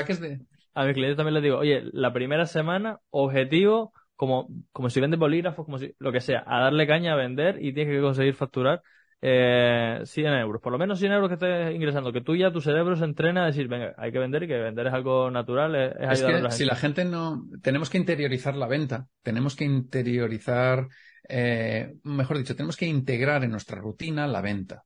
a 0.74 0.84
mi 0.84 0.94
cliente 0.94 1.16
también 1.16 1.34
le 1.34 1.40
digo, 1.40 1.58
oye, 1.58 1.82
la 1.92 2.12
primera 2.12 2.46
semana, 2.46 3.00
objetivo, 3.10 3.92
como, 4.16 4.48
como 4.72 4.90
si 4.90 5.00
vende 5.00 5.16
bolígrafos, 5.16 5.64
como 5.64 5.78
si, 5.78 5.94
lo 5.98 6.12
que 6.12 6.20
sea, 6.20 6.44
a 6.46 6.60
darle 6.60 6.86
caña 6.86 7.14
a 7.14 7.16
vender 7.16 7.56
y 7.60 7.72
tienes 7.72 7.94
que 7.94 8.02
conseguir 8.02 8.34
facturar 8.34 8.82
eh, 9.22 10.00
100 10.04 10.26
euros, 10.34 10.62
por 10.62 10.72
lo 10.72 10.78
menos 10.78 10.98
100 10.98 11.12
euros 11.12 11.28
que 11.28 11.34
estés 11.34 11.74
ingresando, 11.74 12.12
que 12.12 12.20
tú 12.20 12.36
ya 12.36 12.52
tu 12.52 12.60
cerebro 12.60 12.96
se 12.96 13.04
entrena 13.04 13.44
a 13.44 13.46
decir, 13.46 13.68
venga, 13.68 13.94
hay 13.98 14.12
que 14.12 14.18
vender 14.18 14.44
y 14.44 14.48
que 14.48 14.58
vender 14.58 14.86
es 14.86 14.94
algo 14.94 15.30
natural, 15.30 15.74
es, 15.74 15.92
ayudar 16.08 16.34
a 16.36 16.40
la 16.42 16.50
Si 16.50 16.64
la 16.64 16.76
gente 16.76 17.04
no, 17.04 17.46
tenemos 17.62 17.90
que 17.90 17.98
interiorizar 17.98 18.56
la 18.56 18.66
venta, 18.66 19.06
tenemos 19.22 19.56
que 19.56 19.64
interiorizar, 19.64 20.88
eh, 21.28 21.94
mejor 22.02 22.38
dicho, 22.38 22.56
tenemos 22.56 22.76
que 22.76 22.86
integrar 22.86 23.44
en 23.44 23.50
nuestra 23.50 23.78
rutina 23.78 24.26
la 24.26 24.40
venta. 24.40 24.84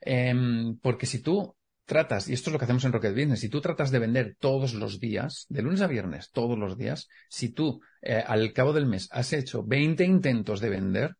Em, 0.00 0.78
porque 0.78 1.06
si 1.06 1.22
tú 1.22 1.54
tratas, 1.90 2.28
y 2.28 2.32
esto 2.32 2.48
es 2.48 2.52
lo 2.52 2.58
que 2.58 2.64
hacemos 2.64 2.84
en 2.86 2.92
Rocket 2.92 3.12
Business, 3.12 3.40
si 3.40 3.50
tú 3.50 3.60
tratas 3.60 3.90
de 3.90 3.98
vender 3.98 4.36
todos 4.38 4.72
los 4.72 4.98
días, 4.98 5.44
de 5.50 5.60
lunes 5.60 5.82
a 5.82 5.86
viernes, 5.86 6.30
todos 6.30 6.58
los 6.58 6.78
días, 6.78 7.08
si 7.28 7.50
tú 7.50 7.82
eh, 8.00 8.24
al 8.26 8.54
cabo 8.54 8.72
del 8.72 8.86
mes 8.86 9.08
has 9.10 9.32
hecho 9.34 9.62
20 9.62 10.04
intentos 10.04 10.60
de 10.60 10.70
vender, 10.70 11.16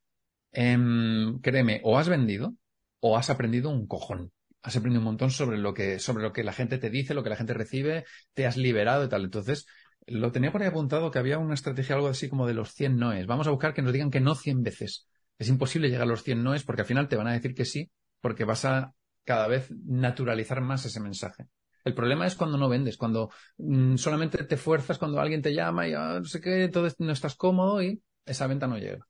Em, 0.52 1.38
créeme, 1.40 1.80
o 1.84 1.98
has 1.98 2.08
vendido 2.08 2.54
o 3.00 3.16
has 3.16 3.30
aprendido 3.30 3.70
un 3.70 3.86
cojón. 3.86 4.32
Has 4.62 4.76
aprendido 4.76 5.00
un 5.00 5.06
montón 5.06 5.30
sobre 5.30 5.58
lo 5.58 5.72
que, 5.74 5.98
sobre 5.98 6.22
lo 6.22 6.32
que 6.32 6.44
la 6.44 6.52
gente 6.52 6.78
te 6.78 6.90
dice, 6.90 7.14
lo 7.14 7.22
que 7.22 7.30
la 7.30 7.36
gente 7.36 7.54
recibe, 7.54 8.04
te 8.34 8.46
has 8.46 8.56
liberado 8.56 9.04
y 9.04 9.08
tal. 9.08 9.24
Entonces, 9.24 9.66
lo 10.06 10.32
tenía 10.32 10.52
por 10.52 10.62
ahí 10.62 10.68
apuntado 10.68 11.10
que 11.10 11.18
había 11.18 11.38
una 11.38 11.54
estrategia 11.54 11.94
algo 11.94 12.08
así 12.08 12.28
como 12.28 12.46
de 12.46 12.54
los 12.54 12.72
100 12.74 12.96
noes. 12.96 13.26
Vamos 13.26 13.46
a 13.46 13.50
buscar 13.50 13.72
que 13.74 13.82
nos 13.82 13.92
digan 13.92 14.10
que 14.10 14.20
no 14.20 14.34
100 14.34 14.62
veces. 14.62 15.06
Es 15.38 15.48
imposible 15.48 15.88
llegar 15.88 16.02
a 16.02 16.06
los 16.06 16.22
100 16.22 16.42
noes 16.42 16.64
porque 16.64 16.82
al 16.82 16.88
final 16.88 17.08
te 17.08 17.16
van 17.16 17.28
a 17.28 17.32
decir 17.32 17.54
que 17.54 17.64
sí, 17.64 17.90
porque 18.20 18.44
vas 18.44 18.64
a 18.64 18.92
cada 19.24 19.48
vez 19.48 19.70
naturalizar 19.86 20.60
más 20.60 20.84
ese 20.86 21.00
mensaje. 21.00 21.46
El 21.84 21.94
problema 21.94 22.26
es 22.26 22.34
cuando 22.34 22.58
no 22.58 22.68
vendes, 22.68 22.96
cuando 22.96 23.30
mm, 23.58 23.96
solamente 23.96 24.44
te 24.44 24.56
fuerzas, 24.56 24.98
cuando 24.98 25.20
alguien 25.20 25.42
te 25.42 25.54
llama 25.54 25.88
y 25.88 25.94
ah, 25.94 26.18
no 26.20 26.24
sé 26.24 26.40
qué, 26.40 26.64
entonces 26.64 26.98
no 26.98 27.12
estás 27.12 27.36
cómodo 27.36 27.82
y 27.82 28.02
esa 28.26 28.46
venta 28.46 28.66
no 28.66 28.78
llega. 28.78 29.06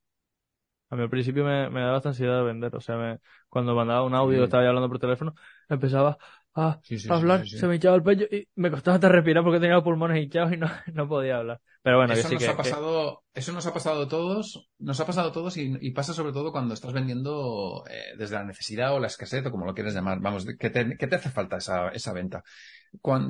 A 0.91 0.97
mí 0.97 1.03
al 1.03 1.11
principio 1.11 1.45
me, 1.45 1.71
me 1.71 1.81
daba 1.81 1.99
esta 1.99 2.09
ansiedad 2.09 2.39
de 2.39 2.45
vender. 2.45 2.75
O 2.75 2.81
sea, 2.81 2.97
me, 2.97 3.19
cuando 3.49 3.75
mandaba 3.75 4.03
un 4.03 4.15
audio, 4.15 4.45
estaba 4.45 4.67
hablando 4.67 4.89
por 4.89 4.99
teléfono, 4.99 5.35
empezaba 5.69 6.19
a, 6.55 6.81
hablar, 7.09 7.47
se 7.47 7.67
me 7.69 7.77
hinchaba 7.77 7.97
el 7.97 8.03
pecho 8.03 8.25
y 8.31 8.49
me 8.57 8.71
costaba 8.73 8.97
hasta 8.97 9.09
respirar 9.09 9.45
porque 9.45 9.61
tenía 9.61 9.77
los 9.77 9.85
pulmones 9.85 10.21
hinchados 10.23 10.53
y 10.53 10.57
no, 10.57 10.67
no 10.93 11.09
podía 11.09 11.39
hablar. 11.39 11.61
Pero 11.83 11.97
bueno, 11.97 12.13
eso 12.13 12.29
sí 12.29 12.35
nos 12.35 12.45
que, 12.45 12.51
ha 12.51 12.57
pasado, 12.57 13.23
eso 13.33 13.53
nos 13.53 13.67
ha 13.67 13.73
pasado 13.73 14.03
a 14.03 14.09
todos, 14.09 14.69
nos 14.79 15.01
ha 15.01 15.07
pasado 15.07 15.31
a 15.31 15.33
todos 15.33 15.57
y, 15.57 15.77
y 15.81 15.93
pasa 15.93 16.13
sobre 16.13 16.33
todo 16.33 16.53
cuando 16.53 16.75
estás 16.75 16.93
vendiendo 16.93 17.85
eh, 17.89 18.15
desde 18.19 18.35
la 18.35 18.45
necesidad 18.45 18.95
o 18.95 19.01
la 19.01 19.07
escasez 19.07 19.47
o 19.47 19.51
como 19.51 19.65
lo 19.65 19.75
quieres 19.75 19.95
llamar. 19.95 20.21
Vamos, 20.21 20.45
que 20.59 20.71
te, 20.71 20.97
que 20.97 21.07
te 21.07 21.17
hace 21.17 21.31
falta 21.31 21.57
esa, 21.57 21.89
esa 21.89 22.13
venta 22.13 22.45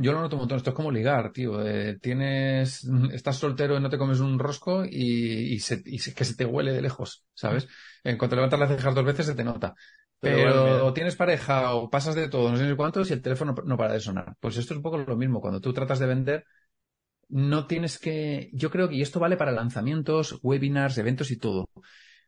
yo 0.01 0.13
lo 0.13 0.21
noto 0.21 0.37
un 0.37 0.41
montón, 0.41 0.57
esto 0.57 0.71
es 0.71 0.77
como 0.77 0.91
ligar, 0.91 1.33
tío. 1.33 1.65
Eh, 1.67 1.99
tienes, 2.01 2.85
estás 3.13 3.37
soltero 3.37 3.77
y 3.77 3.81
no 3.81 3.91
te 3.91 3.99
comes 3.99 4.21
un 4.21 4.39
rosco 4.39 4.85
y, 4.85 5.55
y, 5.55 5.59
se, 5.61 5.83
y 5.85 5.99
que 5.99 6.25
se 6.25 6.35
te 6.35 6.45
huele 6.45 6.73
de 6.73 6.83
lejos, 6.83 7.25
¿sabes? 7.35 7.69
En 8.03 8.17
cuanto 8.17 8.37
levantas 8.37 8.61
las 8.61 8.71
cejas 8.71 8.95
dos 8.95 9.05
veces 9.05 9.27
se 9.27 9.35
te 9.35 9.45
nota. 9.45 9.75
Pero, 10.23 10.87
o 10.87 10.93
tienes 10.93 11.17
pareja 11.17 11.75
o 11.75 11.89
pasas 11.89 12.15
de 12.15 12.29
todo, 12.29 12.51
no 12.51 12.57
sé 12.59 12.77
cuántos, 12.77 13.09
y 13.09 13.15
el 13.15 13.23
teléfono 13.23 13.55
no 13.65 13.77
para 13.79 13.95
de 13.95 14.01
sonar. 14.01 14.37
Pues 14.39 14.59
esto 14.59 14.75
es 14.75 14.77
un 14.77 14.83
poco 14.83 14.99
lo 14.99 15.17
mismo. 15.17 15.41
Cuando 15.41 15.63
tú 15.63 15.73
tratas 15.73 15.99
de 15.99 16.07
vender, 16.07 16.45
no 17.31 17.67
tienes 17.67 17.99
que. 17.99 18.51
Yo 18.53 18.71
creo 18.71 18.89
que, 18.89 18.97
y 18.97 19.03
esto 19.03 19.21
vale 19.21 19.37
para 19.37 19.53
lanzamientos, 19.53 20.39
webinars, 20.43 20.99
eventos 20.99 21.31
y 21.31 21.39
todo. 21.39 21.69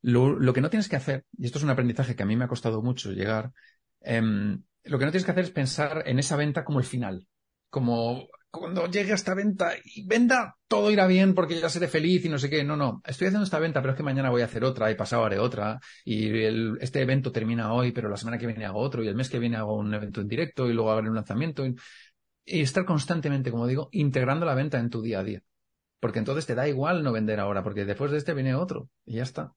Lo, 0.01 0.39
lo 0.39 0.53
que 0.53 0.61
no 0.61 0.71
tienes 0.71 0.89
que 0.89 0.97
hacer, 0.97 1.25
y 1.39 1.47
esto 1.47 1.59
es 1.59 1.65
un 1.65 1.71
aprendizaje 1.71 2.17
que 2.17 2.23
a 2.23 2.27
mí 2.27 2.37
me 2.37 2.45
ha 2.45 2.49
costado 2.49 2.83
mucho 2.83 3.13
llegar, 3.13 3.53
eh, 4.01 4.21
lo 4.85 4.99
que 4.99 5.05
no 5.05 5.11
tienes 5.11 5.25
que 5.25 5.31
hacer 5.31 5.45
es 5.45 5.51
pensar 5.51 6.03
en 6.07 6.19
esa 6.19 6.37
venta 6.37 6.65
como 6.65 6.81
el 6.81 6.85
final. 6.85 7.27
Como 7.71 8.27
cuando 8.51 8.87
llegue 8.87 9.13
a 9.13 9.15
esta 9.15 9.35
venta 9.35 9.73
y 9.83 10.07
venda, 10.07 10.57
todo 10.69 10.91
irá 10.91 11.07
bien 11.07 11.35
porque 11.35 11.59
ya 11.59 11.71
seré 11.71 11.89
feliz 11.89 12.25
y 12.25 12.29
no 12.29 12.39
sé 12.39 12.51
qué. 12.51 12.63
No, 12.65 12.77
no. 12.77 13.01
Estoy 13.07 13.29
haciendo 13.29 13.45
esta 13.45 13.59
venta, 13.59 13.81
pero 13.81 13.93
es 13.93 13.97
que 13.97 14.03
mañana 14.03 14.29
voy 14.31 14.43
a 14.43 14.47
hacer 14.47 14.63
otra 14.65 14.91
y 14.91 14.95
pasado 14.95 15.25
haré 15.25 15.39
otra. 15.39 15.81
Y 16.05 16.29
este 16.81 17.01
evento 17.01 17.33
termina 17.33 17.73
hoy, 17.73 17.93
pero 17.93 18.11
la 18.11 18.17
semana 18.17 18.39
que 18.39 18.47
viene 18.47 18.67
hago 18.67 18.81
otro 18.81 19.03
y 19.03 19.09
el 19.09 19.15
mes 19.15 19.31
que 19.31 19.39
viene 19.39 19.57
hago 19.57 19.77
un 19.77 19.95
evento 19.95 20.21
en 20.21 20.29
directo 20.29 20.69
y 20.69 20.75
luego 20.75 20.91
hago 20.91 21.01
un 21.01 21.15
lanzamiento. 21.15 21.65
Estar 22.45 22.85
constantemente, 22.85 23.51
como 23.51 23.67
digo, 23.67 23.89
integrando 23.93 24.47
la 24.47 24.55
venta 24.55 24.79
en 24.79 24.91
tu 24.91 25.03
día 25.03 25.21
a 25.21 25.25
día. 25.25 25.43
Porque 26.01 26.19
entonces 26.19 26.47
te 26.47 26.55
da 26.55 26.69
igual 26.69 27.03
no 27.05 27.13
vender 27.13 27.41
ahora, 27.41 27.63
porque 27.63 27.85
después 27.85 28.11
de 28.11 28.19
este 28.19 28.35
viene 28.35 28.55
otro 28.55 28.89
y 29.05 29.17
ya 29.17 29.23
está. 29.23 29.55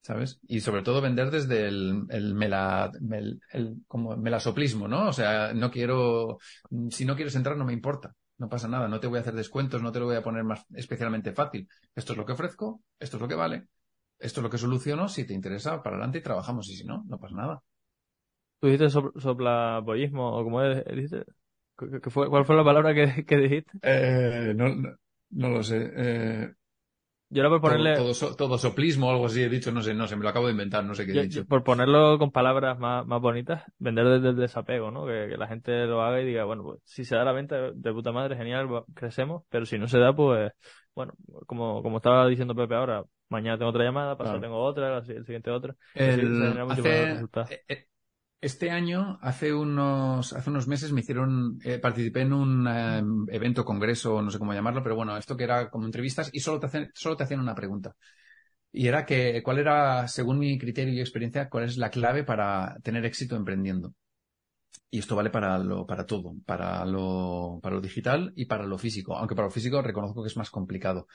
¿Sabes? 0.00 0.38
Y 0.46 0.60
sobre 0.60 0.82
todo 0.82 1.00
vender 1.00 1.30
desde 1.30 1.66
el, 1.66 2.04
el, 2.10 3.40
el, 3.52 3.76
como 3.86 4.16
melasoplismo, 4.18 4.86
¿no? 4.86 5.08
O 5.08 5.12
sea, 5.14 5.54
no 5.54 5.70
quiero, 5.70 6.38
si 6.90 7.06
no 7.06 7.16
quieres 7.16 7.34
entrar 7.36 7.56
no 7.56 7.64
me 7.64 7.72
importa, 7.72 8.14
no 8.36 8.50
pasa 8.50 8.68
nada, 8.68 8.86
no 8.86 9.00
te 9.00 9.06
voy 9.06 9.16
a 9.16 9.20
hacer 9.22 9.34
descuentos, 9.34 9.80
no 9.80 9.92
te 9.92 10.00
lo 10.00 10.04
voy 10.04 10.16
a 10.16 10.22
poner 10.22 10.44
más 10.44 10.66
especialmente 10.74 11.32
fácil. 11.32 11.66
Esto 11.94 12.12
es 12.12 12.18
lo 12.18 12.26
que 12.26 12.32
ofrezco, 12.32 12.82
esto 12.98 13.16
es 13.16 13.20
lo 13.22 13.28
que 13.28 13.34
vale, 13.34 13.68
esto 14.18 14.40
es 14.40 14.42
lo 14.42 14.50
que 14.50 14.58
soluciono, 14.58 15.08
si 15.08 15.24
te 15.24 15.32
interesa, 15.32 15.82
para 15.82 15.96
adelante 15.96 16.18
y 16.18 16.22
trabajamos, 16.22 16.68
y 16.68 16.76
si 16.76 16.84
no, 16.84 17.02
no 17.06 17.18
pasa 17.18 17.36
nada. 17.36 17.62
¿Tú 18.60 18.66
dijiste 18.66 18.90
soplaboyismo 18.90 20.36
o 20.36 20.44
cómo 20.44 20.62
dijiste? 20.62 21.24
Fue, 21.76 22.28
¿Cuál 22.28 22.44
fue 22.44 22.56
la 22.56 22.64
palabra 22.64 22.94
que, 22.94 23.24
que 23.26 23.36
dijiste? 23.36 23.72
Eh, 23.82 24.52
no, 24.54 24.96
no, 25.30 25.48
lo 25.48 25.62
sé. 25.62 25.92
Eh, 25.96 26.52
yo 27.30 27.40
era 27.40 27.50
por 27.50 27.60
ponerle. 27.60 27.96
Todo, 27.96 28.58
soplismo 28.58 29.08
o 29.08 29.10
algo 29.10 29.26
así 29.26 29.42
he 29.42 29.48
dicho, 29.48 29.72
no 29.72 29.82
sé, 29.82 29.94
no 29.94 30.06
sé, 30.06 30.16
me 30.16 30.22
lo 30.22 30.28
acabo 30.28 30.46
de 30.46 30.52
inventar, 30.52 30.84
no 30.84 30.94
sé 30.94 31.04
qué 31.04 31.12
he 31.12 31.22
dicho. 31.22 31.44
por 31.46 31.64
ponerlo 31.64 32.18
con 32.18 32.30
palabras 32.30 32.78
más, 32.78 33.04
más 33.06 33.20
bonitas, 33.20 33.64
vender 33.78 34.06
desde 34.06 34.28
el 34.28 34.36
desapego, 34.36 34.90
¿no? 34.90 35.06
Que, 35.06 35.36
la 35.36 35.48
gente 35.48 35.86
lo 35.86 36.02
haga 36.02 36.20
y 36.20 36.26
diga, 36.26 36.44
bueno, 36.44 36.62
pues 36.62 36.80
si 36.84 37.04
se 37.04 37.16
da 37.16 37.24
la 37.24 37.32
venta 37.32 37.72
de 37.72 37.92
puta 37.92 38.12
madre, 38.12 38.36
genial, 38.36 38.68
crecemos, 38.94 39.42
pero 39.48 39.66
si 39.66 39.78
no 39.78 39.88
se 39.88 39.98
da, 39.98 40.14
pues, 40.14 40.52
bueno, 40.94 41.14
como, 41.46 41.82
como 41.82 41.96
estaba 41.96 42.28
diciendo 42.28 42.54
Pepe 42.54 42.76
ahora, 42.76 43.04
mañana 43.28 43.58
tengo 43.58 43.70
otra 43.70 43.84
llamada, 43.84 44.16
pasado 44.16 44.40
tengo 44.40 44.62
otra, 44.62 44.98
el 44.98 45.24
siguiente 45.24 45.50
otra. 45.50 45.74
El, 45.94 46.40
este 48.44 48.70
año, 48.70 49.18
hace 49.22 49.54
unos, 49.54 50.34
hace 50.34 50.50
unos 50.50 50.68
meses 50.68 50.92
me 50.92 51.00
hicieron, 51.00 51.58
eh, 51.64 51.78
participé 51.78 52.20
en 52.22 52.32
un 52.34 52.66
eh, 52.68 53.02
evento, 53.34 53.64
congreso, 53.64 54.20
no 54.20 54.30
sé 54.30 54.38
cómo 54.38 54.52
llamarlo, 54.52 54.82
pero 54.82 54.96
bueno, 54.96 55.16
esto 55.16 55.36
que 55.36 55.44
era 55.44 55.70
como 55.70 55.86
entrevistas 55.86 56.28
y 56.32 56.40
solo 56.40 56.60
te, 56.60 56.66
hacen, 56.66 56.90
solo 56.94 57.16
te 57.16 57.24
hacían 57.24 57.40
una 57.40 57.54
pregunta. 57.54 57.96
Y 58.72 58.88
era 58.88 59.06
que, 59.06 59.42
¿cuál 59.42 59.58
era, 59.60 60.08
según 60.08 60.38
mi 60.38 60.58
criterio 60.58 60.94
y 60.94 61.00
experiencia, 61.00 61.48
cuál 61.48 61.64
es 61.64 61.78
la 61.78 61.90
clave 61.90 62.24
para 62.24 62.76
tener 62.82 63.04
éxito 63.06 63.36
emprendiendo? 63.36 63.94
Y 64.90 64.98
esto 65.00 65.16
vale 65.16 65.30
para 65.30 65.58
lo, 65.58 65.86
para 65.86 66.06
todo, 66.06 66.34
para 66.46 66.84
lo, 66.84 67.60
para 67.62 67.76
lo 67.76 67.80
digital 67.80 68.32
y 68.36 68.46
para 68.46 68.64
lo 68.66 68.78
físico, 68.78 69.16
aunque 69.16 69.34
para 69.34 69.48
lo 69.48 69.52
físico 69.52 69.82
reconozco 69.82 70.22
que 70.22 70.28
es 70.28 70.36
más 70.36 70.50
complicado. 70.50 71.06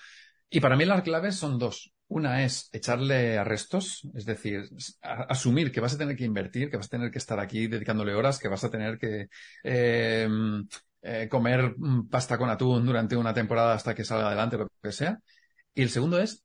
Y 0.50 0.60
para 0.60 0.76
mí 0.76 0.86
las 0.86 1.04
claves 1.04 1.36
son 1.36 1.60
dos. 1.60 1.94
Una 2.08 2.44
es 2.44 2.70
echarle 2.72 3.38
arrestos, 3.38 4.02
es 4.16 4.26
decir, 4.26 4.68
asumir 5.02 5.72
que 5.72 5.80
vas 5.80 5.94
a 5.94 5.98
tener 6.00 6.16
que 6.16 6.26
invertir, 6.26 6.72
que 6.72 6.78
vas 6.78 6.88
a 6.88 6.90
tener 6.90 7.12
que 7.12 7.20
estar 7.20 7.40
aquí 7.40 7.68
dedicándole 7.68 8.16
horas, 8.16 8.40
que 8.40 8.48
vas 8.48 8.64
a 8.64 8.72
tener 8.72 8.98
que 8.98 9.28
em, 9.64 10.68
eh, 11.04 11.28
comer 11.30 11.76
pasta 12.10 12.38
con 12.38 12.50
atún 12.50 12.84
durante 12.86 13.16
una 13.16 13.34
temporada 13.34 13.74
hasta 13.76 13.94
que 13.94 14.04
salga 14.04 14.28
adelante, 14.28 14.58
lo 14.58 14.68
que 14.82 14.92
sea. 14.92 15.20
Y 15.76 15.84
el 15.84 15.90
segundo 15.92 16.20
es 16.20 16.44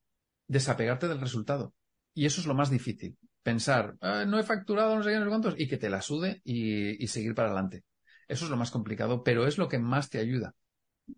desapegarte 0.48 1.08
del 1.08 1.20
resultado. 1.20 1.72
Y 2.12 2.26
eso 2.26 2.42
es 2.42 2.46
lo 2.46 2.54
más 2.54 2.70
difícil. 2.70 3.16
Pensar, 3.42 3.96
ah, 4.02 4.24
no 4.26 4.38
he 4.38 4.42
facturado 4.42 4.96
no 4.96 5.02
sé 5.02 5.10
qué, 5.10 5.18
no 5.18 5.24
sé 5.24 5.28
cuántos, 5.30 5.54
y 5.58 5.66
que 5.66 5.78
te 5.78 5.88
la 5.88 6.02
sude 6.02 6.42
y, 6.44 7.02
y 7.02 7.08
seguir 7.08 7.34
para 7.34 7.48
adelante. 7.48 7.84
Eso 8.28 8.44
es 8.44 8.50
lo 8.50 8.56
más 8.58 8.70
complicado, 8.70 9.22
pero 9.22 9.46
es 9.46 9.56
lo 9.56 9.68
que 9.68 9.78
más 9.78 10.10
te 10.10 10.18
ayuda. 10.18 10.54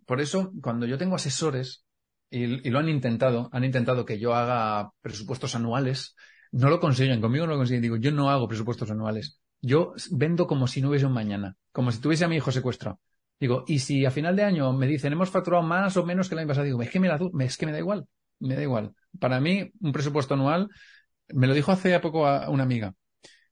Por 0.07 0.21
eso, 0.21 0.53
cuando 0.63 0.87
yo 0.87 0.99
tengo 0.99 1.17
asesores 1.17 1.86
y, 2.31 2.71
lo 2.71 2.79
han 2.79 2.89
intentado, 2.89 3.49
han 3.53 3.65
intentado 3.65 4.05
que 4.05 4.19
yo 4.19 4.35
haga 4.35 4.91
presupuestos 5.01 5.55
anuales, 5.55 6.15
no 6.53 6.71
lo 6.71 6.81
consiguen, 6.81 7.21
conmigo 7.21 7.47
no 7.47 7.53
lo 7.53 7.59
consiguen, 7.59 7.83
digo, 7.83 7.97
yo 7.97 8.13
no 8.13 8.31
hago 8.31 8.49
presupuestos 8.49 8.91
anuales, 8.91 9.41
yo 9.61 9.95
vendo 10.11 10.47
como 10.47 10.67
si 10.67 10.81
no 10.81 10.91
hubiese 10.91 11.07
un 11.07 11.13
mañana, 11.13 11.57
como 11.73 11.93
si 11.93 12.01
tuviese 12.01 12.25
a 12.25 12.29
mi 12.29 12.37
hijo 12.37 12.53
secuestrado. 12.53 13.01
Digo, 13.39 13.65
y 13.67 13.81
si 13.81 14.07
a 14.07 14.11
final 14.11 14.35
de 14.35 14.45
año 14.45 14.73
me 14.73 14.87
dicen 14.87 15.13
hemos 15.13 15.31
facturado 15.31 15.63
más 15.63 15.97
o 15.99 16.07
menos 16.07 16.29
que 16.29 16.35
el 16.35 16.39
año 16.41 16.49
pasado, 16.49 16.65
digo, 16.65 16.81
es 16.81 16.91
que 16.91 17.01
me, 17.01 17.09
me 17.09 17.73
da 17.73 17.79
igual, 17.79 18.07
me 18.41 18.55
da 18.55 18.63
igual. 18.63 18.95
Para 19.21 19.41
mí, 19.41 19.71
un 19.81 19.93
presupuesto 19.93 20.35
anual, 20.35 20.69
me 21.29 21.47
lo 21.47 21.53
dijo 21.55 21.71
hace 21.71 21.99
poco 22.01 22.27
a 22.27 22.49
una 22.49 22.63
amiga, 22.63 22.95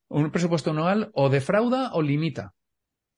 un 0.09 0.31
presupuesto 0.31 0.71
anual 0.71 1.11
o 1.13 1.29
defrauda 1.29 1.93
o 1.93 2.01
limita, 2.01 2.55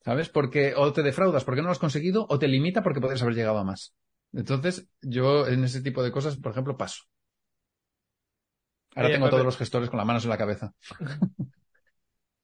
¿sabes? 0.04 0.28
Porque 0.28 0.74
o 0.76 0.92
te 0.92 1.02
defraudas 1.02 1.44
porque 1.44 1.60
no 1.60 1.68
lo 1.68 1.72
has 1.72 1.78
conseguido 1.78 2.26
o 2.28 2.38
te 2.38 2.48
limita 2.48 2.82
porque 2.82 3.00
podrías 3.00 3.22
haber 3.22 3.34
llegado 3.34 3.58
a 3.58 3.64
más. 3.64 3.94
Entonces, 4.36 4.86
yo 5.00 5.46
en 5.46 5.64
ese 5.64 5.80
tipo 5.80 6.02
de 6.02 6.12
cosas, 6.12 6.36
por 6.36 6.52
ejemplo, 6.52 6.76
paso. 6.76 7.04
Ahora 8.94 9.10
tengo 9.10 9.26
a 9.26 9.30
todos 9.30 9.44
los 9.44 9.56
gestores 9.56 9.88
con 9.88 9.96
las 9.96 10.06
manos 10.06 10.24
en 10.24 10.30
la 10.30 10.38
cabeza. 10.38 10.72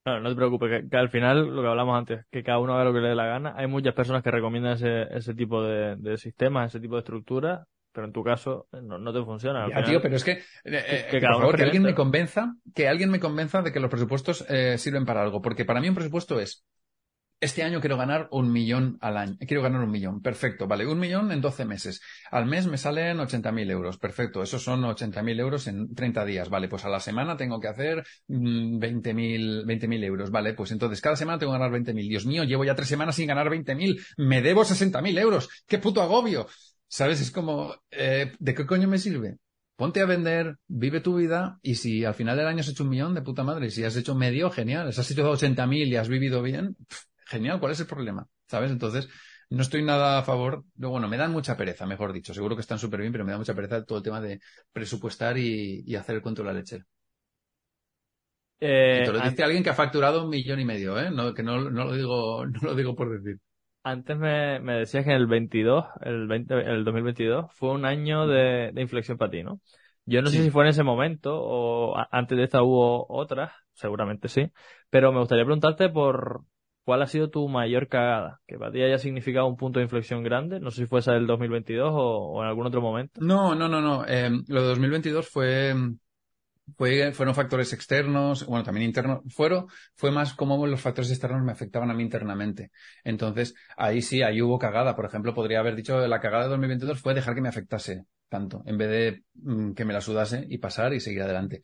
No, 0.04 0.18
no 0.18 0.30
te 0.30 0.34
preocupes, 0.34 0.84
que, 0.90 0.96
al 0.96 1.10
final, 1.10 1.54
lo 1.54 1.62
que 1.62 1.68
hablamos 1.68 1.96
antes, 1.96 2.26
que 2.28 2.42
cada 2.42 2.58
uno 2.58 2.74
haga 2.74 2.86
lo 2.86 2.92
que 2.92 2.98
le 2.98 3.10
dé 3.10 3.14
la 3.14 3.26
gana. 3.26 3.54
Hay 3.56 3.68
muchas 3.68 3.94
personas 3.94 4.24
que 4.24 4.32
recomiendan 4.32 4.72
ese, 4.72 5.02
ese 5.16 5.32
tipo 5.32 5.62
de, 5.62 5.94
de 5.94 6.18
sistemas, 6.18 6.72
ese 6.72 6.80
tipo 6.80 6.96
de 6.96 7.02
estructura, 7.02 7.68
pero 7.92 8.08
en 8.08 8.12
tu 8.12 8.24
caso 8.24 8.66
eh, 8.72 8.80
no, 8.82 8.98
no 8.98 9.12
te 9.12 9.24
funciona. 9.24 9.68
Ya, 9.70 9.84
tío, 9.84 10.02
pero 10.02 10.16
es 10.16 10.24
que, 10.24 10.42
eh, 10.64 11.06
que, 11.08 11.20
por 11.20 11.36
favor, 11.38 11.56
que 11.56 11.62
alguien 11.62 11.84
me 11.84 11.94
convenza, 11.94 12.56
que 12.74 12.88
alguien 12.88 13.12
me 13.12 13.20
convenza 13.20 13.62
de 13.62 13.70
que 13.70 13.78
los 13.78 13.90
presupuestos 13.90 14.44
eh, 14.48 14.76
sirven 14.76 15.04
para 15.04 15.22
algo, 15.22 15.40
porque 15.40 15.64
para 15.64 15.80
mí 15.80 15.88
un 15.88 15.94
presupuesto 15.94 16.40
es 16.40 16.64
este 17.42 17.64
año 17.64 17.80
quiero 17.80 17.96
ganar 17.96 18.28
un 18.30 18.52
millón 18.52 18.98
al 19.00 19.16
año. 19.16 19.36
Quiero 19.40 19.64
ganar 19.64 19.82
un 19.82 19.90
millón. 19.90 20.22
Perfecto. 20.22 20.68
Vale, 20.68 20.86
un 20.86 21.00
millón 21.00 21.32
en 21.32 21.40
12 21.40 21.64
meses. 21.64 22.00
Al 22.30 22.46
mes 22.46 22.68
me 22.68 22.78
salen 22.78 23.18
80.000 23.18 23.68
euros. 23.68 23.98
Perfecto. 23.98 24.44
Esos 24.44 24.62
son 24.62 24.82
80.000 24.82 25.40
euros 25.40 25.66
en 25.66 25.92
30 25.92 26.24
días. 26.24 26.48
Vale, 26.48 26.68
pues 26.68 26.84
a 26.84 26.88
la 26.88 27.00
semana 27.00 27.36
tengo 27.36 27.58
que 27.58 27.66
hacer 27.66 28.04
20.000 28.28 29.64
mm, 29.64 29.88
mil 29.88 30.04
euros. 30.04 30.30
Vale, 30.30 30.54
pues 30.54 30.70
entonces 30.70 31.00
cada 31.00 31.16
semana 31.16 31.40
tengo 31.40 31.52
que 31.52 31.58
ganar 31.58 31.76
20.000. 31.76 32.08
Dios 32.08 32.26
mío, 32.26 32.44
llevo 32.44 32.64
ya 32.64 32.76
tres 32.76 32.86
semanas 32.86 33.16
sin 33.16 33.26
ganar 33.26 33.48
20.000. 33.48 34.00
Me 34.18 34.40
debo 34.40 34.62
60.000 34.62 35.18
euros. 35.18 35.48
¡Qué 35.66 35.78
puto 35.78 36.00
agobio! 36.00 36.46
¿Sabes? 36.86 37.20
Es 37.20 37.32
como, 37.32 37.74
eh, 37.90 38.32
¿de 38.38 38.54
qué 38.54 38.66
coño 38.66 38.86
me 38.86 38.98
sirve? 38.98 39.38
Ponte 39.74 40.00
a 40.00 40.06
vender, 40.06 40.58
vive 40.68 41.00
tu 41.00 41.16
vida 41.16 41.58
y 41.60 41.74
si 41.74 42.04
al 42.04 42.14
final 42.14 42.36
del 42.36 42.46
año 42.46 42.60
has 42.60 42.68
hecho 42.68 42.84
un 42.84 42.90
millón 42.90 43.14
de 43.14 43.22
puta 43.22 43.42
madre, 43.42 43.70
si 43.70 43.82
has 43.82 43.96
hecho 43.96 44.14
medio, 44.14 44.48
genial. 44.50 44.92
Si 44.92 45.00
has 45.00 45.10
hecho 45.10 45.28
80.000 45.28 45.88
y 45.88 45.96
has 45.96 46.08
vivido 46.08 46.40
bien, 46.40 46.76
genial, 47.32 47.58
¿cuál 47.58 47.72
es 47.72 47.80
el 47.80 47.86
problema? 47.86 48.26
¿Sabes? 48.46 48.70
Entonces, 48.70 49.08
no 49.52 49.62
estoy 49.62 49.82
nada 49.82 50.18
a 50.18 50.22
favor, 50.22 50.64
bueno, 50.76 51.08
me 51.08 51.18
dan 51.18 51.30
mucha 51.30 51.56
pereza, 51.56 51.84
mejor 51.84 52.12
dicho, 52.12 52.32
seguro 52.32 52.56
que 52.56 52.62
están 52.62 52.78
súper 52.78 53.00
bien, 53.00 53.12
pero 53.12 53.24
me 53.24 53.32
da 53.32 53.38
mucha 53.38 53.54
pereza 53.54 53.84
todo 53.84 53.98
el 53.98 54.04
tema 54.04 54.20
de 54.20 54.40
presupuestar 54.72 55.36
y, 55.36 55.94
hacer 55.94 56.16
el 56.16 56.22
cuento 56.22 56.42
de 56.42 56.48
la 56.48 56.54
leche. 56.54 56.84
Eh, 58.60 59.02
te 59.04 59.12
lo 59.12 59.20
dice 59.20 59.42
alguien 59.42 59.62
que 59.62 59.70
ha 59.70 59.74
facturado 59.74 60.24
un 60.24 60.30
millón 60.30 60.60
y 60.60 60.64
medio, 60.64 60.98
¿eh? 60.98 61.10
No, 61.10 61.34
que 61.34 61.42
no, 61.42 61.58
lo 61.58 61.92
digo, 61.92 62.46
no 62.46 62.60
lo 62.62 62.74
digo 62.74 62.94
por 62.94 63.10
decir. 63.10 63.40
Antes 63.84 64.16
me, 64.16 64.60
decías 64.60 65.04
que 65.04 65.10
en 65.10 65.16
el 65.16 65.26
22, 65.26 65.84
el, 66.02 66.28
20, 66.28 66.54
el 66.54 66.84
2022, 66.84 67.52
fue 67.52 67.72
un 67.72 67.84
año 67.84 68.28
de, 68.28 68.72
inflexión 68.76 69.18
para 69.18 69.32
ti, 69.32 69.42
¿no? 69.42 69.60
Yo 70.04 70.22
no 70.22 70.30
sé 70.30 70.42
si 70.42 70.50
fue 70.50 70.64
en 70.64 70.70
ese 70.70 70.82
momento 70.82 71.30
o 71.34 71.94
antes 72.10 72.38
de 72.38 72.44
esta 72.44 72.62
hubo 72.62 73.06
otras, 73.08 73.52
seguramente 73.72 74.28
sí, 74.28 74.50
pero 74.88 75.12
me 75.12 75.20
gustaría 75.20 75.44
preguntarte 75.44 75.90
por, 75.90 76.44
¿Cuál 76.84 77.02
ha 77.02 77.06
sido 77.06 77.30
tu 77.30 77.48
mayor 77.48 77.88
cagada? 77.88 78.40
Que 78.46 78.58
para 78.58 78.72
ti 78.72 78.82
haya 78.82 78.98
significado 78.98 79.46
un 79.46 79.56
punto 79.56 79.78
de 79.78 79.84
inflexión 79.84 80.24
grande. 80.24 80.58
No 80.58 80.70
sé 80.70 80.82
si 80.82 80.86
fue 80.86 81.00
esa 81.00 81.12
del 81.12 81.26
2022 81.26 81.90
o, 81.92 82.42
en 82.42 82.48
algún 82.48 82.66
otro 82.66 82.80
momento. 82.80 83.20
No, 83.20 83.54
no, 83.54 83.68
no, 83.68 83.80
no. 83.80 84.04
Eh, 84.06 84.30
lo 84.48 84.62
de 84.62 84.68
2022 84.68 85.28
fue, 85.28 85.74
fue, 86.76 87.12
fueron 87.12 87.36
factores 87.36 87.72
externos, 87.72 88.44
bueno, 88.46 88.64
también 88.64 88.86
internos. 88.86 89.20
Fueron, 89.28 89.66
fue 89.94 90.10
más 90.10 90.34
como 90.34 90.66
los 90.66 90.80
factores 90.80 91.10
externos 91.12 91.44
me 91.44 91.52
afectaban 91.52 91.90
a 91.90 91.94
mí 91.94 92.02
internamente. 92.02 92.72
Entonces, 93.04 93.54
ahí 93.76 94.02
sí, 94.02 94.22
ahí 94.22 94.42
hubo 94.42 94.58
cagada. 94.58 94.96
Por 94.96 95.04
ejemplo, 95.04 95.34
podría 95.34 95.60
haber 95.60 95.76
dicho 95.76 96.04
la 96.08 96.20
cagada 96.20 96.44
de 96.44 96.50
2022 96.50 97.00
fue 97.00 97.14
dejar 97.14 97.36
que 97.36 97.42
me 97.42 97.48
afectase 97.48 98.06
tanto, 98.28 98.62
en 98.66 98.78
vez 98.78 98.88
de 98.88 99.22
mm, 99.34 99.72
que 99.74 99.84
me 99.84 99.92
la 99.92 100.00
sudase 100.00 100.46
y 100.48 100.58
pasar 100.58 100.94
y 100.94 101.00
seguir 101.00 101.22
adelante. 101.22 101.62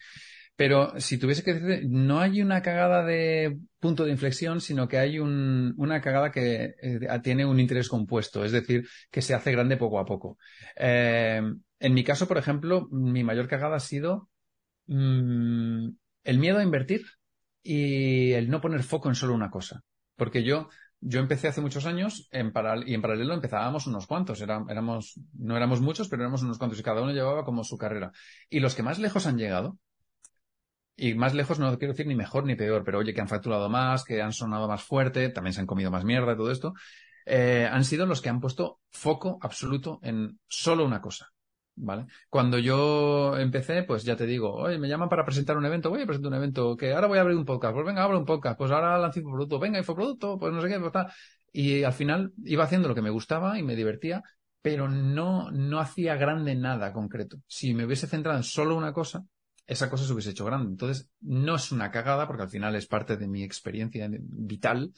Pero 0.58 0.98
si 0.98 1.18
tuviese 1.18 1.44
que 1.44 1.54
decir, 1.54 1.88
no 1.88 2.18
hay 2.18 2.42
una 2.42 2.62
cagada 2.62 3.04
de 3.04 3.60
punto 3.78 4.04
de 4.04 4.10
inflexión, 4.10 4.60
sino 4.60 4.88
que 4.88 4.98
hay 4.98 5.20
un, 5.20 5.72
una 5.76 6.00
cagada 6.00 6.32
que 6.32 6.74
eh, 6.82 6.98
tiene 7.22 7.46
un 7.46 7.60
interés 7.60 7.88
compuesto, 7.88 8.44
es 8.44 8.50
decir, 8.50 8.84
que 9.08 9.22
se 9.22 9.34
hace 9.34 9.52
grande 9.52 9.76
poco 9.76 10.00
a 10.00 10.04
poco. 10.04 10.36
Eh, 10.74 11.40
en 11.78 11.94
mi 11.94 12.02
caso, 12.02 12.26
por 12.26 12.38
ejemplo, 12.38 12.88
mi 12.90 13.22
mayor 13.22 13.46
cagada 13.46 13.76
ha 13.76 13.80
sido 13.80 14.30
mm, 14.88 15.90
el 16.24 16.38
miedo 16.40 16.58
a 16.58 16.64
invertir 16.64 17.02
y 17.62 18.32
el 18.32 18.50
no 18.50 18.60
poner 18.60 18.82
foco 18.82 19.08
en 19.08 19.14
solo 19.14 19.34
una 19.34 19.50
cosa. 19.50 19.84
Porque 20.16 20.42
yo, 20.42 20.70
yo 20.98 21.20
empecé 21.20 21.46
hace 21.46 21.60
muchos 21.60 21.86
años 21.86 22.28
y 22.32 22.94
en 22.94 23.00
paralelo 23.02 23.32
empezábamos 23.32 23.86
unos 23.86 24.08
cuantos. 24.08 24.40
éramos, 24.40 25.20
no 25.38 25.56
éramos 25.56 25.80
muchos, 25.80 26.08
pero 26.08 26.22
éramos 26.24 26.42
unos 26.42 26.58
cuantos 26.58 26.80
y 26.80 26.82
cada 26.82 27.00
uno 27.00 27.12
llevaba 27.12 27.44
como 27.44 27.62
su 27.62 27.78
carrera. 27.78 28.10
Y 28.50 28.58
los 28.58 28.74
que 28.74 28.82
más 28.82 28.98
lejos 28.98 29.24
han 29.28 29.38
llegado 29.38 29.78
y 30.98 31.14
más 31.14 31.32
lejos 31.32 31.60
no 31.60 31.78
quiero 31.78 31.94
decir 31.94 32.06
ni 32.08 32.16
mejor 32.16 32.44
ni 32.44 32.56
peor, 32.56 32.82
pero 32.84 32.98
oye, 32.98 33.14
que 33.14 33.20
han 33.20 33.28
facturado 33.28 33.68
más, 33.68 34.04
que 34.04 34.20
han 34.20 34.32
sonado 34.32 34.66
más 34.66 34.82
fuerte, 34.82 35.28
también 35.28 35.54
se 35.54 35.60
han 35.60 35.66
comido 35.66 35.92
más 35.92 36.04
mierda 36.04 36.36
todo 36.36 36.50
esto, 36.50 36.74
eh, 37.24 37.68
han 37.70 37.84
sido 37.84 38.04
los 38.04 38.20
que 38.20 38.28
han 38.28 38.40
puesto 38.40 38.80
foco 38.90 39.38
absoluto 39.40 40.00
en 40.02 40.40
solo 40.48 40.84
una 40.84 41.00
cosa. 41.00 41.28
¿Vale? 41.80 42.06
Cuando 42.28 42.58
yo 42.58 43.36
empecé, 43.38 43.84
pues 43.84 44.02
ya 44.02 44.16
te 44.16 44.26
digo, 44.26 44.52
oye, 44.52 44.80
me 44.80 44.88
llaman 44.88 45.08
para 45.08 45.24
presentar 45.24 45.56
un 45.56 45.64
evento, 45.64 45.90
voy 45.90 46.02
a 46.02 46.06
presentar 46.06 46.32
un 46.32 46.38
evento, 46.38 46.76
que 46.76 46.92
ahora 46.92 47.06
voy 47.06 47.18
a 47.18 47.20
abrir 47.20 47.36
un 47.36 47.44
podcast, 47.44 47.72
pues 47.72 47.86
venga, 47.86 48.02
abro 48.02 48.18
un 48.18 48.24
podcast, 48.24 48.58
pues 48.58 48.72
ahora 48.72 48.98
lanzo 48.98 49.20
un 49.20 49.30
producto, 49.30 49.60
venga, 49.60 49.78
infoproducto, 49.78 50.40
pues 50.40 50.52
no 50.52 50.60
sé 50.60 50.68
qué, 50.68 50.80
pues 50.80 50.90
tal. 50.90 51.06
Y 51.52 51.84
al 51.84 51.92
final 51.92 52.32
iba 52.44 52.64
haciendo 52.64 52.88
lo 52.88 52.96
que 52.96 53.02
me 53.02 53.10
gustaba 53.10 53.60
y 53.60 53.62
me 53.62 53.76
divertía, 53.76 54.24
pero 54.60 54.88
no, 54.88 55.52
no 55.52 55.78
hacía 55.78 56.16
grande 56.16 56.56
nada 56.56 56.92
concreto. 56.92 57.38
Si 57.46 57.72
me 57.74 57.84
hubiese 57.84 58.08
centrado 58.08 58.38
en 58.38 58.42
solo 58.42 58.74
una 58.74 58.92
cosa, 58.92 59.22
esa 59.68 59.90
cosa 59.90 60.04
se 60.04 60.12
hubiese 60.12 60.30
hecho 60.30 60.46
grande. 60.46 60.70
Entonces, 60.70 61.10
no 61.20 61.54
es 61.56 61.70
una 61.70 61.90
cagada, 61.90 62.26
porque 62.26 62.42
al 62.42 62.48
final 62.48 62.74
es 62.74 62.86
parte 62.86 63.16
de 63.16 63.28
mi 63.28 63.44
experiencia 63.44 64.08
vital, 64.10 64.92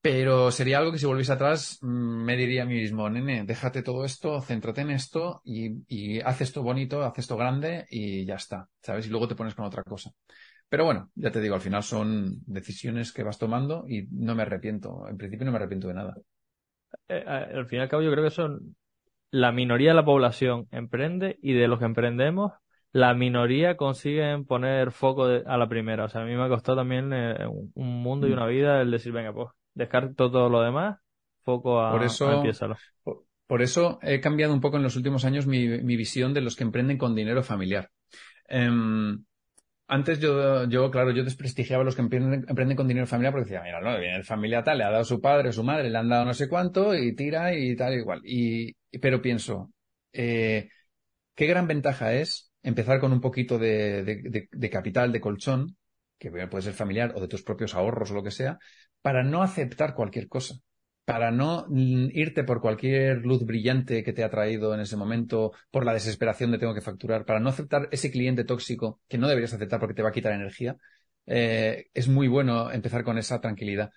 pero 0.00 0.52
sería 0.52 0.78
algo 0.78 0.92
que 0.92 0.98
si 0.98 1.06
volviese 1.06 1.32
atrás 1.32 1.78
mm, 1.82 2.24
me 2.24 2.36
diría 2.36 2.62
a 2.62 2.66
mí 2.66 2.74
mismo, 2.74 3.10
nene, 3.10 3.44
déjate 3.44 3.82
todo 3.82 4.04
esto, 4.04 4.40
céntrate 4.40 4.82
en 4.82 4.90
esto 4.90 5.42
y, 5.44 6.20
haz 6.20 6.40
esto 6.40 6.62
bonito, 6.62 7.02
haz 7.02 7.18
esto 7.18 7.36
grande 7.36 7.86
y 7.90 8.24
ya 8.24 8.36
está, 8.36 8.68
¿sabes? 8.80 9.06
Y 9.08 9.10
luego 9.10 9.26
te 9.26 9.34
pones 9.34 9.56
con 9.56 9.66
otra 9.66 9.82
cosa. 9.82 10.12
Pero 10.68 10.84
bueno, 10.84 11.10
ya 11.16 11.32
te 11.32 11.40
digo, 11.40 11.56
al 11.56 11.60
final 11.60 11.82
son 11.82 12.40
decisiones 12.46 13.12
que 13.12 13.24
vas 13.24 13.38
tomando 13.38 13.84
y 13.88 14.06
no 14.12 14.36
me 14.36 14.42
arrepiento. 14.42 15.08
En 15.08 15.16
principio 15.16 15.44
no 15.44 15.50
me 15.50 15.56
arrepiento 15.56 15.88
de 15.88 15.94
nada. 15.94 16.14
Eh, 17.08 17.24
eh, 17.26 17.56
al 17.56 17.66
fin 17.66 17.80
y 17.80 17.82
al 17.82 17.88
cabo 17.88 18.02
yo 18.02 18.12
creo 18.12 18.22
que 18.22 18.30
son 18.30 18.76
la 19.30 19.50
minoría 19.50 19.90
de 19.90 19.96
la 19.96 20.04
población 20.04 20.68
emprende 20.70 21.38
y 21.42 21.54
de 21.54 21.66
los 21.66 21.80
que 21.80 21.86
emprendemos 21.86 22.52
la 22.92 23.14
minoría 23.14 23.76
consiguen 23.76 24.44
poner 24.44 24.92
foco 24.92 25.24
a 25.24 25.56
la 25.56 25.68
primera. 25.68 26.04
O 26.04 26.08
sea, 26.08 26.22
a 26.22 26.24
mí 26.24 26.34
me 26.34 26.44
ha 26.44 26.48
costado 26.48 26.78
también 26.78 27.12
eh, 27.12 27.46
un 27.46 28.02
mundo 28.02 28.26
y 28.26 28.30
mm. 28.30 28.32
una 28.32 28.46
vida 28.46 28.80
el 28.80 28.90
decir, 28.90 29.12
venga, 29.12 29.32
pues 29.32 29.48
descarto 29.74 30.30
todo 30.30 30.48
lo 30.48 30.62
demás, 30.62 30.98
foco 31.42 31.80
a, 31.80 31.92
por 31.92 32.02
eso, 32.02 32.42
por, 33.46 33.62
eso 33.62 33.98
he 34.02 34.20
cambiado 34.20 34.52
un 34.52 34.60
poco 34.60 34.76
en 34.76 34.82
los 34.82 34.96
últimos 34.96 35.24
años 35.24 35.46
mi, 35.46 35.66
visión 35.96 36.34
de 36.34 36.40
los 36.40 36.56
que 36.56 36.64
emprenden 36.64 36.98
con 36.98 37.14
dinero 37.14 37.42
familiar. 37.42 37.90
Em, 38.48 39.24
antes 39.86 40.18
yo, 40.20 40.68
yo, 40.68 40.90
claro, 40.90 41.12
yo 41.12 41.24
desprestigiaba 41.24 41.82
a 41.82 41.84
los 41.84 41.94
que 41.94 42.02
emprenden, 42.02 42.76
con 42.76 42.88
dinero 42.88 43.06
familiar 43.06 43.32
porque 43.32 43.44
decía, 43.44 43.62
mira, 43.62 43.80
no, 43.80 43.98
viene 43.98 44.16
el 44.16 44.24
familia 44.24 44.64
tal, 44.64 44.78
le 44.78 44.84
ha 44.84 44.90
dado 44.90 45.04
su 45.04 45.20
padre, 45.20 45.52
su 45.52 45.62
madre, 45.62 45.90
le 45.90 45.96
han 45.96 46.08
dado 46.08 46.24
no 46.24 46.34
sé 46.34 46.48
cuánto 46.48 46.94
y 46.94 47.14
tira 47.14 47.54
y 47.54 47.76
tal 47.76 47.94
igual. 47.94 48.20
Y, 48.24 48.74
pero 49.00 49.22
pienso, 49.22 49.70
eh, 50.12 50.68
qué 51.34 51.46
gran 51.46 51.68
ventaja 51.68 52.12
es 52.14 52.47
empezar 52.68 53.00
con 53.00 53.12
un 53.12 53.20
poquito 53.20 53.58
de, 53.58 54.48
capital, 54.70 55.12
de 55.12 55.20
colchón, 55.20 55.76
que 56.18 56.30
puede 56.30 56.62
ser 56.62 56.74
familiar 56.74 57.12
o 57.16 57.20
de 57.20 57.28
tus 57.28 57.42
propios 57.42 57.74
ahorros 57.74 58.10
o 58.10 58.14
lo 58.14 58.22
que 58.22 58.30
sea, 58.30 58.58
para 59.02 59.22
no 59.22 59.42
aceptar 59.42 59.94
cualquier 59.94 60.28
cosa, 60.28 60.56
para 61.04 61.30
no 61.30 61.66
mm, 61.68 62.08
irte 62.12 62.44
por 62.44 62.60
cualquier 62.60 63.18
luz 63.18 63.44
brillante 63.44 64.04
que 64.04 64.12
te 64.12 64.24
ha 64.24 64.30
traído 64.30 64.74
en 64.74 64.80
ese 64.80 64.96
momento, 64.96 65.52
por 65.70 65.84
la 65.84 65.94
desesperación 65.94 66.50
de 66.50 66.58
tengo 66.58 66.74
que 66.74 66.80
facturar, 66.82 67.24
para 67.24 67.40
no 67.40 67.48
aceptar 67.48 67.88
ese 67.90 68.10
cliente 68.10 68.44
tóxico 68.44 69.00
que 69.08 69.18
no 69.18 69.28
deberías 69.28 69.54
aceptar 69.54 69.80
porque 69.80 69.94
te 69.94 70.02
va 70.02 70.10
a 70.10 70.12
quitar 70.12 70.32
energía, 70.32 70.76
eh, 71.26 71.86
es 71.94 72.08
muy 72.08 72.28
bueno 72.28 72.70
empezar 72.70 73.04
con 73.04 73.18
esa 73.18 73.40
tranquilidad. 73.40 73.90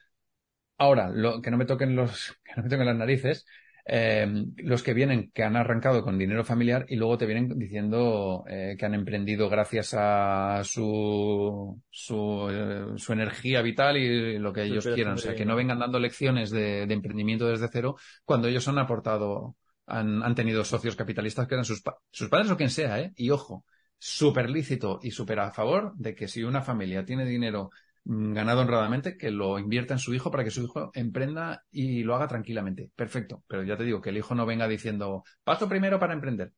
Ahora, 0.77 1.09
lo, 1.09 1.41
que 1.41 1.51
no 1.51 1.57
me 1.57 1.65
toquen 1.65 1.95
los, 1.95 2.37
que 2.43 2.53
no 2.55 2.63
me 2.63 2.69
toquen 2.69 2.85
las 2.87 2.97
narices, 2.97 3.45
eh, 3.85 4.45
los 4.57 4.83
que 4.83 4.93
vienen, 4.93 5.31
que 5.33 5.43
han 5.43 5.55
arrancado 5.55 6.03
con 6.03 6.17
dinero 6.17 6.43
familiar 6.43 6.85
y 6.87 6.95
luego 6.95 7.17
te 7.17 7.25
vienen 7.25 7.57
diciendo 7.57 8.43
eh, 8.47 8.75
que 8.77 8.85
han 8.85 8.93
emprendido 8.93 9.49
gracias 9.49 9.93
a 9.97 10.61
su, 10.63 11.81
su, 11.89 12.47
eh, 12.51 12.97
su 12.97 13.13
energía 13.13 13.61
vital 13.61 13.97
y 13.97 14.37
lo 14.39 14.53
que 14.53 14.63
ellos 14.63 14.87
quieran. 14.93 15.13
O 15.15 15.17
sea, 15.17 15.35
que 15.35 15.45
no 15.45 15.55
vengan 15.55 15.79
dando 15.79 15.99
lecciones 15.99 16.51
de, 16.51 16.85
de 16.85 16.93
emprendimiento 16.93 17.47
desde 17.47 17.69
cero 17.71 17.95
cuando 18.25 18.47
ellos 18.47 18.67
han 18.67 18.77
aportado, 18.77 19.55
han, 19.87 20.23
han 20.23 20.35
tenido 20.35 20.63
socios 20.63 20.95
capitalistas 20.95 21.47
que 21.47 21.55
eran 21.55 21.65
sus, 21.65 21.81
sus 22.11 22.29
padres 22.29 22.51
o 22.51 22.57
quien 22.57 22.69
sea, 22.69 22.99
¿eh? 22.99 23.13
Y 23.15 23.29
ojo, 23.31 23.65
súper 23.97 24.49
lícito 24.49 24.99
y 25.03 25.11
súper 25.11 25.39
a 25.39 25.51
favor 25.51 25.93
de 25.95 26.15
que 26.15 26.27
si 26.27 26.43
una 26.43 26.61
familia 26.61 27.05
tiene 27.05 27.25
dinero 27.25 27.69
ganado 28.03 28.61
honradamente, 28.61 29.17
que 29.17 29.31
lo 29.31 29.59
invierta 29.59 29.93
en 29.93 29.99
su 29.99 30.13
hijo 30.13 30.31
para 30.31 30.43
que 30.43 30.51
su 30.51 30.63
hijo 30.63 30.91
emprenda 30.93 31.63
y 31.71 32.03
lo 32.03 32.15
haga 32.15 32.27
tranquilamente. 32.27 32.89
Perfecto. 32.95 33.43
Pero 33.47 33.63
ya 33.63 33.77
te 33.77 33.83
digo, 33.83 34.01
que 34.01 34.09
el 34.09 34.17
hijo 34.17 34.35
no 34.35 34.45
venga 34.45 34.67
diciendo, 34.67 35.23
paso 35.43 35.69
primero 35.69 35.99
para 35.99 36.13
emprender. 36.13 36.51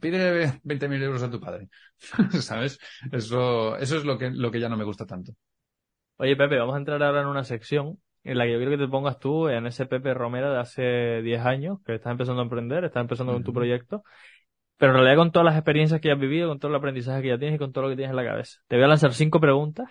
Pídele 0.00 0.60
20.000 0.64 1.02
euros 1.02 1.22
a 1.22 1.30
tu 1.30 1.40
padre. 1.40 1.68
¿Sabes? 2.40 2.78
Eso, 3.12 3.76
eso 3.76 3.96
es 3.96 4.04
lo 4.04 4.18
que, 4.18 4.30
lo 4.30 4.50
que 4.50 4.60
ya 4.60 4.68
no 4.68 4.76
me 4.76 4.84
gusta 4.84 5.06
tanto. 5.06 5.32
Oye, 6.16 6.34
Pepe, 6.36 6.58
vamos 6.58 6.74
a 6.74 6.78
entrar 6.78 7.00
ahora 7.02 7.20
en 7.20 7.28
una 7.28 7.44
sección 7.44 7.98
en 8.24 8.38
la 8.38 8.44
que 8.44 8.52
yo 8.52 8.58
quiero 8.58 8.72
que 8.72 8.84
te 8.84 8.88
pongas 8.88 9.18
tú 9.20 9.48
en 9.48 9.66
ese 9.66 9.86
Pepe 9.86 10.12
Romera 10.14 10.50
de 10.50 10.58
hace 10.58 11.22
10 11.22 11.46
años, 11.46 11.78
que 11.86 11.94
estás 11.94 12.10
empezando 12.10 12.40
a 12.40 12.44
emprender, 12.44 12.84
estás 12.84 13.02
empezando 13.02 13.32
con 13.32 13.44
tu 13.44 13.52
proyecto, 13.52 14.02
pero 14.76 14.92
en 14.92 14.98
realidad 14.98 15.16
con 15.16 15.30
todas 15.30 15.46
las 15.46 15.54
experiencias 15.54 16.00
que 16.00 16.08
ya 16.08 16.14
has 16.14 16.20
vivido, 16.20 16.48
con 16.48 16.58
todo 16.58 16.70
el 16.70 16.76
aprendizaje 16.76 17.22
que 17.22 17.28
ya 17.28 17.38
tienes 17.38 17.56
y 17.56 17.58
con 17.58 17.72
todo 17.72 17.84
lo 17.84 17.90
que 17.90 17.96
tienes 17.96 18.10
en 18.10 18.16
la 18.16 18.24
cabeza. 18.24 18.58
Te 18.66 18.76
voy 18.76 18.84
a 18.84 18.88
lanzar 18.88 19.14
cinco 19.14 19.40
preguntas 19.40 19.88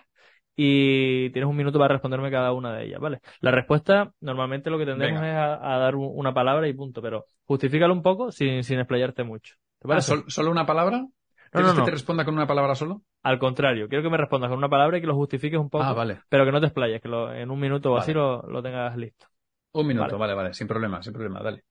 y 0.60 1.30
tienes 1.30 1.48
un 1.48 1.56
minuto 1.56 1.78
para 1.78 1.94
responderme 1.94 2.32
cada 2.32 2.52
una 2.52 2.74
de 2.74 2.86
ellas, 2.86 3.00
¿vale? 3.00 3.22
La 3.42 3.52
respuesta, 3.52 4.12
normalmente 4.20 4.72
lo 4.72 4.80
que 4.80 4.88
tendremos 4.88 5.22
es 5.22 5.36
a, 5.36 5.78
dar 5.78 5.96
una 5.96 6.34
palabra 6.34 6.68
y 6.68 6.74
punto, 6.74 7.00
pero 7.00 7.26
justifícalo 7.46 7.94
un 7.94 8.02
poco 8.02 8.32
sin, 8.32 8.64
sin 8.64 8.80
explayarte 8.80 9.24
mucho. 9.24 9.56
¿Te 9.80 9.94
ah, 9.94 10.02
¿Solo 10.02 10.50
una 10.50 10.66
palabra? 10.66 11.06
¿Quieres 11.52 11.74
que 11.74 11.82
te 11.84 11.92
responda 11.92 12.26
con 12.26 12.34
una 12.34 12.48
palabra 12.48 12.74
solo? 12.74 13.04
Al 13.22 13.38
contrario, 13.38 13.88
quiero 13.88 14.04
que 14.04 14.10
me 14.10 14.18
respondas 14.18 14.50
con 14.50 14.58
una 14.58 14.68
palabra 14.68 14.98
y 14.98 15.02
que 15.02 15.08
lo 15.08 15.16
justifiques 15.16 15.60
un 15.60 15.70
poco, 15.70 15.84
ah, 15.84 15.94
vale. 15.94 16.22
pero 16.28 16.44
que 16.44 16.52
no 16.52 16.60
te 16.60 16.66
explayes, 16.66 17.02
que 17.02 17.08
en 17.08 17.52
un 17.52 17.60
minuto 17.60 17.94
o 17.94 17.98
así 17.98 18.12
lo, 18.12 18.42
tengas 18.64 18.98
listo. 18.98 19.28
Un 19.74 19.86
minuto, 19.86 20.18
vale. 20.18 20.34
vale, 20.34 20.54
sin 20.56 20.68
problema, 20.68 21.04
sin 21.04 21.14
problema, 21.14 21.42
dale. 21.42 21.64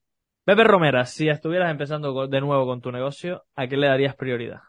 Pepe 0.44 0.62
Romera, 0.62 1.04
si 1.06 1.28
estuvieras 1.28 1.72
empezando 1.72 2.28
de 2.28 2.40
nuevo 2.40 2.66
con 2.66 2.80
tu 2.80 2.92
negocio, 2.92 3.42
¿a 3.56 3.66
qué 3.66 3.76
le 3.76 3.88
darías 3.88 4.14
prioridad? 4.14 4.60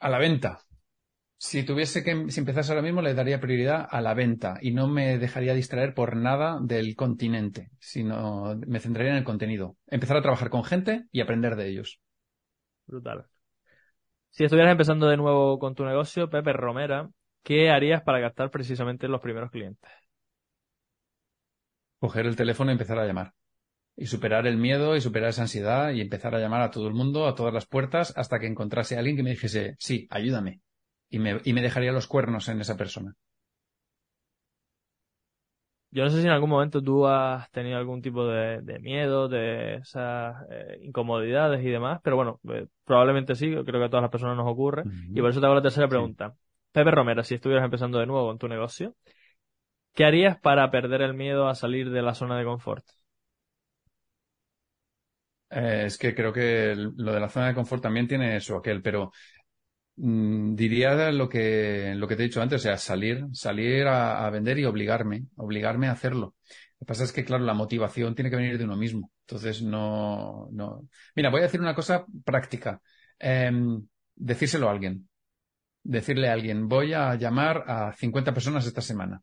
A 0.00 0.08
la 0.08 0.18
venta. 0.18 0.58
Si 1.40 1.64
tuviese 1.64 2.02
que, 2.02 2.30
si 2.30 2.40
empezase 2.40 2.72
ahora 2.72 2.82
mismo, 2.82 3.00
le 3.00 3.14
daría 3.14 3.40
prioridad 3.40 3.86
a 3.88 4.00
la 4.00 4.12
venta 4.14 4.58
y 4.60 4.72
no 4.72 4.88
me 4.88 5.18
dejaría 5.18 5.54
distraer 5.54 5.94
por 5.94 6.16
nada 6.16 6.58
del 6.60 6.96
continente, 6.96 7.70
sino 7.78 8.56
me 8.66 8.80
centraría 8.80 9.12
en 9.12 9.18
el 9.18 9.24
contenido. 9.24 9.76
Empezar 9.86 10.16
a 10.16 10.22
trabajar 10.22 10.50
con 10.50 10.64
gente 10.64 11.06
y 11.12 11.20
aprender 11.20 11.54
de 11.54 11.68
ellos. 11.68 12.00
Brutal. 12.86 13.26
Si 14.30 14.44
estuvieras 14.44 14.72
empezando 14.72 15.06
de 15.08 15.16
nuevo 15.16 15.58
con 15.60 15.74
tu 15.74 15.84
negocio, 15.84 16.28
Pepe 16.28 16.52
Romera, 16.52 17.08
¿qué 17.44 17.70
harías 17.70 18.02
para 18.02 18.20
captar 18.20 18.50
precisamente 18.50 19.06
los 19.06 19.20
primeros 19.20 19.50
clientes? 19.50 19.90
Coger 22.00 22.26
el 22.26 22.36
teléfono 22.36 22.70
y 22.70 22.72
empezar 22.72 22.98
a 22.98 23.06
llamar 23.06 23.37
y 23.98 24.06
superar 24.06 24.46
el 24.46 24.56
miedo 24.56 24.94
y 24.94 25.00
superar 25.00 25.30
esa 25.30 25.42
ansiedad 25.42 25.90
y 25.90 26.00
empezar 26.00 26.32
a 26.34 26.38
llamar 26.38 26.62
a 26.62 26.70
todo 26.70 26.86
el 26.86 26.94
mundo, 26.94 27.26
a 27.26 27.34
todas 27.34 27.52
las 27.52 27.66
puertas, 27.66 28.14
hasta 28.16 28.38
que 28.38 28.46
encontrase 28.46 28.94
a 28.94 29.00
alguien 29.00 29.16
que 29.16 29.24
me 29.24 29.30
dijese, 29.30 29.74
sí, 29.78 30.06
ayúdame. 30.10 30.60
Y 31.10 31.18
me, 31.18 31.40
y 31.42 31.52
me 31.52 31.62
dejaría 31.62 31.90
los 31.90 32.06
cuernos 32.06 32.48
en 32.48 32.60
esa 32.60 32.76
persona. 32.76 33.14
Yo 35.90 36.04
no 36.04 36.10
sé 36.10 36.20
si 36.20 36.26
en 36.26 36.32
algún 36.32 36.50
momento 36.50 36.80
tú 36.80 37.06
has 37.06 37.50
tenido 37.50 37.76
algún 37.76 38.00
tipo 38.00 38.24
de, 38.26 38.78
miedo, 38.78 39.26
de 39.26 39.76
esas 39.76 40.36
eh, 40.50 40.78
incomodidades 40.82 41.64
y 41.64 41.70
demás, 41.70 42.00
pero 42.04 42.14
bueno, 42.14 42.40
eh, 42.50 42.66
probablemente 42.84 43.34
sí, 43.34 43.50
creo 43.50 43.80
que 43.80 43.84
a 43.86 43.88
todas 43.88 44.02
las 44.02 44.12
personas 44.12 44.36
nos 44.36 44.46
ocurre. 44.46 44.84
Y 45.12 45.20
por 45.20 45.30
eso 45.30 45.40
te 45.40 45.46
hago 45.46 45.56
la 45.56 45.62
tercera 45.62 45.88
pregunta. 45.88 46.36
Pepe 46.70 46.90
Romera, 46.92 47.24
si 47.24 47.34
estuvieras 47.34 47.64
empezando 47.64 47.98
de 47.98 48.06
nuevo 48.06 48.28
con 48.28 48.38
tu 48.38 48.46
negocio, 48.46 48.94
¿qué 49.94 50.04
harías 50.04 50.38
para 50.38 50.70
perder 50.70 51.02
el 51.02 51.14
miedo 51.14 51.48
a 51.48 51.56
salir 51.56 51.90
de 51.90 52.02
la 52.02 52.14
zona 52.14 52.38
de 52.38 52.44
confort? 52.44 52.84
Eh, 55.50 55.84
es 55.86 55.98
que 55.98 56.14
creo 56.14 56.32
que 56.32 56.74
lo 56.76 57.12
de 57.12 57.20
la 57.20 57.28
zona 57.28 57.48
de 57.48 57.54
confort 57.54 57.82
también 57.82 58.06
tiene 58.06 58.36
eso, 58.36 58.56
aquel, 58.56 58.82
pero 58.82 59.12
mm, 59.96 60.54
diría 60.54 61.10
lo 61.12 61.28
que, 61.28 61.94
lo 61.96 62.06
que 62.08 62.16
te 62.16 62.22
he 62.22 62.26
dicho 62.26 62.42
antes, 62.42 62.60
o 62.60 62.62
sea, 62.62 62.76
salir, 62.78 63.26
salir 63.32 63.86
a, 63.86 64.28
vender 64.30 64.58
y 64.58 64.64
obligarme, 64.64 65.26
obligarme 65.36 65.88
a 65.88 65.92
hacerlo. 65.92 66.36
Lo 66.78 66.78
que 66.80 66.86
pasa 66.86 67.04
es 67.04 67.12
que, 67.12 67.24
claro, 67.24 67.44
la 67.44 67.54
motivación 67.54 68.14
tiene 68.14 68.30
que 68.30 68.36
venir 68.36 68.58
de 68.58 68.64
uno 68.64 68.76
mismo. 68.76 69.10
Entonces, 69.22 69.62
no, 69.62 70.48
no. 70.52 70.88
Mira, 71.16 71.30
voy 71.30 71.40
a 71.40 71.44
decir 71.44 71.60
una 71.60 71.74
cosa 71.74 72.06
práctica. 72.24 72.80
Em, 73.18 73.86
decírselo 74.14 74.68
a 74.68 74.72
alguien. 74.72 75.08
Decirle 75.82 76.28
a 76.28 76.34
alguien, 76.34 76.68
voy 76.68 76.92
a 76.94 77.14
llamar 77.16 77.64
a 77.66 77.92
50 77.92 78.34
personas 78.34 78.66
esta 78.66 78.82
semana 78.82 79.22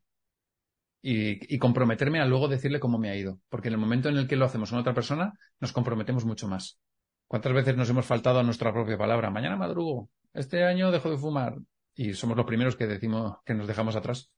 y, 1.08 1.58
comprometerme 1.58 2.20
a 2.20 2.26
luego 2.26 2.48
decirle 2.48 2.80
cómo 2.80 2.98
me 2.98 3.10
ha 3.10 3.16
ido. 3.16 3.38
Porque 3.48 3.68
en 3.68 3.74
el 3.74 3.80
momento 3.80 4.08
en 4.08 4.16
el 4.16 4.26
que 4.26 4.34
lo 4.34 4.44
hacemos 4.44 4.70
con 4.70 4.80
otra 4.80 4.92
persona, 4.92 5.34
nos 5.60 5.72
comprometemos 5.72 6.24
mucho 6.24 6.48
más. 6.48 6.80
¿Cuántas 7.28 7.52
veces 7.52 7.76
nos 7.76 7.88
hemos 7.90 8.06
faltado 8.06 8.40
a 8.40 8.42
nuestra 8.42 8.72
propia 8.72 8.98
palabra? 8.98 9.30
Mañana 9.30 9.56
madrugo, 9.56 10.10
este 10.34 10.64
año 10.64 10.90
dejo 10.90 11.10
de 11.10 11.16
fumar. 11.18 11.54
Y 11.94 12.14
somos 12.14 12.36
los 12.36 12.44
primeros 12.44 12.74
que 12.74 12.88
decimos 12.88 13.36
que 13.44 13.54
nos 13.54 13.68
dejamos 13.68 13.94
atrás. 13.94 14.30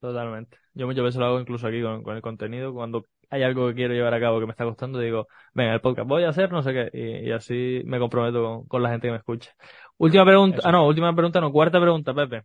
Totalmente. 0.00 0.58
Yo 0.74 0.86
muchas 0.86 1.04
veces 1.04 1.18
lo 1.18 1.26
hago 1.26 1.40
incluso 1.40 1.66
aquí 1.66 1.80
con, 1.80 2.14
el 2.14 2.22
contenido. 2.22 2.74
Cuando 2.74 3.06
hay 3.30 3.42
algo 3.42 3.68
que 3.68 3.74
quiero 3.74 3.94
llevar 3.94 4.12
a 4.12 4.20
cabo 4.20 4.38
que 4.38 4.46
me 4.46 4.52
está 4.52 4.64
costando, 4.64 4.98
digo, 4.98 5.28
venga, 5.54 5.72
el 5.72 5.80
podcast 5.80 6.06
voy 6.06 6.24
a 6.24 6.28
hacer, 6.28 6.52
no 6.52 6.62
sé 6.62 6.74
qué. 6.74 6.90
Y, 7.24 7.32
así 7.32 7.80
me 7.86 7.98
comprometo 7.98 8.66
con, 8.68 8.82
la 8.82 8.90
gente 8.90 9.08
que 9.08 9.12
me 9.12 9.18
escucha. 9.18 9.52
Última 9.96 10.26
pregunta, 10.26 10.60
ah 10.62 10.72
no, 10.72 10.86
última 10.86 11.14
pregunta, 11.14 11.40
no, 11.40 11.50
cuarta 11.50 11.80
pregunta, 11.80 12.12
Pepe. 12.12 12.44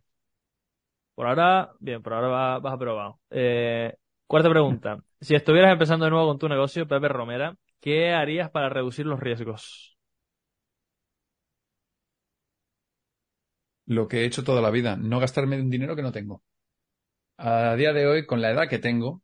Por 1.22 1.28
ahora, 1.28 1.70
bien, 1.78 2.02
por 2.02 2.14
ahora 2.14 2.58
vas, 2.58 2.74
aprobado. 2.74 3.20
Eh, 3.30 3.94
cuarta 4.26 4.50
pregunta. 4.50 4.98
Si 5.20 5.36
estuvieras 5.36 5.72
empezando 5.72 6.04
de 6.04 6.10
nuevo 6.10 6.26
con 6.26 6.38
tu 6.40 6.48
negocio, 6.48 6.88
Pepe 6.88 7.06
Romera, 7.06 7.54
¿qué 7.80 8.10
harías 8.10 8.50
para 8.50 8.68
reducir 8.68 9.06
los 9.06 9.20
riesgos? 9.20 9.96
lo 13.86 14.08
que 14.08 14.22
he 14.22 14.24
hecho 14.24 14.42
toda 14.42 14.60
la 14.60 14.70
vida, 14.70 14.96
no 14.96 15.20
gastarme 15.20 15.60
un 15.60 15.70
dinero 15.70 15.94
que 15.94 16.02
no 16.02 16.10
tengo. 16.10 16.42
A 17.36 17.76
día 17.76 17.92
de 17.92 18.08
hoy, 18.08 18.26
con 18.26 18.42
la 18.42 18.50
edad 18.50 18.68
que 18.68 18.80
tengo, 18.80 19.22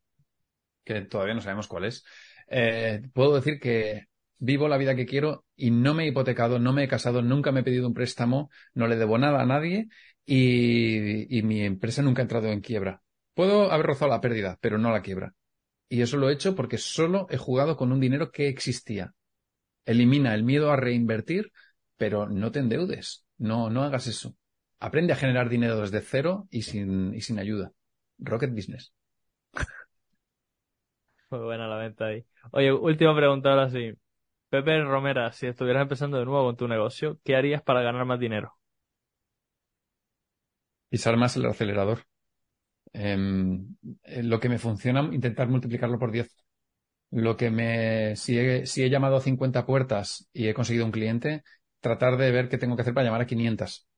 que 0.84 1.00
todavía 1.00 1.34
no 1.34 1.40
sabemos 1.40 1.66
cuál 1.66 1.86
es, 1.86 2.04
eh, 2.46 3.02
puedo 3.12 3.34
decir 3.34 3.58
que 3.58 4.04
vivo 4.38 4.68
la 4.68 4.76
vida 4.76 4.94
que 4.94 5.06
quiero 5.06 5.46
y 5.56 5.72
no 5.72 5.94
me 5.94 6.04
he 6.04 6.08
hipotecado, 6.08 6.60
no 6.60 6.72
me 6.72 6.84
he 6.84 6.88
casado, 6.88 7.22
nunca 7.22 7.50
me 7.50 7.60
he 7.60 7.64
pedido 7.64 7.88
un 7.88 7.94
préstamo, 7.94 8.50
no 8.72 8.86
le 8.86 8.94
debo 8.94 9.18
nada 9.18 9.42
a 9.42 9.46
nadie 9.46 9.88
y, 10.28 11.38
y 11.38 11.42
mi 11.42 11.62
empresa 11.62 12.02
nunca 12.02 12.22
ha 12.22 12.24
entrado 12.24 12.48
en 12.48 12.60
quiebra. 12.60 13.02
Puedo 13.34 13.72
haber 13.72 13.86
rozado 13.86 14.10
la 14.10 14.20
pérdida, 14.20 14.58
pero 14.60 14.78
no 14.78 14.90
la 14.92 15.02
quiebra. 15.02 15.34
Y 15.88 16.02
eso 16.02 16.16
lo 16.18 16.30
he 16.30 16.34
hecho 16.34 16.54
porque 16.56 16.78
solo 16.78 17.26
he 17.30 17.38
jugado 17.38 17.76
con 17.76 17.92
un 17.92 18.00
dinero 18.00 18.32
que 18.32 18.48
existía. 18.48 19.14
Elimina 19.86 20.34
el 20.34 20.44
miedo 20.44 20.70
a 20.72 20.76
reinvertir, 20.76 21.52
pero 21.96 22.28
no 22.28 22.52
te 22.52 22.60
endeudes. 22.60 23.24
No, 23.38 23.70
no 23.70 23.84
hagas 23.84 24.06
eso. 24.08 24.36
Aprende 24.80 25.12
a 25.14 25.16
generar 25.16 25.48
dinero 25.48 25.80
desde 25.80 26.00
cero 26.02 26.48
y 26.50 26.62
sin, 26.62 27.14
y 27.14 27.22
sin 27.22 27.38
ayuda. 27.38 27.72
Rocket 28.18 28.52
Business. 28.54 28.92
Muy 31.30 31.40
buena 31.40 31.68
la 31.68 31.76
venta 31.76 32.06
ahí. 32.06 32.24
Oye, 32.52 32.72
última 32.72 33.14
pregunta 33.16 33.50
ahora 33.50 33.70
sí. 33.70 33.92
Pepe 34.50 34.82
Romera, 34.84 35.32
si 35.32 35.48
estuvieras 35.48 35.82
empezando 35.84 36.18
de 36.18 36.26
nuevo 36.26 36.46
con 36.46 36.56
tu 36.58 36.68
negocio, 36.68 37.20
¿qué 37.24 37.36
harías 37.36 37.62
para 37.62 37.82
ganar 37.82 38.06
más 38.06 38.20
dinero? 38.20 38.57
Pisar 40.88 41.16
más 41.16 41.36
el 41.36 41.46
acelerador. 41.46 42.04
Em, 42.92 43.76
eh, 44.04 44.22
lo 44.22 44.40
que 44.40 44.48
me 44.48 44.58
funciona, 44.58 45.02
intentar 45.12 45.48
multiplicarlo 45.48 45.98
por 45.98 46.10
10. 46.10 46.34
Lo 47.10 47.36
que 47.36 47.50
me, 47.50 48.16
si 48.16 48.38
he, 48.38 48.90
llamado 48.90 49.16
a 49.16 49.20
50 49.20 49.64
puertas 49.66 50.28
y 50.32 50.48
he 50.48 50.54
conseguido 50.54 50.84
un 50.84 50.92
cliente, 50.92 51.42
tratar 51.80 52.16
de 52.18 52.30
ver 52.30 52.48
qué 52.48 52.58
tengo 52.58 52.76
que 52.76 52.82
hacer 52.82 52.94
para 52.94 53.06
llamar 53.06 53.22
a 53.22 53.26
500, 53.26 53.88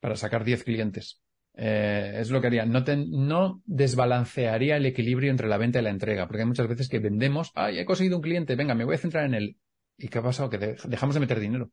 para 0.00 0.16
sacar 0.16 0.44
10 0.44 0.64
clientes. 0.64 1.22
Eh, 1.54 2.18
es 2.20 2.30
lo 2.30 2.40
que 2.40 2.48
haría. 2.48 2.66
No, 2.66 2.84
no 3.08 3.62
desbalancearía 3.66 4.76
el 4.76 4.86
equilibrio 4.86 5.30
entre 5.30 5.48
la 5.48 5.58
venta 5.58 5.80
y 5.80 5.82
la 5.82 5.90
entrega, 5.90 6.26
porque 6.26 6.42
hay 6.42 6.48
muchas 6.48 6.68
veces 6.68 6.88
que 6.88 6.98
vendemos, 6.98 7.52
ay, 7.54 7.78
he 7.78 7.86
conseguido 7.86 8.16
un 8.16 8.22
cliente, 8.22 8.56
venga, 8.56 8.74
me 8.74 8.84
voy 8.84 8.94
a 8.96 8.98
centrar 8.98 9.24
en 9.26 9.34
él. 9.34 9.58
¿Y 9.98 10.08
qué 10.08 10.18
ha 10.18 10.22
pasado? 10.22 10.50
Que 10.50 10.58
dejamos 10.58 11.14
de 11.14 11.20
meter 11.20 11.40
dinero. 11.40 11.70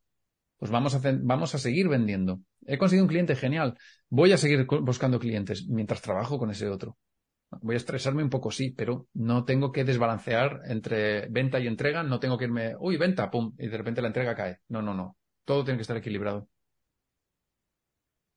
Pues 0.57 0.71
vamos 0.71 0.95
a, 0.95 1.01
vamos 1.21 1.55
a 1.55 1.57
seguir 1.57 1.89
vendiendo. 1.89 2.39
He 2.65 2.77
conseguido 2.77 3.03
un 3.03 3.09
cliente 3.09 3.35
genial. 3.35 3.75
Voy 4.09 4.31
a 4.31 4.37
seguir 4.37 4.65
buscando 4.65 5.19
clientes 5.19 5.67
mientras 5.67 6.01
trabajo 6.01 6.37
con 6.37 6.51
ese 6.51 6.69
otro. 6.69 6.97
Voy 7.61 7.75
a 7.75 7.77
estresarme 7.77 8.23
un 8.23 8.29
poco, 8.29 8.49
sí, 8.49 8.71
pero 8.71 9.07
no 9.13 9.45
tengo 9.45 9.71
que 9.71 9.83
desbalancear 9.83 10.61
entre 10.65 11.27
venta 11.29 11.59
y 11.59 11.67
entrega. 11.67 12.03
No 12.03 12.19
tengo 12.19 12.37
que 12.37 12.45
irme, 12.45 12.75
uy, 12.79 12.97
venta, 12.97 13.29
pum, 13.29 13.53
y 13.57 13.67
de 13.67 13.77
repente 13.77 14.01
la 14.01 14.07
entrega 14.07 14.35
cae. 14.35 14.59
No, 14.69 14.81
no, 14.81 14.93
no. 14.93 15.17
Todo 15.45 15.63
tiene 15.63 15.77
que 15.77 15.83
estar 15.83 15.97
equilibrado. 15.97 16.47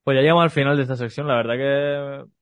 Pues 0.05 0.17
ya 0.17 0.23
llegamos 0.23 0.45
al 0.45 0.51
final 0.51 0.77
de 0.77 0.83
esta 0.83 0.97
sección. 0.97 1.27
La 1.27 1.37
verdad 1.37 1.55
que 1.55 2.36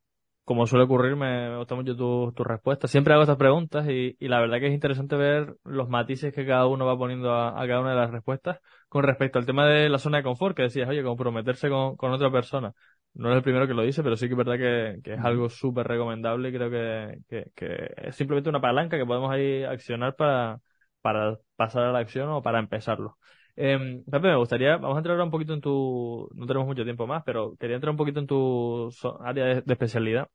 como 0.45 0.67
suele 0.67 0.85
ocurrir, 0.85 1.17
me 1.17 1.57
gusta 1.57 1.75
mucho 1.75 1.97
tu, 1.97 2.33
tu 2.33 2.45
respuesta. 2.45 2.87
Siempre 2.87 3.15
hago 3.15 3.23
estas 3.23 3.39
preguntas 3.39 3.89
y, 3.89 4.17
y, 4.21 4.29
la 4.29 4.41
verdad 4.41 4.59
que 4.61 4.67
es 4.67 4.75
interesante 4.75 5.17
ver 5.17 5.57
los 5.65 5.89
matices 5.89 6.35
que 6.35 6.47
cada 6.47 6.67
uno 6.67 6.85
va 6.85 6.99
poniendo 6.99 7.33
a, 7.35 7.55
cada 7.67 7.81
una 7.81 7.91
de 7.91 7.97
las 7.97 8.11
respuestas 8.11 8.61
con 8.89 9.05
respecto 9.05 9.39
al 9.39 9.47
tema 9.47 9.67
de 9.67 9.89
la 9.89 9.99
zona 9.99 10.19
de 10.19 10.25
confort, 10.25 10.57
que 10.57 10.63
decías, 10.65 10.89
oye, 10.89 11.03
comprometerse 11.03 11.69
con, 11.71 11.97
con 11.97 12.13
otra 12.13 12.31
persona. 12.31 12.73
No 13.15 13.31
es 13.31 13.37
el 13.37 13.43
primero 13.43 13.67
que 13.67 13.75
lo 13.75 13.83
dice, 13.83 14.03
pero 14.03 14.17
sí 14.17 14.27
que 14.27 14.35
es 14.35 14.39
verdad 14.39 14.59
que, 14.59 15.01
que 15.03 15.15
es 15.15 15.21
algo 15.21 15.49
súper 15.49 15.87
recomendable 15.87 16.49
y 16.49 16.53
creo 16.53 16.71
que, 16.71 17.19
que, 17.29 17.51
que, 17.55 17.95
es 18.09 18.17
simplemente 18.17 18.51
una 18.51 18.61
palanca 18.61 18.99
que 18.99 19.07
podemos 19.07 19.31
ahí 19.31 19.63
accionar 19.65 20.15
para, 20.17 20.61
para 21.01 21.39
pasar 21.57 21.85
a 21.85 21.93
la 21.93 22.01
acción 22.01 22.29
o 22.31 22.43
para 22.43 22.59
empezarlo. 22.59 23.17
Eh, 23.57 24.03
Pepe, 24.11 24.29
me 24.29 24.37
gustaría, 24.37 24.77
vamos 24.77 24.97
a 24.97 24.99
entrar 24.99 25.13
ahora 25.13 25.25
un 25.25 25.31
poquito 25.31 25.55
en 25.55 25.61
tu, 25.61 26.29
no 26.35 26.47
tenemos 26.47 26.67
mucho 26.67 26.85
tiempo 26.85 27.07
más, 27.07 27.23
pero 27.25 27.57
quería 27.57 27.77
entrar 27.77 27.91
un 27.93 27.97
poquito 27.97 28.21
en 28.21 28.27
tu 28.27 28.91
área 29.21 29.47
de, 29.47 29.73
especialidad. 29.73 30.29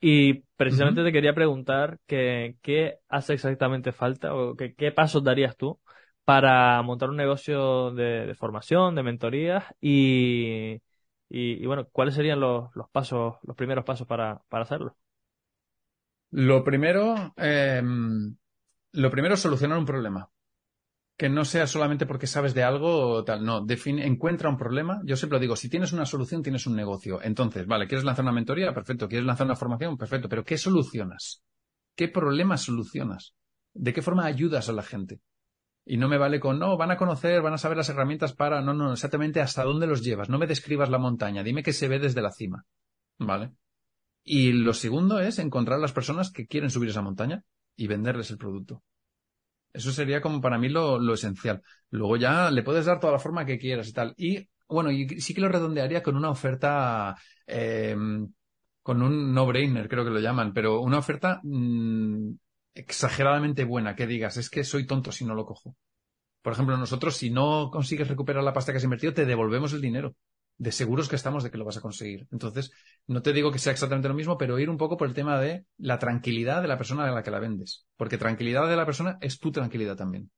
Y 0.00 0.42
precisamente 0.56 1.04
te 1.04 1.12
quería 1.12 1.34
preguntar 1.34 1.98
que, 2.06 2.56
qué 2.60 2.98
hace 3.08 3.34
exactamente 3.34 3.92
falta 3.92 4.34
o 4.34 4.56
que, 4.56 4.74
qué 4.74 4.90
pasos 4.90 5.22
darías 5.22 5.56
tú 5.56 5.80
para 6.24 6.82
montar 6.82 7.10
un 7.10 7.16
negocio 7.16 7.92
de, 7.92 8.34
formación, 8.36 8.94
de 8.96 9.02
mentorías 9.04 9.64
y, 9.80 10.80
y, 11.28 11.64
bueno, 11.66 11.86
cuáles 11.92 12.14
serían 12.14 12.40
los, 12.40 12.74
los, 12.74 12.88
pasos, 12.90 13.36
los 13.42 13.56
primeros 13.56 13.84
pasos 13.84 14.06
para, 14.06 14.40
para 14.48 14.64
hacerlo. 14.64 14.96
Lo 16.30 16.64
primero, 16.64 17.32
eh, 17.36 17.82
lo 18.92 19.10
primero 19.10 19.34
es 19.34 19.40
solucionar 19.40 19.78
un 19.78 19.86
problema 19.86 20.28
que 21.22 21.28
no 21.28 21.44
sea 21.44 21.68
solamente 21.68 22.04
porque 22.04 22.26
sabes 22.26 22.52
de 22.52 22.64
algo 22.64 23.10
o 23.10 23.22
tal. 23.22 23.44
No, 23.44 23.64
define, 23.64 24.04
encuentra 24.04 24.48
un 24.48 24.56
problema. 24.56 25.00
Yo 25.04 25.14
siempre 25.14 25.36
lo 25.36 25.40
digo, 25.40 25.54
si 25.54 25.68
tienes 25.68 25.92
una 25.92 26.04
solución, 26.04 26.42
tienes 26.42 26.66
un 26.66 26.74
negocio. 26.74 27.20
Entonces, 27.22 27.64
vale, 27.64 27.86
¿quieres 27.86 28.04
lanzar 28.04 28.24
una 28.24 28.32
mentoría? 28.32 28.74
Perfecto. 28.74 29.06
¿Quieres 29.06 29.24
lanzar 29.24 29.46
una 29.46 29.54
formación? 29.54 29.96
Perfecto. 29.96 30.28
Pero 30.28 30.42
¿qué 30.42 30.58
solucionas? 30.58 31.44
¿Qué 31.94 32.08
problemas 32.08 32.62
solucionas? 32.62 33.36
¿De 33.72 33.92
qué 33.92 34.02
forma 34.02 34.24
ayudas 34.24 34.68
a 34.68 34.72
la 34.72 34.82
gente? 34.82 35.20
Y 35.86 35.96
no 35.96 36.08
me 36.08 36.18
vale 36.18 36.40
con, 36.40 36.58
no, 36.58 36.76
van 36.76 36.90
a 36.90 36.96
conocer, 36.96 37.40
van 37.40 37.54
a 37.54 37.58
saber 37.58 37.76
las 37.76 37.88
herramientas 37.88 38.32
para, 38.32 38.60
no, 38.60 38.74
no, 38.74 38.92
exactamente 38.92 39.40
hasta 39.40 39.62
dónde 39.62 39.86
los 39.86 40.02
llevas. 40.02 40.28
No 40.28 40.40
me 40.40 40.48
describas 40.48 40.90
la 40.90 40.98
montaña, 40.98 41.44
dime 41.44 41.62
que 41.62 41.72
se 41.72 41.86
ve 41.86 42.00
desde 42.00 42.20
la 42.20 42.32
cima. 42.32 42.64
¿Vale? 43.20 43.52
Y 44.24 44.54
lo 44.54 44.74
segundo 44.74 45.20
es 45.20 45.38
encontrar 45.38 45.78
las 45.78 45.92
personas 45.92 46.32
que 46.32 46.48
quieren 46.48 46.70
subir 46.70 46.88
esa 46.88 47.00
montaña 47.00 47.44
y 47.76 47.86
venderles 47.86 48.32
el 48.32 48.38
producto. 48.38 48.82
Eso 49.72 49.92
sería 49.92 50.20
como 50.20 50.40
para 50.40 50.58
mí 50.58 50.68
lo, 50.68 50.98
lo, 50.98 51.14
esencial. 51.14 51.62
Luego 51.90 52.16
ya 52.16 52.50
le 52.50 52.62
puedes 52.62 52.86
dar 52.86 53.00
toda 53.00 53.14
la 53.14 53.18
forma 53.18 53.46
que 53.46 53.58
quieras 53.58 53.88
y 53.88 53.92
tal. 53.92 54.14
Y 54.16 54.48
bueno, 54.68 54.90
y 54.90 55.08
sí 55.20 55.34
que 55.34 55.40
lo 55.40 55.48
redondearía 55.48 56.02
con 56.02 56.16
una 56.16 56.30
oferta, 56.30 57.16
eh, 57.46 57.96
con 58.82 59.02
un 59.02 59.34
no-brainer, 59.34 59.88
creo 59.88 60.04
que 60.04 60.10
lo 60.10 60.20
llaman, 60.20 60.52
pero 60.52 60.80
una 60.80 60.98
oferta 60.98 61.40
mmm, 61.42 62.32
exageradamente 62.74 63.64
buena, 63.64 63.94
que 63.94 64.06
digas, 64.06 64.36
es 64.36 64.50
que 64.50 64.64
soy 64.64 64.86
tonto 64.86 65.12
si 65.12 65.24
no 65.24 65.34
lo 65.34 65.46
cojo. 65.46 65.76
Por 66.42 66.52
ejemplo, 66.54 66.76
nosotros, 66.76 67.16
si 67.16 67.30
no 67.30 67.70
consigues 67.70 68.08
recuperar 68.08 68.42
la 68.44 68.52
pasta 68.52 68.72
que 68.72 68.78
has 68.78 68.84
invertido, 68.84 69.14
te 69.14 69.26
devolvemos 69.26 69.72
el 69.72 69.80
dinero 69.80 70.16
de 70.58 70.72
seguros 70.72 71.08
que 71.08 71.16
estamos 71.16 71.42
de 71.42 71.50
que 71.50 71.58
lo 71.58 71.64
vas 71.64 71.76
a 71.76 71.80
conseguir. 71.80 72.26
Entonces, 72.30 72.72
no 73.06 73.22
te 73.22 73.32
digo 73.32 73.50
que 73.52 73.58
sea 73.58 73.72
exactamente 73.72 74.08
lo 74.08 74.14
mismo, 74.14 74.38
pero 74.38 74.58
ir 74.58 74.70
un 74.70 74.76
poco 74.78 74.96
por 74.96 75.08
el 75.08 75.14
tema 75.14 75.40
de 75.40 75.66
la 75.78 75.98
tranquilidad 75.98 76.62
de 76.62 76.68
la 76.68 76.78
persona 76.78 77.04
a 77.06 77.10
la 77.10 77.22
que 77.22 77.30
la 77.30 77.40
vendes. 77.40 77.86
Porque 77.96 78.18
tranquilidad 78.18 78.68
de 78.68 78.76
la 78.76 78.86
persona 78.86 79.18
es 79.20 79.38
tu 79.38 79.52
tranquilidad 79.52 79.96
también. 79.96 80.30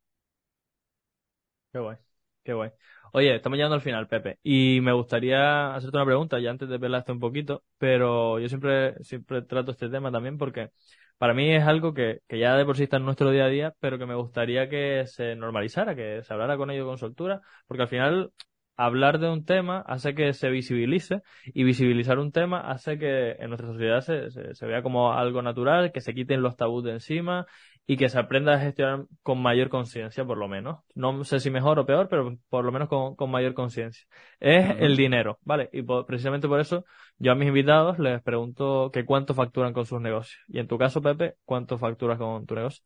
Qué 1.72 1.78
guay, 1.80 1.96
qué 2.44 2.52
guay. 2.54 2.70
Oye, 3.12 3.34
estamos 3.36 3.56
llegando 3.56 3.74
al 3.74 3.80
final, 3.80 4.08
Pepe, 4.08 4.38
y 4.42 4.80
me 4.80 4.92
gustaría 4.92 5.74
hacerte 5.74 5.96
una 5.96 6.06
pregunta, 6.06 6.38
ya 6.40 6.50
antes 6.50 6.68
de 6.68 6.78
verla 6.78 7.04
un 7.08 7.20
poquito, 7.20 7.64
pero 7.78 8.38
yo 8.38 8.48
siempre, 8.48 8.94
siempre 9.04 9.42
trato 9.42 9.72
este 9.72 9.88
tema 9.88 10.10
también 10.12 10.36
porque 10.38 10.70
para 11.18 11.34
mí 11.34 11.52
es 11.54 11.64
algo 11.64 11.94
que, 11.94 12.20
que 12.28 12.38
ya 12.38 12.56
de 12.56 12.64
por 12.64 12.76
sí 12.76 12.84
está 12.84 12.96
en 12.96 13.04
nuestro 13.04 13.30
día 13.30 13.44
a 13.44 13.48
día, 13.48 13.74
pero 13.80 13.98
que 13.98 14.06
me 14.06 14.14
gustaría 14.16 14.68
que 14.68 15.04
se 15.06 15.36
normalizara, 15.36 15.94
que 15.94 16.22
se 16.22 16.32
hablara 16.32 16.56
con 16.56 16.70
ello 16.70 16.86
con 16.86 16.98
soltura, 16.98 17.40
porque 17.66 17.82
al 17.82 17.88
final 17.88 18.32
hablar 18.76 19.18
de 19.18 19.30
un 19.30 19.44
tema 19.44 19.80
hace 19.86 20.14
que 20.14 20.32
se 20.32 20.48
visibilice 20.50 21.22
y 21.46 21.64
visibilizar 21.64 22.18
un 22.18 22.32
tema 22.32 22.60
hace 22.60 22.98
que 22.98 23.32
en 23.32 23.48
nuestra 23.48 23.68
sociedad 23.68 24.00
se, 24.00 24.54
se, 24.54 24.66
vea 24.66 24.82
como 24.82 25.12
algo 25.12 25.42
natural, 25.42 25.92
que 25.92 26.00
se 26.00 26.14
quiten 26.14 26.42
los 26.42 26.56
tabús 26.56 26.84
de 26.84 26.92
encima 26.92 27.46
y 27.86 27.96
que 27.96 28.08
se 28.08 28.18
aprenda 28.18 28.54
a 28.54 28.58
gestionar 28.58 29.06
con 29.22 29.40
mayor 29.42 29.68
conciencia, 29.68 30.24
por 30.24 30.38
lo 30.38 30.48
menos. 30.48 30.80
No 30.94 31.22
sé 31.24 31.38
si 31.40 31.50
mejor 31.50 31.78
o 31.78 31.86
peor, 31.86 32.08
pero 32.08 32.36
por 32.48 32.64
lo 32.64 32.72
menos 32.72 32.88
con, 32.88 33.14
con 33.14 33.30
mayor 33.30 33.54
conciencia. 33.54 34.06
Es 34.40 34.76
el 34.78 34.96
dinero, 34.96 35.38
¿vale? 35.42 35.68
Y 35.72 35.82
precisamente 35.82 36.48
por 36.48 36.60
eso 36.60 36.84
yo 37.18 37.32
a 37.32 37.34
mis 37.34 37.48
invitados 37.48 37.98
les 37.98 38.22
pregunto 38.22 38.90
que 38.92 39.04
cuánto 39.04 39.34
facturan 39.34 39.72
con 39.72 39.86
sus 39.86 40.00
negocios. 40.00 40.40
Y 40.48 40.58
en 40.58 40.66
tu 40.66 40.78
caso, 40.78 41.02
Pepe, 41.02 41.34
¿cuánto 41.44 41.78
facturas 41.78 42.18
con 42.18 42.46
tu 42.46 42.54
negocio? 42.54 42.84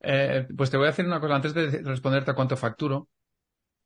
Eh, 0.00 0.46
pues 0.56 0.70
te 0.70 0.76
voy 0.76 0.86
a 0.86 0.90
decir 0.90 1.06
una 1.06 1.20
cosa 1.20 1.36
antes 1.36 1.54
de 1.54 1.82
responderte 1.82 2.30
a 2.30 2.34
cuánto 2.34 2.56
facturo. 2.56 3.08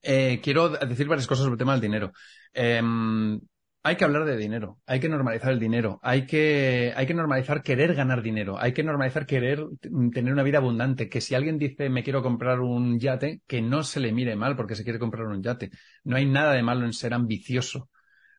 Eh, 0.03 0.40
quiero 0.42 0.70
decir 0.70 1.07
varias 1.09 1.26
cosas 1.26 1.44
sobre 1.44 1.55
el 1.55 1.59
tema 1.59 1.72
del 1.72 1.80
dinero. 1.80 2.12
Em, 2.53 3.40
hay 3.84 3.96
que 3.96 4.05
hablar 4.05 4.24
de 4.24 4.36
dinero, 4.36 4.80
hay 4.86 5.00
que 5.00 5.09
normalizar 5.09 5.53
el 5.53 5.59
dinero, 5.59 5.98
hay 6.03 6.24
que, 6.26 6.92
hay 6.94 7.07
que 7.07 7.14
normalizar 7.14 7.62
querer 7.62 7.94
ganar 7.94 8.22
dinero, 8.22 8.57
hay 8.59 8.72
que 8.72 8.84
normalizar 8.84 9.26
querer 9.26 9.64
tener 9.80 10.32
una 10.32 10.44
vida 10.44 10.59
abundante, 10.59 11.09
que 11.09 11.20
si 11.20 11.34
alguien 11.34 11.59
dice 11.59 11.88
me 11.88 12.05
quiero 12.05 12.22
comprar 12.22 12.61
un 12.61 12.98
yate, 13.00 13.42
que 13.46 13.61
no 13.61 13.82
se 13.82 14.00
le 14.00 14.12
mire 14.12 14.36
mal 14.36 14.57
porque 14.57 14.76
se 14.76 14.84
quiere 14.84 14.98
comprar 15.00 15.26
un 15.26 15.42
yate. 15.42 15.70
No 16.05 16.16
hay 16.16 16.26
nada 16.26 16.53
de 16.53 16.62
malo 16.62 16.84
en 16.86 16.92
ser 16.92 17.14
ambicioso. 17.14 17.90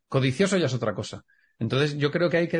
Codicioso 0.07 0.57
ya 0.57 0.67
es 0.67 0.73
otra 0.73 0.93
cosa. 0.93 1.25
Entonces, 1.59 1.97
yo 1.97 2.11
creo 2.11 2.29
que 2.29 2.37
hay 2.37 2.47
que, 2.47 2.57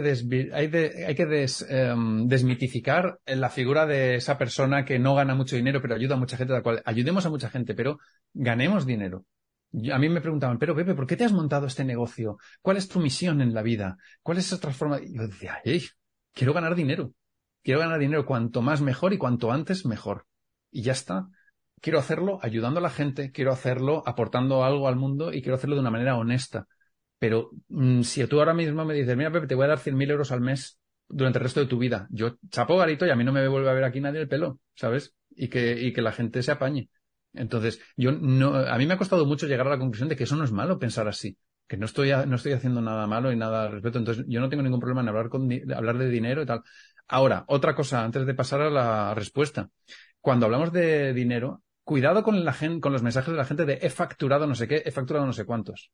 hay, 0.53 0.71
hay 0.73 1.15
que 1.15 1.45
em, 1.69 2.27
desmitificar 2.27 3.19
la 3.25 3.49
figura 3.49 3.85
de 3.85 4.15
esa 4.15 4.37
persona 4.37 4.85
que 4.85 4.99
no 4.99 5.15
gana 5.15 5.35
mucho 5.35 5.55
dinero, 5.55 5.81
pero 5.81 5.95
ayuda 5.95 6.15
a 6.15 6.19
mucha 6.19 6.37
gente, 6.37 6.61
cual 6.61 6.81
ayudemos 6.85 7.25
a 7.25 7.29
mucha 7.29 7.49
gente, 7.49 7.73
pero 7.75 7.99
ganemos 8.33 8.85
dinero. 8.85 9.25
a 9.91 9.97
mí 9.97 10.09
me 10.09 10.21
preguntaban, 10.21 10.59
pero 10.59 10.75
Pepe, 10.75 10.93
¿por 10.93 11.07
qué 11.07 11.17
te 11.17 11.25
has 11.25 11.33
montado 11.33 11.67
este 11.67 11.83
negocio? 11.83 12.37
¿Cuál 12.61 12.77
es 12.77 12.87
tu 12.87 12.99
misión 12.99 13.41
en 13.41 13.53
la 13.53 13.63
vida? 13.63 13.97
¿Cuál 14.21 14.37
es 14.37 14.59
forma? 14.73 14.99
Y 15.01 15.15
yo 15.15 15.27
decía, 15.27 15.59
hey, 15.63 15.83
quiero 16.33 16.53
ganar 16.53 16.75
dinero. 16.75 17.13
Quiero 17.63 17.79
ganar 17.79 17.99
dinero 17.99 18.25
cuanto 18.25 18.61
más 18.61 18.81
mejor 18.81 19.13
y 19.13 19.17
cuanto 19.17 19.51
antes 19.51 19.85
mejor. 19.85 20.25
Y 20.71 20.81
ya 20.83 20.91
está. 20.91 21.29
quiero 21.81 21.99
hacerlo 21.99 22.39
ayudando 22.41 22.79
a 22.79 22.83
la 22.83 22.89
gente, 22.89 23.31
quiero 23.31 23.51
hacerlo 23.51 24.03
aportando 24.05 24.63
algo 24.63 24.87
al 24.87 24.95
mundo 24.95 25.33
y 25.33 25.41
quiero 25.41 25.55
hacerlo 25.55 25.75
de 25.75 25.81
una 25.81 25.91
manera 25.91 26.17
honesta. 26.17 26.67
Pero 27.23 27.51
mm, 27.69 28.01
si 28.01 28.27
tú 28.27 28.39
ahora 28.39 28.53
mismo 28.53 28.83
me 28.83 28.93
dices, 28.93 29.15
mira, 29.15 29.31
Pepe, 29.31 29.47
te 29.47 29.55
voy 29.55 29.63
a 29.63 29.69
dar 29.69 29.79
100.000 29.79 30.11
euros 30.11 30.33
al 30.33 30.41
mes 30.41 30.77
durante 31.07 31.39
el 31.39 31.43
resto 31.43 31.61
de 31.61 31.67
tu 31.67 31.77
vida, 31.77 32.05
yo 32.09 32.35
chapo 32.49 32.75
garito 32.75 33.05
y 33.05 33.11
a 33.11 33.15
mí 33.15 33.23
no 33.23 33.31
me 33.31 33.47
vuelve 33.47 33.69
a 33.69 33.73
ver 33.73 33.85
aquí 33.85 34.01
nadie 34.01 34.19
el 34.19 34.27
pelo, 34.27 34.59
¿sabes? 34.75 35.15
Y 35.29 35.47
que, 35.47 35.71
y 35.79 35.93
que 35.93 36.01
la 36.01 36.11
gente 36.11 36.43
se 36.43 36.51
apañe. 36.51 36.89
Entonces, 37.31 37.79
yo 37.95 38.11
no, 38.11 38.55
a 38.55 38.77
mí 38.77 38.85
me 38.85 38.95
ha 38.95 38.97
costado 38.97 39.25
mucho 39.25 39.47
llegar 39.47 39.67
a 39.67 39.69
la 39.69 39.79
conclusión 39.79 40.09
de 40.09 40.17
que 40.17 40.25
eso 40.25 40.35
no 40.35 40.43
es 40.43 40.51
malo 40.51 40.77
pensar 40.77 41.07
así, 41.07 41.37
que 41.65 41.77
no 41.77 41.85
estoy, 41.85 42.11
no 42.27 42.35
estoy 42.35 42.51
haciendo 42.51 42.81
nada 42.81 43.07
malo 43.07 43.31
y 43.31 43.37
nada 43.37 43.67
al 43.67 43.71
respecto. 43.71 43.99
Entonces, 43.99 44.25
yo 44.27 44.41
no 44.41 44.49
tengo 44.49 44.61
ningún 44.61 44.81
problema 44.81 44.99
en 44.99 45.07
hablar 45.07 45.29
con, 45.29 45.49
hablar 45.73 45.97
de 45.97 46.09
dinero 46.09 46.41
y 46.41 46.45
tal. 46.45 46.61
Ahora, 47.07 47.45
otra 47.47 47.73
cosa, 47.73 48.03
antes 48.03 48.25
de 48.25 48.33
pasar 48.33 48.59
a 48.59 48.69
la 48.69 49.15
respuesta. 49.15 49.69
Cuando 50.19 50.45
hablamos 50.45 50.73
de 50.73 51.13
dinero, 51.13 51.63
cuidado 51.85 52.21
con 52.21 52.43
la 52.43 52.53
con 52.81 52.91
los 52.91 53.01
mensajes 53.01 53.31
de 53.31 53.37
la 53.37 53.45
gente 53.45 53.63
de 53.63 53.79
he 53.81 53.89
facturado 53.89 54.45
no 54.45 54.55
sé 54.55 54.67
qué, 54.67 54.83
he 54.85 54.91
facturado 54.91 55.25
no 55.25 55.31
sé 55.31 55.45
cuántos. 55.45 55.89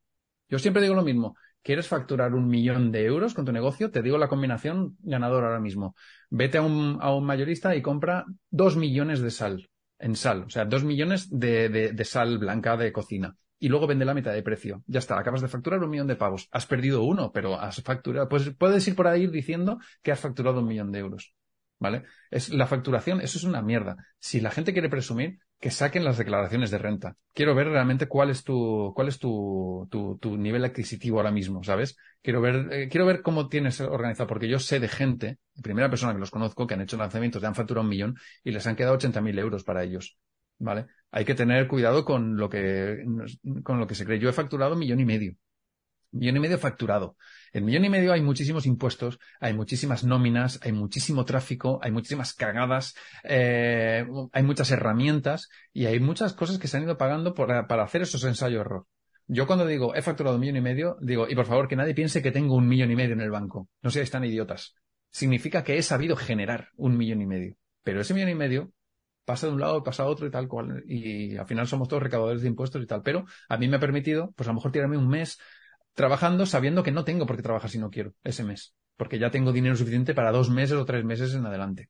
Yo 0.49 0.59
siempre 0.59 0.81
digo 0.81 0.95
lo 0.95 1.03
mismo. 1.03 1.35
¿Quieres 1.61 1.87
facturar 1.87 2.33
un 2.33 2.47
millón 2.47 2.91
de 2.91 3.05
euros 3.05 3.33
con 3.33 3.45
tu 3.45 3.51
negocio? 3.51 3.91
Te 3.91 4.01
digo 4.01 4.17
la 4.17 4.29
combinación 4.29 4.97
ganadora 5.01 5.47
ahora 5.47 5.59
mismo. 5.59 5.95
Vete 6.29 6.57
a 6.57 6.61
un, 6.61 6.97
mayorista 7.23 7.75
y 7.75 7.81
compra 7.81 8.25
dos 8.49 8.77
millones 8.77 9.19
de 9.19 9.31
sal 9.31 9.69
en 9.99 10.15
sal, 10.15 10.43
o 10.43 10.49
sea, 10.49 10.63
dos 10.63 10.85
millones 10.85 11.27
de, 11.29 11.67
de, 11.69 12.05
sal 12.05 12.37
blanca 12.37 12.77
de 12.77 12.93
cocina. 12.93 13.35
Y 13.59 13.67
luego 13.67 13.87
vende 13.87 14.05
la 14.05 14.13
mitad 14.13 14.31
de 14.31 14.41
precio. 14.41 14.81
Ya 14.87 14.99
está, 14.99 15.19
acabas 15.19 15.41
de 15.41 15.49
facturar 15.49 15.83
un 15.83 15.89
millón 15.89 16.07
de 16.07 16.15
pavos. 16.15 16.47
Has 16.51 16.65
perdido 16.65 17.03
uno, 17.03 17.33
pero 17.33 17.59
has 17.59 17.81
facturado. 17.83 18.29
Pues 18.29 18.51
puedes 18.57 18.87
ir 18.87 18.95
por 18.95 19.07
ahí 19.07 19.27
diciendo 19.27 19.79
que 20.01 20.13
has 20.13 20.19
facturado 20.21 20.61
un 20.61 20.67
millón 20.67 20.93
de 20.93 20.99
euros. 20.99 21.33
¿Vale? 21.77 22.03
Es 22.31 22.49
la 22.49 22.67
facturación, 22.67 23.19
eso 23.19 23.37
es 23.37 23.43
una 23.43 23.61
mierda. 23.61 23.97
Si 24.19 24.39
la 24.39 24.51
gente 24.51 24.71
quiere 24.71 24.89
presumir, 24.89 25.39
que 25.59 25.71
saquen 25.71 26.05
las 26.05 26.17
declaraciones 26.17 26.71
de 26.71 26.77
renta. 26.77 27.17
Quiero 27.33 27.53
ver 27.53 27.67
realmente 27.67 28.07
cuál 28.07 28.29
es 28.29 28.43
tu, 28.43 28.93
cuál 28.95 29.09
es 29.09 29.19
tu, 29.19 29.87
tu, 29.91 30.17
tu 30.17 30.37
nivel 30.37 30.63
adquisitivo 30.63 31.17
ahora 31.17 31.31
mismo, 31.31 31.63
¿sabes? 31.63 31.97
Quiero 32.21 32.39
ver, 32.39 32.67
eh, 32.71 32.87
quiero 32.89 33.05
ver 33.05 33.21
cómo 33.21 33.49
tienes 33.49 33.81
organizado, 33.81 34.27
porque 34.27 34.47
yo 34.47 34.59
sé 34.59 34.79
de 34.79 34.87
gente, 34.87 35.37
primera 35.61 35.89
persona 35.89 36.13
que 36.13 36.19
los 36.19 36.31
conozco, 36.31 36.65
que 36.65 36.75
han 36.75 36.81
hecho 36.81 36.95
lanzamientos, 36.95 37.41
de 37.41 37.47
han 37.47 37.55
facturado 37.55 37.83
un 37.83 37.89
millón 37.89 38.15
y 38.43 38.51
les 38.51 38.65
han 38.67 38.77
quedado 38.77 38.97
80.000 38.97 39.37
euros 39.37 39.63
para 39.65 39.83
ellos. 39.83 40.17
¿Vale? 40.59 40.87
Hay 41.11 41.25
que 41.25 41.35
tener 41.35 41.67
cuidado 41.67 42.03
con 42.03 42.37
lo 42.37 42.49
que, 42.49 43.03
con 43.63 43.79
lo 43.79 43.87
que 43.87 43.95
se 43.95 44.05
cree. 44.05 44.19
Yo 44.19 44.29
he 44.29 44.33
facturado 44.33 44.73
un 44.73 44.79
millón 44.79 44.99
y 44.99 45.05
medio. 45.05 45.35
Millón 46.11 46.37
y 46.37 46.39
medio 46.39 46.57
facturado. 46.57 47.15
En 47.53 47.65
millón 47.65 47.85
y 47.85 47.89
medio 47.89 48.13
hay 48.13 48.21
muchísimos 48.21 48.65
impuestos, 48.65 49.19
hay 49.39 49.53
muchísimas 49.53 50.03
nóminas, 50.03 50.59
hay 50.63 50.71
muchísimo 50.71 51.25
tráfico, 51.25 51.79
hay 51.81 51.91
muchísimas 51.91 52.33
cagadas, 52.33 52.95
eh, 53.23 54.05
hay 54.31 54.43
muchas 54.43 54.71
herramientas 54.71 55.49
y 55.73 55.85
hay 55.85 55.99
muchas 55.99 56.33
cosas 56.33 56.59
que 56.59 56.67
se 56.67 56.77
han 56.77 56.83
ido 56.83 56.97
pagando 56.97 57.33
para 57.33 57.83
hacer 57.83 58.01
esos 58.01 58.23
ensayos 58.23 58.61
error. 58.61 58.85
Yo 59.31 59.45
cuando 59.45 59.67
digo 59.67 59.93
he 59.93 60.01
facturado 60.01 60.37
un 60.37 60.41
millón 60.41 60.55
y 60.55 60.61
medio, 60.61 60.97
digo, 61.01 61.27
y 61.29 61.35
por 61.35 61.45
favor 61.45 61.67
que 61.67 61.75
nadie 61.75 61.93
piense 61.93 62.23
que 62.23 62.31
tengo 62.31 62.55
un 62.55 62.67
millón 62.67 62.89
y 62.89 62.95
medio 62.95 63.13
en 63.13 63.21
el 63.21 63.29
banco. 63.29 63.69
No 63.83 63.91
seáis 63.91 64.09
tan 64.09 64.25
idiotas. 64.25 64.73
Significa 65.11 65.63
que 65.63 65.77
he 65.77 65.83
sabido 65.83 66.15
generar 66.15 66.69
un 66.75 66.97
millón 66.97 67.21
y 67.21 67.27
medio. 67.27 67.55
Pero 67.83 68.01
ese 68.01 68.15
millón 68.15 68.29
y 68.29 68.35
medio 68.35 68.71
pasa 69.25 69.45
de 69.45 69.53
un 69.53 69.59
lado, 69.59 69.83
pasa 69.83 70.01
a 70.01 70.07
otro 70.07 70.25
y 70.25 70.31
tal 70.31 70.47
cual. 70.47 70.83
Y 70.87 71.37
al 71.37 71.45
final 71.45 71.67
somos 71.67 71.87
todos 71.87 72.01
recaudadores 72.01 72.41
de 72.41 72.47
impuestos 72.47 72.81
y 72.81 72.87
tal. 72.87 73.03
Pero 73.03 73.25
a 73.47 73.57
mí 73.57 73.67
me 73.67 73.75
ha 73.75 73.79
permitido, 73.79 74.33
pues 74.35 74.47
a 74.47 74.51
lo 74.51 74.55
mejor 74.55 74.71
tirarme 74.71 74.97
un 74.97 75.07
mes 75.07 75.37
trabajando 75.93 76.45
sabiendo 76.45 76.83
que 76.83 76.91
no 76.91 77.03
tengo 77.03 77.25
por 77.25 77.35
qué 77.35 77.43
trabajar 77.43 77.69
si 77.69 77.79
no 77.79 77.89
quiero 77.89 78.13
ese 78.23 78.43
mes, 78.43 78.75
porque 78.97 79.19
ya 79.19 79.31
tengo 79.31 79.51
dinero 79.51 79.75
suficiente 79.75 80.13
para 80.13 80.31
dos 80.31 80.49
meses 80.49 80.77
o 80.77 80.85
tres 80.85 81.03
meses 81.03 81.33
en 81.33 81.45
adelante. 81.45 81.89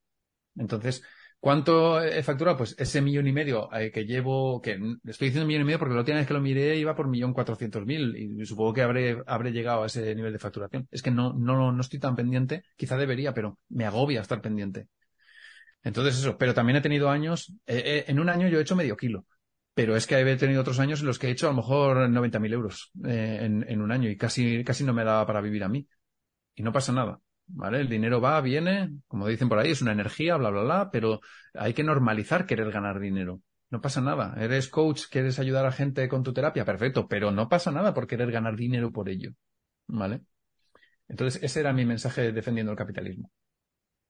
Entonces, 0.56 1.02
¿cuánto 1.38 2.02
he 2.02 2.22
facturado? 2.22 2.58
Pues 2.58 2.74
ese 2.78 3.00
millón 3.00 3.26
y 3.26 3.32
medio 3.32 3.72
eh, 3.72 3.90
que 3.90 4.04
llevo, 4.04 4.60
que 4.60 4.72
estoy 5.04 5.28
diciendo 5.28 5.46
millón 5.46 5.62
y 5.62 5.64
medio 5.64 5.78
porque 5.78 5.94
la 5.94 6.00
última 6.00 6.18
vez 6.18 6.26
que 6.26 6.34
lo 6.34 6.40
miré 6.40 6.76
iba 6.76 6.94
por 6.94 7.08
millón 7.08 7.32
cuatrocientos 7.32 7.86
mil 7.86 8.16
y 8.16 8.44
supongo 8.46 8.72
que 8.72 8.82
habré, 8.82 9.22
habré 9.26 9.52
llegado 9.52 9.84
a 9.84 9.86
ese 9.86 10.14
nivel 10.14 10.32
de 10.32 10.38
facturación. 10.38 10.88
Es 10.90 11.02
que 11.02 11.10
no, 11.10 11.32
no, 11.32 11.72
no 11.72 11.80
estoy 11.80 12.00
tan 12.00 12.16
pendiente, 12.16 12.64
quizá 12.76 12.96
debería, 12.96 13.32
pero 13.34 13.58
me 13.68 13.86
agobia 13.86 14.20
estar 14.20 14.40
pendiente. 14.40 14.88
Entonces 15.82 16.18
eso, 16.18 16.36
pero 16.36 16.54
también 16.54 16.76
he 16.76 16.80
tenido 16.82 17.10
años, 17.10 17.54
eh, 17.66 17.82
eh, 17.84 18.04
en 18.08 18.20
un 18.20 18.28
año 18.28 18.48
yo 18.48 18.58
he 18.58 18.62
hecho 18.62 18.76
medio 18.76 18.96
kilo. 18.96 19.24
Pero 19.80 19.96
es 19.96 20.06
que 20.06 20.20
he 20.20 20.36
tenido 20.36 20.60
otros 20.60 20.78
años 20.78 21.00
en 21.00 21.06
los 21.06 21.18
que 21.18 21.28
he 21.28 21.30
hecho 21.30 21.46
a 21.46 21.52
lo 21.52 21.56
mejor 21.56 21.96
90.000 22.10 22.52
euros 22.52 22.92
eh, 23.02 23.38
en, 23.40 23.80
un 23.80 23.90
año 23.90 24.10
y 24.10 24.16
casi, 24.18 24.62
casi 24.62 24.84
no 24.84 24.92
me 24.92 25.04
daba 25.04 25.24
para 25.26 25.40
vivir 25.40 25.64
a 25.64 25.70
mí. 25.70 25.88
Y 26.54 26.62
no 26.62 26.70
pasa 26.70 26.92
nada. 26.92 27.18
¿Vale? 27.46 27.80
El 27.80 27.88
dinero 27.88 28.20
va, 28.20 28.38
viene, 28.42 28.90
como 29.08 29.26
dicen 29.26 29.48
por 29.48 29.58
ahí, 29.58 29.70
es 29.70 29.80
una 29.80 29.92
energía, 29.92 30.36
bla, 30.36 30.50
bla, 30.50 30.64
bla, 30.64 30.90
pero 30.90 31.22
hay 31.54 31.72
que 31.72 31.82
normalizar 31.82 32.44
querer 32.44 32.70
ganar 32.70 33.00
dinero. 33.00 33.40
No 33.70 33.80
pasa 33.80 34.02
nada. 34.02 34.34
Eres 34.36 34.68
coach, 34.68 35.04
quieres 35.10 35.38
ayudar 35.38 35.64
a 35.64 35.72
gente 35.72 36.06
con 36.10 36.22
tu 36.22 36.34
terapia, 36.34 36.66
perfecto, 36.66 37.08
pero 37.08 37.30
no 37.30 37.48
pasa 37.48 37.72
nada 37.72 37.94
por 37.94 38.06
querer 38.06 38.30
ganar 38.30 38.56
dinero 38.56 38.92
por 38.92 39.08
ello. 39.08 39.30
¿Vale? 39.86 40.20
Entonces, 41.08 41.42
ese 41.42 41.60
era 41.60 41.72
mi 41.72 41.86
mensaje 41.86 42.32
defendiendo 42.32 42.70
el 42.70 42.78
capitalismo. 42.78 43.32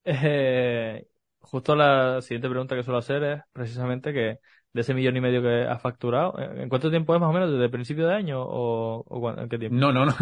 Eh, 0.02 1.06
justo 1.38 1.76
la 1.76 2.20
siguiente 2.22 2.48
pregunta 2.48 2.74
que 2.74 2.82
suelo 2.82 2.98
hacer 2.98 3.22
es 3.22 3.42
precisamente 3.52 4.12
que 4.12 4.40
de 4.72 4.80
ese 4.80 4.94
millón 4.94 5.16
y 5.16 5.20
medio 5.20 5.42
que 5.42 5.62
has 5.68 5.80
facturado, 5.82 6.38
¿en 6.38 6.68
cuánto 6.68 6.90
tiempo 6.90 7.14
es 7.14 7.20
más 7.20 7.30
o 7.30 7.32
menos? 7.32 7.50
¿Desde 7.50 7.64
el 7.64 7.70
principio 7.70 8.06
de 8.06 8.14
año 8.14 8.40
o, 8.42 9.04
o 9.06 9.30
en 9.30 9.48
qué 9.48 9.58
tiempo? 9.58 9.76
No, 9.76 9.92
no, 9.92 10.04
no. 10.06 10.14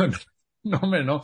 No, 0.65 0.79
hombre, 0.79 1.05
no. 1.05 1.23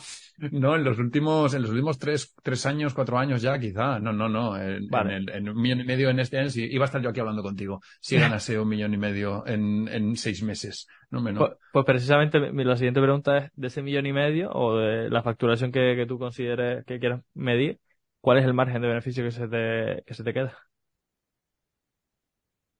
No, 0.53 0.77
en 0.77 0.85
los 0.85 0.99
últimos, 0.99 1.55
en 1.55 1.63
los 1.63 1.71
últimos 1.71 1.99
tres, 1.99 2.35
tres 2.43 2.65
años, 2.67 2.95
cuatro 2.95 3.19
años 3.19 3.43
ya, 3.43 3.59
quizá. 3.59 3.99
No, 3.99 4.13
no, 4.13 4.29
no. 4.29 4.57
En, 4.57 4.89
en, 4.93 5.49
un 5.49 5.61
millón 5.61 5.81
y 5.81 5.85
medio 5.85 6.09
en 6.09 6.21
este 6.21 6.39
año, 6.39 6.51
sí, 6.51 6.67
iba 6.71 6.85
a 6.85 6.87
estar 6.87 7.03
yo 7.03 7.11
aquí 7.11 7.21
hablando 7.21 7.43
contigo. 7.43 7.81
Si 8.01 8.17
ganase 8.19 8.59
un 8.59 8.69
millón 8.69 8.95
y 8.95 8.97
medio 8.97 9.47
en, 9.47 9.89
en 9.89 10.17
seis 10.17 10.43
meses. 10.43 10.87
No, 11.11 11.19
hombre, 11.19 11.35
no. 11.35 11.41
Pues, 11.41 11.53
pues, 11.73 11.85
precisamente 11.85 12.39
la 12.39 12.77
siguiente 12.77 13.01
pregunta 13.01 13.39
es, 13.39 13.51
de 13.55 13.67
ese 13.67 13.83
millón 13.83 14.07
y 14.07 14.13
medio 14.13 14.51
o 14.53 14.79
de 14.79 15.11
la 15.11 15.23
facturación 15.23 15.73
que, 15.73 15.95
que 15.97 16.07
tú 16.07 16.19
consideres 16.19 16.85
que 16.87 16.99
quieras 16.99 17.23
medir, 17.35 17.81
¿cuál 18.21 18.39
es 18.39 18.45
el 18.45 18.55
margen 18.55 18.83
de 18.83 18.89
beneficio 18.89 19.25
que 19.25 19.33
se 19.33 19.49
te, 19.49 20.05
que 20.07 20.15
se 20.15 20.23
te 20.23 20.33
queda? 20.33 20.57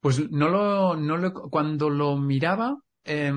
Pues 0.05 0.31
no 0.31 0.51
lo, 0.51 0.97
no 0.97 1.17
lo, 1.17 1.33
cuando 1.33 1.89
lo 1.89 2.19
miraba, 2.19 2.77
eh, 3.05 3.33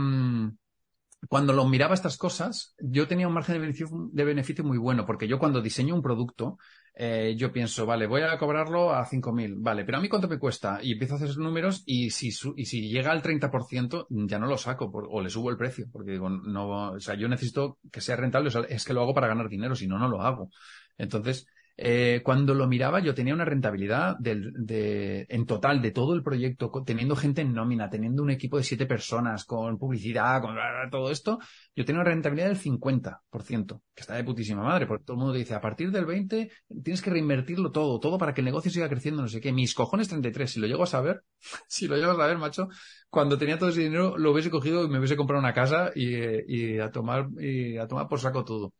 cuando 1.29 1.53
lo 1.53 1.63
miraba 1.63 1.93
estas 1.93 2.17
cosas, 2.17 2.75
yo 2.77 3.07
tenía 3.07 3.25
un 3.25 3.33
margen 3.35 3.53
de 3.53 4.25
beneficio, 4.25 4.65
muy 4.65 4.77
bueno, 4.77 5.05
porque 5.05 5.29
yo 5.29 5.39
cuando 5.39 5.61
diseño 5.61 5.95
un 5.95 6.01
producto, 6.01 6.57
eh, 6.93 7.35
yo 7.37 7.53
pienso, 7.53 7.85
vale, 7.85 8.05
voy 8.05 8.23
a 8.23 8.37
cobrarlo 8.37 8.93
a 8.93 9.05
5.000, 9.05 9.55
vale, 9.59 9.85
pero 9.85 9.97
a 9.97 10.01
mí 10.01 10.09
cuánto 10.09 10.27
me 10.27 10.39
cuesta? 10.39 10.79
Y 10.83 10.91
empiezo 10.91 11.13
a 11.13 11.17
hacer 11.19 11.37
números 11.37 11.83
y 11.85 12.09
si, 12.09 12.33
y 12.57 12.65
si 12.65 12.89
llega 12.89 13.13
al 13.13 13.21
30%, 13.21 14.07
ya 14.09 14.37
no 14.37 14.47
lo 14.47 14.57
saco 14.57 14.91
o 14.91 15.21
le 15.21 15.29
subo 15.29 15.49
el 15.49 15.55
precio, 15.55 15.87
porque 15.89 16.11
digo, 16.11 16.29
no, 16.29 16.91
o 16.91 16.99
sea, 16.99 17.15
yo 17.15 17.29
necesito 17.29 17.79
que 17.89 18.01
sea 18.01 18.17
rentable, 18.17 18.51
es 18.67 18.83
que 18.83 18.93
lo 18.93 19.03
hago 19.03 19.13
para 19.13 19.27
ganar 19.27 19.47
dinero, 19.47 19.73
si 19.73 19.87
no, 19.87 19.97
no 19.97 20.09
lo 20.09 20.21
hago. 20.21 20.49
Entonces, 20.97 21.47
eh, 21.79 22.21
cuando 22.23 22.55
lo 22.55 22.67
miraba, 22.67 22.99
yo 23.01 23.13
tenía 23.13 23.35
una 23.35 23.45
rentabilidad 23.45 24.17
del, 24.17 24.51
de, 24.53 25.27
en 25.29 25.45
total 25.45 25.79
de 25.79 25.91
todo 25.91 26.15
el 26.15 26.23
proyecto, 26.23 26.71
teniendo 26.83 27.15
gente 27.15 27.41
en 27.41 27.53
nómina, 27.53 27.87
teniendo 27.87 28.23
un 28.23 28.31
equipo 28.31 28.57
de 28.57 28.63
siete 28.63 28.87
personas, 28.87 29.45
con 29.45 29.77
publicidad, 29.77 30.41
con 30.41 30.55
todo 30.89 31.11
esto, 31.11 31.37
yo 31.75 31.85
tenía 31.85 32.01
una 32.01 32.09
rentabilidad 32.09 32.47
del 32.47 32.57
50%, 32.57 33.81
que 33.93 34.01
está 34.01 34.15
de 34.15 34.23
putísima 34.23 34.63
madre, 34.63 34.87
porque 34.87 35.05
todo 35.05 35.17
el 35.17 35.19
mundo 35.19 35.33
dice, 35.35 35.53
a 35.53 35.61
partir 35.61 35.91
del 35.91 36.05
20 36.05 36.49
tienes 36.83 37.01
que 37.01 37.11
reinvertirlo 37.11 37.71
todo, 37.71 37.99
todo 37.99 38.17
para 38.17 38.33
que 38.33 38.41
el 38.41 38.45
negocio 38.45 38.71
siga 38.71 38.89
creciendo, 38.89 39.21
no 39.21 39.27
sé 39.27 39.39
qué. 39.39 39.51
Mis 39.51 39.75
cojones 39.75 40.07
33, 40.07 40.49
si 40.51 40.59
lo 40.59 40.65
llego 40.65 40.81
a 40.81 40.87
saber, 40.87 41.23
si 41.67 41.87
lo 41.87 41.95
llego 41.95 42.11
a 42.11 42.15
saber, 42.15 42.39
macho, 42.39 42.69
cuando 43.09 43.37
tenía 43.37 43.59
todo 43.59 43.69
ese 43.69 43.81
dinero 43.81 44.17
lo 44.17 44.31
hubiese 44.31 44.49
cogido 44.49 44.83
y 44.83 44.89
me 44.89 44.97
hubiese 44.97 45.15
comprado 45.15 45.41
una 45.41 45.53
casa 45.53 45.91
y, 45.93 46.15
y 46.47 46.79
a 46.79 46.91
tomar, 46.91 47.27
y 47.39 47.77
a 47.77 47.87
tomar 47.87 48.07
por 48.07 48.19
saco 48.19 48.43
todo. 48.43 48.73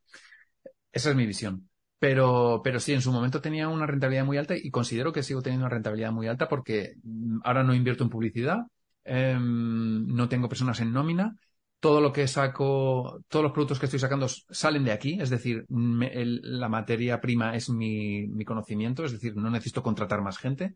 Esa 0.92 1.12
es 1.12 1.16
mi 1.16 1.28
visión. 1.28 1.70
Pero, 2.00 2.62
pero 2.64 2.80
sí, 2.80 2.94
en 2.94 3.02
su 3.02 3.12
momento 3.12 3.42
tenía 3.42 3.70
una 3.70 3.88
rentabilidad 3.88 4.26
muy 4.26 4.38
alta 4.38 4.56
y 4.56 4.70
considero 4.70 5.12
que 5.12 5.24
sigo 5.24 5.42
teniendo 5.42 5.66
una 5.66 5.74
rentabilidad 5.74 6.12
muy 6.12 6.28
alta 6.28 6.48
porque 6.48 6.96
mm, 7.04 7.40
ahora 7.44 7.64
no 7.64 7.74
invierto 7.74 8.04
en 8.04 8.10
publicidad, 8.10 8.60
em, 9.04 10.06
no 10.08 10.30
tengo 10.30 10.48
personas 10.50 10.80
en 10.80 10.94
nómina, 10.94 11.36
todo 11.80 12.02
lo 12.02 12.12
que 12.14 12.28
saco, 12.28 13.22
todos 13.28 13.44
los 13.44 13.52
productos 13.52 13.80
que 13.80 13.86
estoy 13.86 14.00
sacando 14.00 14.28
salen 14.28 14.84
de 14.84 14.92
aquí, 14.92 15.20
es 15.20 15.30
decir, 15.30 15.66
la 15.70 16.70
materia 16.70 17.22
prima 17.22 17.56
es 17.56 17.70
mi, 17.70 18.28
mi 18.28 18.46
conocimiento, 18.46 19.04
es 19.06 19.12
decir, 19.12 19.36
no 19.36 19.50
necesito 19.50 19.84
contratar 19.84 20.22
más 20.22 20.38
gente. 20.38 20.76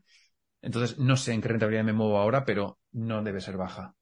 Entonces, 0.62 1.00
no 1.00 1.18
sé 1.18 1.34
en 1.34 1.42
qué 1.42 1.50
rentabilidad 1.50 1.84
me 1.84 1.94
muevo 1.94 2.20
ahora, 2.20 2.46
pero 2.46 2.80
no 2.92 3.24
debe 3.24 3.42
ser 3.42 3.58
baja. 3.58 3.96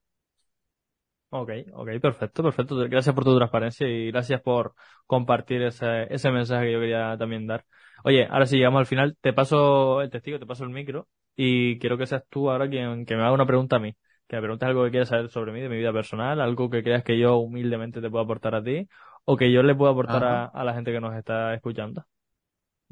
Ok, 1.32 1.50
ok, 1.74 1.88
perfecto, 2.00 2.42
perfecto. 2.42 2.76
Gracias 2.88 3.14
por 3.14 3.24
tu 3.24 3.36
transparencia 3.36 3.86
y 3.86 4.10
gracias 4.10 4.40
por 4.42 4.74
compartir 5.06 5.62
ese, 5.62 6.12
ese 6.12 6.30
mensaje 6.32 6.66
que 6.66 6.72
yo 6.72 6.80
quería 6.80 7.16
también 7.16 7.46
dar. 7.46 7.64
Oye, 8.02 8.26
ahora 8.28 8.46
sí 8.46 8.56
llegamos 8.56 8.80
al 8.80 8.86
final, 8.86 9.16
te 9.20 9.32
paso 9.32 10.02
el 10.02 10.10
testigo, 10.10 10.40
te 10.40 10.46
paso 10.46 10.64
el 10.64 10.70
micro 10.70 11.08
y 11.36 11.78
quiero 11.78 11.96
que 11.96 12.06
seas 12.06 12.24
tú 12.28 12.50
ahora 12.50 12.68
quien 12.68 13.06
que 13.06 13.14
me 13.14 13.22
haga 13.22 13.32
una 13.32 13.46
pregunta 13.46 13.76
a 13.76 13.78
mí. 13.78 13.94
Que 14.26 14.36
me 14.36 14.42
preguntes 14.42 14.68
algo 14.68 14.84
que 14.84 14.90
quieras 14.90 15.08
saber 15.08 15.28
sobre 15.30 15.52
mí, 15.52 15.60
de 15.60 15.68
mi 15.68 15.76
vida 15.76 15.92
personal, 15.92 16.40
algo 16.40 16.68
que 16.68 16.82
creas 16.82 17.04
que 17.04 17.16
yo 17.18 17.36
humildemente 17.38 18.00
te 18.00 18.10
puedo 18.10 18.24
aportar 18.24 18.56
a 18.56 18.62
ti 18.64 18.88
o 19.24 19.36
que 19.36 19.52
yo 19.52 19.62
le 19.62 19.74
puedo 19.76 19.92
aportar 19.92 20.24
a, 20.24 20.46
a 20.46 20.64
la 20.64 20.74
gente 20.74 20.90
que 20.92 21.00
nos 21.00 21.14
está 21.16 21.54
escuchando. 21.54 22.04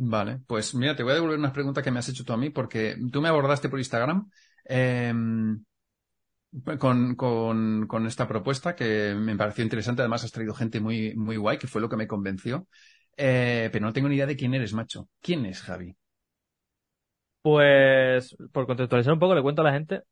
Vale, 0.00 0.38
pues 0.46 0.74
mira, 0.76 0.94
te 0.94 1.02
voy 1.02 1.10
a 1.12 1.14
devolver 1.16 1.38
unas 1.38 1.50
preguntas 1.52 1.82
que 1.82 1.90
me 1.90 1.98
has 1.98 2.08
hecho 2.08 2.24
tú 2.24 2.32
a 2.32 2.36
mí 2.36 2.50
porque 2.50 2.96
tú 3.12 3.20
me 3.20 3.28
abordaste 3.28 3.68
por 3.68 3.80
Instagram 3.80 4.30
em, 4.64 5.64
con, 6.78 7.14
con, 7.14 7.86
con, 7.86 8.06
esta 8.06 8.26
propuesta 8.26 8.74
que 8.74 9.14
me 9.14 9.36
pareció 9.36 9.64
interesante. 9.64 10.02
Además, 10.02 10.24
has 10.24 10.32
traído 10.32 10.54
gente 10.54 10.80
muy, 10.80 11.14
muy 11.14 11.36
guay, 11.36 11.58
que 11.58 11.66
fue 11.66 11.80
lo 11.80 11.88
que 11.88 11.96
me 11.96 12.06
convenció. 12.06 12.66
Eh, 13.16 13.68
pero 13.72 13.84
no 13.84 13.92
tengo 13.92 14.08
ni 14.08 14.14
idea 14.14 14.26
de 14.26 14.36
quién 14.36 14.54
eres, 14.54 14.72
macho. 14.72 15.08
¿Quién 15.20 15.44
es 15.44 15.60
Javi? 15.62 15.96
Pues, 17.42 18.36
por 18.52 18.66
contextualizar 18.66 19.12
un 19.12 19.18
poco, 19.18 19.34
le 19.34 19.42
cuento 19.42 19.62
a 19.62 19.64
la 19.64 19.72
gente, 19.72 20.02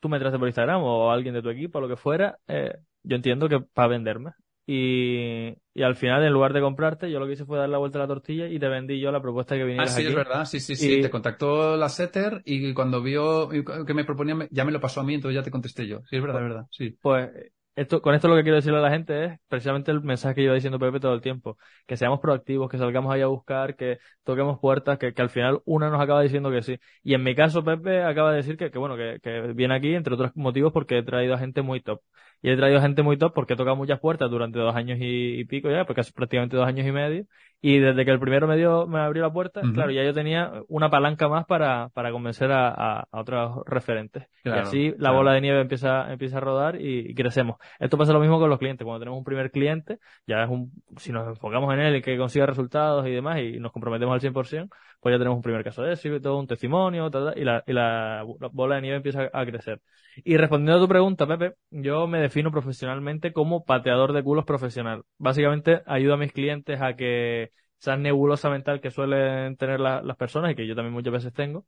tú 0.00 0.08
me 0.08 0.18
traes 0.18 0.36
por 0.36 0.48
Instagram 0.48 0.82
o 0.82 1.10
alguien 1.10 1.34
de 1.34 1.42
tu 1.42 1.50
equipo, 1.50 1.80
lo 1.80 1.88
que 1.88 1.96
fuera, 1.96 2.38
eh, 2.48 2.76
yo 3.02 3.16
entiendo 3.16 3.48
que 3.48 3.60
para 3.60 3.88
venderme. 3.88 4.32
Y, 4.66 5.54
y, 5.74 5.82
al 5.82 5.96
final, 5.96 6.24
en 6.24 6.32
lugar 6.32 6.52
de 6.54 6.60
comprarte, 6.60 7.10
yo 7.10 7.18
lo 7.20 7.26
que 7.26 7.32
hice 7.34 7.44
fue 7.44 7.58
dar 7.58 7.68
la 7.68 7.78
vuelta 7.78 7.98
a 7.98 8.02
la 8.02 8.08
tortilla 8.08 8.48
y 8.48 8.58
te 8.58 8.68
vendí 8.68 8.98
yo 9.00 9.12
la 9.12 9.20
propuesta 9.20 9.56
que 9.56 9.64
vinieras 9.64 9.90
Ah, 9.90 9.96
sí, 9.96 10.02
aquí. 10.02 10.08
es 10.08 10.14
verdad, 10.14 10.44
sí, 10.46 10.60
sí, 10.60 10.76
sí. 10.76 11.00
Te 11.00 11.10
contactó 11.10 11.76
la 11.76 11.88
setter 11.88 12.42
y 12.44 12.72
cuando 12.74 13.02
vio 13.02 13.48
que 13.48 13.94
me 13.94 14.04
proponía, 14.04 14.48
ya 14.50 14.64
me 14.64 14.72
lo 14.72 14.80
pasó 14.80 15.00
a 15.00 15.04
mí, 15.04 15.14
entonces 15.14 15.34
ya 15.36 15.42
te 15.42 15.50
contesté 15.50 15.86
yo. 15.86 16.00
Sí, 16.08 16.16
es 16.16 16.22
verdad, 16.22 16.42
es 16.42 16.48
verdad, 16.48 16.66
sí. 16.70 16.98
Pues 17.00 17.30
esto, 17.76 18.00
con 18.02 18.14
esto 18.14 18.28
lo 18.28 18.36
que 18.36 18.42
quiero 18.42 18.56
decirle 18.56 18.78
a 18.78 18.82
la 18.82 18.90
gente 18.90 19.24
es 19.24 19.38
precisamente 19.48 19.90
el 19.90 20.00
mensaje 20.02 20.36
que 20.36 20.42
iba 20.42 20.54
diciendo 20.54 20.78
Pepe 20.78 21.00
todo 21.00 21.14
el 21.14 21.20
tiempo. 21.20 21.58
Que 21.86 21.96
seamos 21.96 22.20
proactivos, 22.20 22.70
que 22.70 22.78
salgamos 22.78 23.12
ahí 23.12 23.22
a 23.22 23.26
buscar, 23.26 23.76
que 23.76 23.98
toquemos 24.22 24.58
puertas, 24.60 24.98
que, 24.98 25.12
que 25.12 25.22
al 25.22 25.30
final 25.30 25.60
una 25.64 25.90
nos 25.90 26.00
acaba 26.00 26.22
diciendo 26.22 26.50
que 26.50 26.62
sí. 26.62 26.78
Y 27.02 27.14
en 27.14 27.22
mi 27.22 27.34
caso, 27.34 27.64
Pepe 27.64 28.02
acaba 28.02 28.30
de 28.30 28.36
decir 28.38 28.56
que, 28.56 28.70
que 28.70 28.78
bueno, 28.78 28.96
que, 28.96 29.18
que 29.22 29.52
viene 29.54 29.74
aquí, 29.74 29.94
entre 29.94 30.14
otros 30.14 30.32
motivos, 30.34 30.72
porque 30.72 30.98
he 30.98 31.02
traído 31.02 31.34
a 31.34 31.38
gente 31.38 31.62
muy 31.62 31.80
top. 31.80 32.00
Y 32.42 32.50
he 32.50 32.56
traído 32.56 32.78
a 32.78 32.82
gente 32.82 33.02
muy 33.02 33.16
top 33.16 33.32
porque 33.34 33.54
he 33.54 33.56
tocado 33.56 33.74
muchas 33.74 34.00
puertas 34.00 34.30
durante 34.30 34.58
dos 34.58 34.76
años 34.76 34.98
y, 35.00 35.40
y 35.40 35.44
pico 35.46 35.70
ya, 35.70 35.84
porque 35.86 36.00
casi 36.00 36.12
prácticamente 36.12 36.56
dos 36.56 36.66
años 36.66 36.86
y 36.86 36.92
medio. 36.92 37.24
Y 37.62 37.78
desde 37.78 38.04
que 38.04 38.10
el 38.10 38.20
primero 38.20 38.46
me 38.46 38.58
dio, 38.58 38.86
me 38.86 38.98
abrió 38.98 39.22
la 39.22 39.32
puerta, 39.32 39.62
claro, 39.72 39.90
ya 39.90 40.04
yo 40.04 40.12
tenía 40.12 40.52
una 40.68 40.90
palanca 40.90 41.28
más 41.28 41.46
para, 41.46 41.88
para 41.94 42.12
convencer 42.12 42.52
a, 42.52 42.68
a, 42.68 43.06
a 43.10 43.20
otros 43.20 43.62
referentes. 43.64 44.26
Claro, 44.42 44.58
y 44.58 44.62
así 44.62 44.90
la 44.90 44.96
claro. 44.96 45.16
bola 45.16 45.32
de 45.32 45.40
nieve 45.40 45.60
empieza, 45.62 46.12
empieza 46.12 46.36
a 46.36 46.40
rodar 46.40 46.78
y, 46.78 47.10
y 47.10 47.14
crecemos. 47.14 47.56
Esto 47.78 47.98
pasa 47.98 48.12
lo 48.12 48.20
mismo 48.20 48.38
con 48.38 48.50
los 48.50 48.58
clientes. 48.58 48.84
Cuando 48.84 49.00
tenemos 49.00 49.18
un 49.18 49.24
primer 49.24 49.50
cliente, 49.50 49.98
ya 50.26 50.42
es 50.44 50.50
un, 50.50 50.72
si 50.96 51.12
nos 51.12 51.28
enfocamos 51.28 51.72
en 51.74 51.80
él 51.80 51.96
y 51.96 52.02
que 52.02 52.16
consiga 52.16 52.46
resultados 52.46 53.06
y 53.06 53.10
demás 53.10 53.38
y 53.40 53.58
nos 53.58 53.72
comprometemos 53.72 54.14
al 54.14 54.20
100%, 54.20 54.74
pues 55.00 55.12
ya 55.14 55.18
tenemos 55.18 55.36
un 55.36 55.42
primer 55.42 55.64
caso 55.64 55.82
de 55.82 55.92
éxito, 55.94 56.38
un 56.38 56.46
testimonio, 56.46 57.10
ta, 57.10 57.32
ta, 57.32 57.38
y, 57.38 57.44
la, 57.44 57.62
y 57.66 57.72
la, 57.72 58.24
la 58.40 58.48
bola 58.52 58.76
de 58.76 58.82
nieve 58.82 58.96
empieza 58.98 59.28
a 59.32 59.44
crecer. 59.46 59.80
Y 60.24 60.36
respondiendo 60.36 60.76
a 60.78 60.80
tu 60.80 60.88
pregunta, 60.88 61.26
Pepe, 61.26 61.54
yo 61.70 62.06
me 62.06 62.20
defino 62.20 62.50
profesionalmente 62.50 63.32
como 63.32 63.64
pateador 63.64 64.12
de 64.12 64.22
culos 64.22 64.44
profesional. 64.44 65.02
Básicamente 65.18 65.82
ayudo 65.86 66.14
a 66.14 66.16
mis 66.16 66.32
clientes 66.32 66.80
a 66.80 66.94
que 66.96 67.50
esa 67.80 67.96
nebulosa 67.96 68.48
mental 68.50 68.80
que 68.80 68.90
suelen 68.90 69.56
tener 69.56 69.80
la- 69.80 70.02
las 70.02 70.16
personas 70.16 70.52
y 70.52 70.54
que 70.54 70.66
yo 70.66 70.74
también 70.74 70.94
muchas 70.94 71.12
veces 71.12 71.32
tengo, 71.32 71.66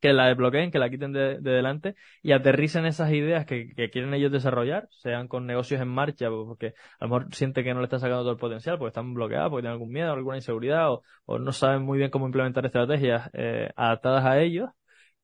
que 0.00 0.12
la 0.12 0.26
desbloqueen, 0.28 0.70
que 0.70 0.78
la 0.78 0.90
quiten 0.90 1.12
de, 1.12 1.38
de 1.40 1.50
delante 1.50 1.94
y 2.22 2.32
aterricen 2.32 2.86
esas 2.86 3.12
ideas 3.12 3.46
que, 3.46 3.74
que 3.74 3.90
quieren 3.90 4.14
ellos 4.14 4.32
desarrollar, 4.32 4.86
sean 4.90 5.28
con 5.28 5.46
negocios 5.46 5.80
en 5.80 5.88
marcha, 5.88 6.28
pues, 6.30 6.46
porque 6.46 6.66
a 6.98 7.04
lo 7.06 7.08
mejor 7.08 7.34
sienten 7.34 7.64
que 7.64 7.74
no 7.74 7.80
le 7.80 7.84
están 7.84 8.00
sacando 8.00 8.22
todo 8.22 8.32
el 8.32 8.38
potencial, 8.38 8.78
porque 8.78 8.88
están 8.90 9.12
bloqueados, 9.14 9.50
porque 9.50 9.62
tienen 9.62 9.74
algún 9.74 9.92
miedo, 9.92 10.12
alguna 10.12 10.36
inseguridad, 10.36 10.90
o, 10.92 11.02
o 11.26 11.38
no 11.38 11.52
saben 11.52 11.82
muy 11.82 11.98
bien 11.98 12.10
cómo 12.10 12.26
implementar 12.26 12.64
estrategias 12.66 13.28
eh, 13.34 13.70
adaptadas 13.76 14.24
a 14.24 14.40
ellos. 14.40 14.70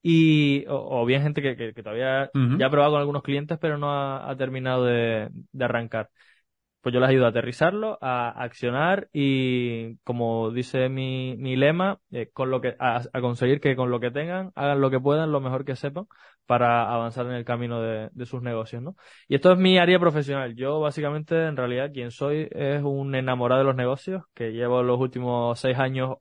Y, 0.02 0.64
o, 0.68 1.02
o 1.02 1.06
bien 1.06 1.22
gente 1.22 1.42
que, 1.42 1.56
que- 1.56 1.74
que 1.74 1.82
todavía 1.82 2.30
ya 2.52 2.66
ha 2.66 2.70
probado 2.70 2.92
con 2.92 3.00
algunos 3.00 3.22
clientes, 3.22 3.58
pero 3.60 3.76
no 3.78 3.90
ha, 3.92 4.30
ha 4.30 4.36
terminado 4.36 4.84
de, 4.84 5.28
de 5.32 5.64
arrancar. 5.64 6.10
Pues 6.86 6.94
yo 6.94 7.00
les 7.00 7.08
ayudo 7.10 7.26
a 7.26 7.30
aterrizarlo, 7.30 7.98
a 8.00 8.28
accionar 8.44 9.08
y, 9.12 9.96
como 10.04 10.52
dice 10.52 10.88
mi, 10.88 11.34
mi 11.36 11.56
lema, 11.56 11.98
eh, 12.12 12.30
con 12.32 12.48
lo 12.48 12.60
que, 12.60 12.76
a, 12.78 13.02
a 13.12 13.20
conseguir 13.20 13.60
que 13.60 13.74
con 13.74 13.90
lo 13.90 13.98
que 13.98 14.12
tengan 14.12 14.52
hagan 14.54 14.80
lo 14.80 14.88
que 14.88 15.00
puedan, 15.00 15.32
lo 15.32 15.40
mejor 15.40 15.64
que 15.64 15.74
sepan, 15.74 16.06
para 16.46 16.92
avanzar 16.92 17.26
en 17.26 17.32
el 17.32 17.44
camino 17.44 17.80
de, 17.82 18.08
de 18.12 18.26
sus 18.26 18.40
negocios, 18.42 18.82
¿no? 18.82 18.96
Y 19.28 19.34
esto 19.34 19.52
es 19.52 19.58
mi 19.58 19.78
área 19.78 19.98
profesional. 19.98 20.54
Yo, 20.54 20.80
básicamente, 20.80 21.46
en 21.46 21.56
realidad, 21.56 21.90
quien 21.92 22.10
soy 22.10 22.48
es 22.50 22.82
un 22.82 23.14
enamorado 23.14 23.60
de 23.60 23.66
los 23.66 23.76
negocios, 23.76 24.22
que 24.34 24.52
llevo 24.52 24.82
los 24.82 24.98
últimos 25.00 25.58
seis 25.58 25.78
años 25.78 26.16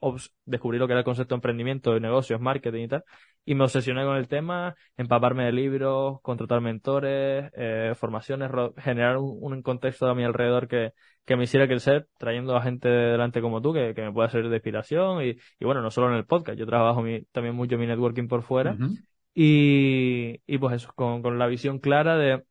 descubrí 0.45 0.78
lo 0.78 0.88
que 0.88 0.93
era 0.93 0.99
el 0.99 1.05
concepto 1.05 1.36
de 1.36 1.38
emprendimiento, 1.38 1.93
de 1.93 1.99
negocios, 1.99 2.41
marketing 2.41 2.84
y 2.84 2.88
tal, 2.88 3.03
y 3.45 3.53
me 3.53 3.63
obsesioné 3.63 4.03
con 4.03 4.17
el 4.17 4.28
tema, 4.28 4.76
empaparme 4.97 5.45
de 5.45 5.51
libros, 5.51 6.19
contratar 6.21 6.61
mentores, 6.61 7.51
eh, 7.55 7.93
formaciones, 7.95 8.49
generar 8.78 9.17
un, 9.17 9.61
contexto 9.61 10.07
a 10.07 10.15
mi 10.15 10.23
alrededor 10.23 10.67
que, 10.67 10.93
que 11.26 11.36
me 11.36 11.43
hiciera 11.43 11.67
crecer, 11.67 12.07
trayendo 12.17 12.55
a 12.55 12.61
gente 12.63 12.89
delante 12.89 13.41
como 13.41 13.61
tú, 13.61 13.73
que, 13.73 13.93
que 13.93 14.01
me 14.01 14.11
pueda 14.11 14.30
servir 14.30 14.49
de 14.49 14.57
inspiración, 14.57 15.23
y, 15.23 15.38
y 15.59 15.65
bueno, 15.65 15.82
no 15.82 15.91
solo 15.91 16.09
en 16.09 16.15
el 16.15 16.26
podcast, 16.26 16.57
yo 16.57 16.65
trabajo 16.65 17.03
mi- 17.03 17.23
también 17.26 17.55
mucho 17.55 17.78
mi 17.78 17.86
networking 17.86 18.28
por 18.28 18.41
fuera. 18.41 18.76
Y, 19.36 20.41
y 20.47 20.57
pues 20.59 20.75
eso, 20.77 20.91
con, 20.95 21.21
con 21.21 21.39
la 21.39 21.47
visión 21.47 21.79
clara 21.79 22.17
de 22.17 22.43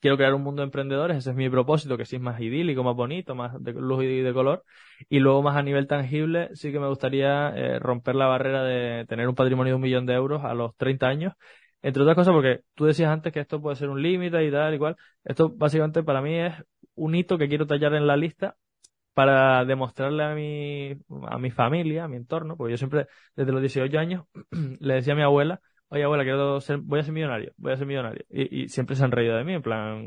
quiero 0.00 0.16
crear 0.16 0.34
un 0.34 0.42
mundo 0.42 0.60
de 0.62 0.66
emprendedores, 0.66 1.16
ese 1.18 1.30
es 1.30 1.36
mi 1.36 1.48
propósito, 1.50 1.96
que 1.96 2.04
sí 2.04 2.16
es 2.16 2.22
más 2.22 2.40
idílico, 2.40 2.82
más 2.84 2.94
bonito, 2.96 3.34
más 3.34 3.52
de 3.62 3.72
luz 3.72 4.04
y 4.04 4.20
de 4.20 4.32
color. 4.32 4.64
Y 5.08 5.18
luego 5.20 5.42
más 5.42 5.56
a 5.56 5.62
nivel 5.62 5.86
tangible, 5.86 6.50
sí 6.54 6.72
que 6.72 6.78
me 6.78 6.88
gustaría 6.88 7.50
eh, 7.50 7.78
romper 7.78 8.14
la 8.14 8.26
barrera 8.26 8.62
de 8.64 9.04
tener 9.06 9.28
un 9.28 9.34
patrimonio 9.34 9.72
de 9.72 9.74
un 9.76 9.82
millón 9.82 10.06
de 10.06 10.14
euros 10.14 10.44
a 10.44 10.54
los 10.54 10.76
30 10.76 11.08
años. 11.08 11.32
Entre 11.82 12.02
otras 12.02 12.16
cosas, 12.16 12.32
porque 12.34 12.60
tú 12.74 12.84
decías 12.86 13.10
antes 13.10 13.32
que 13.32 13.40
esto 13.40 13.60
puede 13.60 13.76
ser 13.76 13.88
un 13.90 14.02
límite 14.02 14.44
y 14.44 14.50
tal 14.50 14.74
y 14.74 14.78
cual. 14.78 14.96
Esto 15.24 15.50
básicamente 15.50 16.02
para 16.02 16.20
mí 16.22 16.34
es 16.38 16.54
un 16.94 17.14
hito 17.14 17.38
que 17.38 17.48
quiero 17.48 17.66
tallar 17.66 17.94
en 17.94 18.06
la 18.06 18.16
lista 18.16 18.56
para 19.16 19.64
demostrarle 19.64 20.24
a 20.24 20.34
mi, 20.34 20.92
a 21.26 21.38
mi 21.38 21.50
familia, 21.50 22.04
a 22.04 22.08
mi 22.08 22.18
entorno, 22.18 22.54
porque 22.54 22.72
yo 22.72 22.76
siempre, 22.76 23.06
desde 23.34 23.50
los 23.50 23.62
18 23.62 23.98
años, 23.98 24.26
le 24.78 24.94
decía 24.94 25.14
a 25.14 25.16
mi 25.16 25.22
abuela, 25.22 25.58
oye 25.88 26.04
abuela, 26.04 26.22
quiero 26.22 26.60
ser, 26.60 26.80
voy 26.80 27.00
a 27.00 27.02
ser 27.02 27.14
millonario, 27.14 27.52
voy 27.56 27.72
a 27.72 27.76
ser 27.78 27.86
millonario. 27.86 28.26
Y, 28.28 28.64
y 28.64 28.68
siempre 28.68 28.94
se 28.94 29.02
han 29.04 29.12
reído 29.12 29.34
de 29.38 29.44
mí, 29.44 29.54
en 29.54 29.62
plan, 29.62 30.06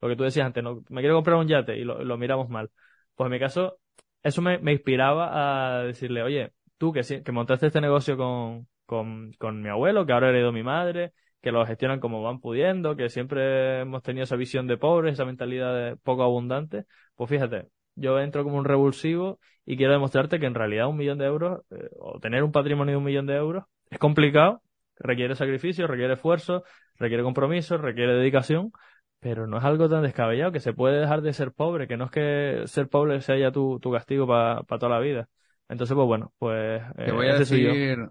lo 0.00 0.08
que 0.08 0.14
tú 0.14 0.22
decías 0.22 0.46
antes, 0.46 0.62
no, 0.62 0.84
me 0.90 1.00
quiero 1.00 1.16
comprar 1.16 1.38
un 1.38 1.48
yate 1.48 1.76
y 1.76 1.82
lo, 1.82 2.04
lo 2.04 2.16
miramos 2.16 2.48
mal. 2.48 2.70
Pues 3.16 3.26
en 3.26 3.32
mi 3.32 3.40
caso, 3.40 3.78
eso 4.22 4.42
me, 4.42 4.58
me 4.58 4.70
inspiraba 4.70 5.80
a 5.80 5.82
decirle, 5.82 6.22
oye, 6.22 6.52
tú 6.78 6.92
que, 6.92 7.02
que 7.02 7.32
montaste 7.32 7.66
este 7.66 7.80
negocio 7.80 8.16
con, 8.16 8.68
con, 8.86 9.32
con 9.40 9.60
mi 9.60 9.70
abuelo, 9.70 10.06
que 10.06 10.12
ahora 10.12 10.28
heredó 10.28 10.52
mi 10.52 10.62
madre, 10.62 11.14
que 11.42 11.50
lo 11.50 11.66
gestionan 11.66 11.98
como 11.98 12.22
van 12.22 12.38
pudiendo, 12.40 12.94
que 12.94 13.08
siempre 13.08 13.80
hemos 13.80 14.04
tenido 14.04 14.22
esa 14.22 14.36
visión 14.36 14.68
de 14.68 14.76
pobres, 14.76 15.14
esa 15.14 15.24
mentalidad 15.24 15.74
de 15.74 15.96
poco 15.96 16.22
abundante, 16.22 16.84
pues 17.16 17.28
fíjate, 17.28 17.66
yo 17.94 18.18
entro 18.20 18.44
como 18.44 18.56
un 18.56 18.64
revulsivo 18.64 19.38
y 19.64 19.76
quiero 19.76 19.92
demostrarte 19.92 20.40
que 20.40 20.46
en 20.46 20.54
realidad 20.54 20.88
un 20.88 20.96
millón 20.96 21.18
de 21.18 21.26
euros, 21.26 21.62
eh, 21.70 21.88
o 21.98 22.18
tener 22.20 22.42
un 22.42 22.52
patrimonio 22.52 22.92
de 22.92 22.98
un 22.98 23.04
millón 23.04 23.26
de 23.26 23.34
euros, 23.36 23.64
es 23.90 23.98
complicado, 23.98 24.62
requiere 24.98 25.34
sacrificio, 25.36 25.86
requiere 25.86 26.14
esfuerzo, 26.14 26.64
requiere 26.96 27.22
compromiso, 27.22 27.76
requiere 27.78 28.14
dedicación, 28.14 28.72
pero 29.20 29.46
no 29.46 29.58
es 29.58 29.64
algo 29.64 29.88
tan 29.88 30.02
descabellado 30.02 30.52
que 30.52 30.60
se 30.60 30.74
puede 30.74 31.00
dejar 31.00 31.22
de 31.22 31.32
ser 31.32 31.52
pobre, 31.52 31.88
que 31.88 31.96
no 31.96 32.06
es 32.06 32.10
que 32.10 32.62
ser 32.66 32.88
pobre 32.88 33.20
sea 33.22 33.38
ya 33.38 33.50
tu, 33.52 33.78
tu 33.80 33.90
castigo 33.90 34.26
para 34.26 34.62
toda 34.64 34.90
la 34.90 35.00
vida. 35.00 35.28
Entonces, 35.68 35.94
pues 35.94 36.06
bueno, 36.06 36.32
pues 36.38 36.82
Te 37.02 37.10
eh, 37.10 37.12
voy 37.12 37.28
a 37.28 37.38
decir, 37.38 38.10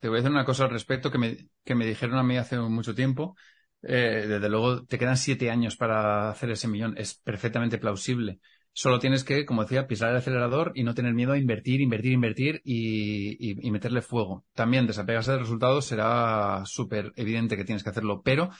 te 0.00 0.08
voy 0.08 0.16
a 0.16 0.20
decir 0.22 0.30
una 0.30 0.44
cosa 0.44 0.64
al 0.64 0.70
respecto 0.70 1.10
que 1.10 1.18
me, 1.18 1.36
que 1.64 1.74
me 1.74 1.86
dijeron 1.86 2.18
a 2.18 2.22
mí 2.22 2.36
hace 2.36 2.58
mucho 2.58 2.94
tiempo. 2.94 3.36
Eh, 3.82 4.26
desde 4.28 4.48
luego, 4.48 4.84
te 4.84 4.98
quedan 4.98 5.16
siete 5.16 5.50
años 5.50 5.76
para 5.76 6.30
hacer 6.30 6.50
ese 6.50 6.68
millón. 6.68 6.94
Es 6.98 7.14
perfectamente 7.14 7.78
plausible. 7.78 8.40
Solo 8.72 8.98
tienes 8.98 9.24
que, 9.24 9.44
como 9.44 9.62
decía, 9.62 9.86
pisar 9.86 10.10
el 10.10 10.16
acelerador 10.16 10.72
y 10.74 10.84
no 10.84 10.94
tener 10.94 11.12
miedo 11.14 11.32
a 11.32 11.38
invertir, 11.38 11.80
invertir, 11.80 12.12
invertir 12.12 12.60
y, 12.64 13.30
y- 13.52 13.66
y 13.66 13.70
meterle 13.70 14.00
fuego. 14.02 14.44
También 14.54 14.86
desapegarse 14.86 15.32
del 15.32 15.40
resultado 15.40 15.82
será 15.82 16.62
súper 16.66 17.12
evidente 17.16 17.56
que 17.56 17.64
tienes 17.64 17.82
que 17.82 17.90
hacerlo, 17.90 18.22
pero 18.22 18.50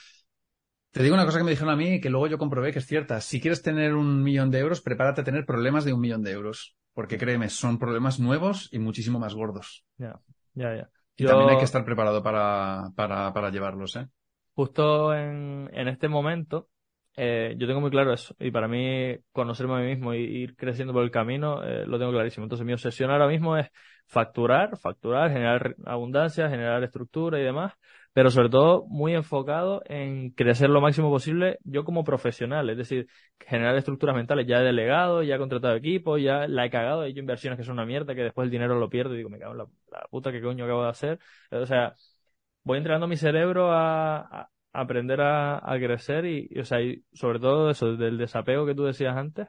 te 0.91 1.03
digo 1.03 1.15
una 1.15 1.25
cosa 1.25 1.37
que 1.37 1.43
me 1.45 1.51
dijeron 1.51 1.73
a 1.73 1.77
mí 1.77 1.95
y 1.95 2.01
que 2.01 2.09
luego 2.09 2.27
yo 2.27 2.37
comprobé 2.37 2.73
que 2.73 2.79
es 2.79 2.85
cierta. 2.85 3.21
Si 3.21 3.39
quieres 3.39 3.61
tener 3.61 3.95
un 3.95 4.23
millón 4.23 4.51
de 4.51 4.59
euros, 4.59 4.81
prepárate 4.81 5.21
a 5.21 5.23
tener 5.23 5.45
problemas 5.45 5.85
de 5.85 5.93
un 5.93 6.01
millón 6.01 6.23
de 6.23 6.31
euros. 6.31 6.75
Porque 6.93 7.17
créeme, 7.17 7.49
son 7.49 7.79
problemas 7.79 8.19
nuevos 8.19 8.67
y 8.73 8.79
muchísimo 8.79 9.17
más 9.17 9.33
gordos. 9.33 9.85
Ya, 9.97 10.19
ya, 10.53 10.75
ya. 10.75 10.89
Y 11.15 11.23
Yo- 11.23 11.29
también 11.29 11.49
hay 11.51 11.57
que 11.57 11.63
estar 11.63 11.85
preparado 11.85 12.21
para, 12.21 12.89
para, 12.95 13.31
para 13.31 13.49
llevarlos, 13.49 13.95
¿eh? 13.95 14.07
justo 14.53 15.13
en, 15.15 15.69
en 15.73 15.87
este 15.87 16.09
momento, 16.09 16.69
eh, 17.17 17.55
yo 17.57 17.67
tengo 17.67 17.81
muy 17.81 17.91
claro 17.91 18.13
eso. 18.13 18.35
Y 18.39 18.51
para 18.51 18.67
mí, 18.67 19.15
conocerme 19.31 19.75
a 19.75 19.79
mí 19.79 19.87
mismo 19.95 20.13
y 20.13 20.19
ir 20.19 20.55
creciendo 20.55 20.93
por 20.93 21.03
el 21.03 21.11
camino, 21.11 21.63
eh, 21.63 21.85
lo 21.85 21.99
tengo 21.99 22.11
clarísimo. 22.11 22.45
Entonces, 22.45 22.65
mi 22.65 22.73
obsesión 22.73 23.11
ahora 23.11 23.27
mismo 23.27 23.57
es 23.57 23.69
facturar, 24.07 24.77
facturar, 24.77 25.31
generar 25.31 25.75
abundancia, 25.85 26.49
generar 26.49 26.83
estructura 26.83 27.39
y 27.39 27.43
demás. 27.43 27.73
Pero 28.13 28.29
sobre 28.29 28.49
todo, 28.49 28.85
muy 28.87 29.13
enfocado 29.13 29.81
en 29.85 30.31
crecer 30.31 30.69
lo 30.69 30.81
máximo 30.81 31.09
posible 31.09 31.59
yo 31.63 31.83
como 31.85 32.03
profesional. 32.03 32.69
Es 32.69 32.77
decir, 32.77 33.07
generar 33.39 33.75
estructuras 33.75 34.15
mentales. 34.15 34.47
Ya 34.47 34.59
he 34.59 34.63
delegado, 34.63 35.23
ya 35.23 35.35
he 35.35 35.37
contratado 35.37 35.75
equipos, 35.75 36.21
ya 36.21 36.47
la 36.47 36.65
he 36.65 36.69
cagado, 36.69 37.03
he 37.03 37.09
hecho 37.09 37.19
inversiones 37.19 37.57
que 37.57 37.63
son 37.63 37.73
una 37.73 37.85
mierda, 37.85 38.15
que 38.15 38.23
después 38.23 38.45
el 38.45 38.51
dinero 38.51 38.79
lo 38.79 38.89
pierdo 38.89 39.13
y 39.13 39.17
digo, 39.17 39.29
me 39.29 39.39
cago 39.39 39.53
en 39.53 39.57
la, 39.59 39.67
puta 40.09 40.31
que 40.31 40.41
coño 40.41 40.65
acabo 40.65 40.83
de 40.83 40.89
hacer. 40.89 41.19
O 41.51 41.65
sea, 41.65 41.93
voy 42.63 42.77
entrenando 42.77 43.07
mi 43.07 43.17
cerebro 43.17 43.71
a 43.71 44.49
aprender 44.73 45.21
a, 45.21 45.57
a 45.57 45.77
crecer 45.79 46.25
y, 46.25 46.47
y, 46.51 46.59
o 46.59 46.65
sea, 46.65 46.81
y 46.81 47.03
sobre 47.13 47.39
todo 47.39 47.69
eso, 47.71 47.95
del 47.97 48.17
desapego 48.17 48.65
que 48.65 48.75
tú 48.75 48.83
decías 48.85 49.15
antes. 49.17 49.47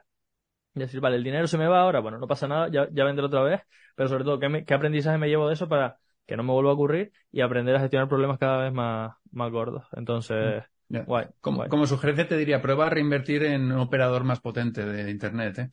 Y 0.75 0.79
decir, 0.79 0.99
vale, 1.01 1.17
el 1.17 1.23
dinero 1.23 1.47
se 1.47 1.57
me 1.57 1.67
va 1.67 1.81
ahora, 1.81 1.99
bueno, 1.99 2.17
no 2.17 2.27
pasa 2.27 2.47
nada, 2.47 2.67
ya, 2.71 2.87
ya 2.91 3.03
vendré 3.03 3.25
otra 3.25 3.43
vez, 3.43 3.61
pero 3.95 4.09
sobre 4.09 4.23
todo, 4.23 4.39
¿qué, 4.39 4.49
me- 4.49 4.65
qué 4.65 4.73
aprendizaje 4.73 5.17
me 5.19 5.27
llevo 5.29 5.47
de 5.47 5.53
eso 5.53 5.69
para 5.69 5.99
que 6.25 6.35
no 6.35 6.43
me 6.43 6.51
vuelva 6.53 6.71
a 6.71 6.73
ocurrir 6.73 7.11
y 7.31 7.41
aprender 7.41 7.75
a 7.75 7.79
gestionar 7.79 8.07
problemas 8.09 8.39
cada 8.39 8.57
vez 8.63 8.73
más, 8.73 9.15
más 9.31 9.51
gordos. 9.51 9.85
Entonces, 9.95 10.63
guay, 11.05 11.27
como, 11.41 11.67
como 11.67 11.85
sugerencia 11.85 12.27
te 12.27 12.37
diría, 12.37 12.61
prueba 12.61 12.87
a 12.87 12.89
reinvertir 12.89 13.43
en 13.43 13.71
un 13.71 13.79
operador 13.79 14.23
más 14.23 14.39
potente 14.41 14.83
de 14.85 15.11
Internet, 15.11 15.59
¿eh? 15.59 15.69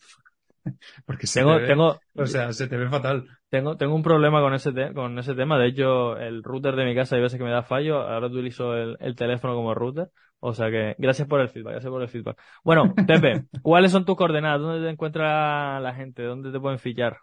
Porque 1.06 1.26
se 1.26 1.40
tengo, 1.40 1.54
te 1.56 1.62
ve, 1.62 1.68
tengo, 1.68 2.00
o 2.14 2.26
sea, 2.26 2.52
se 2.52 2.68
te 2.68 2.76
ve 2.76 2.88
fatal. 2.88 3.26
Tengo, 3.48 3.76
tengo 3.76 3.94
un 3.94 4.02
problema 4.02 4.40
con 4.40 4.54
ese, 4.54 4.72
con 4.94 5.18
ese 5.18 5.34
tema. 5.34 5.58
De 5.58 5.68
hecho, 5.68 6.16
el 6.16 6.42
router 6.42 6.76
de 6.76 6.84
mi 6.84 6.94
casa 6.94 7.16
hay 7.16 7.22
veces 7.22 7.38
que 7.38 7.44
me 7.44 7.50
da 7.50 7.62
fallo. 7.62 8.00
Ahora 8.00 8.26
utilizo 8.26 8.74
el, 8.74 8.96
el 9.00 9.16
teléfono 9.16 9.54
como 9.54 9.74
router. 9.74 10.11
O 10.40 10.54
sea 10.54 10.70
que, 10.70 10.94
gracias 10.98 11.28
por 11.28 11.40
el 11.40 11.50
feedback, 11.50 11.72
gracias 11.72 11.90
por 11.90 12.02
el 12.02 12.08
feedback. 12.08 12.40
Bueno, 12.64 12.94
Pepe, 13.06 13.44
¿cuáles 13.62 13.92
son 13.92 14.04
tus 14.04 14.16
coordenadas? 14.16 14.61
¿Dónde 14.61 14.86
te 14.86 14.90
encuentra 14.90 15.78
la 15.80 15.94
gente? 15.94 16.22
¿Dónde 16.22 16.50
te 16.50 16.61
pueden 16.61 16.78
fichar? 16.78 17.18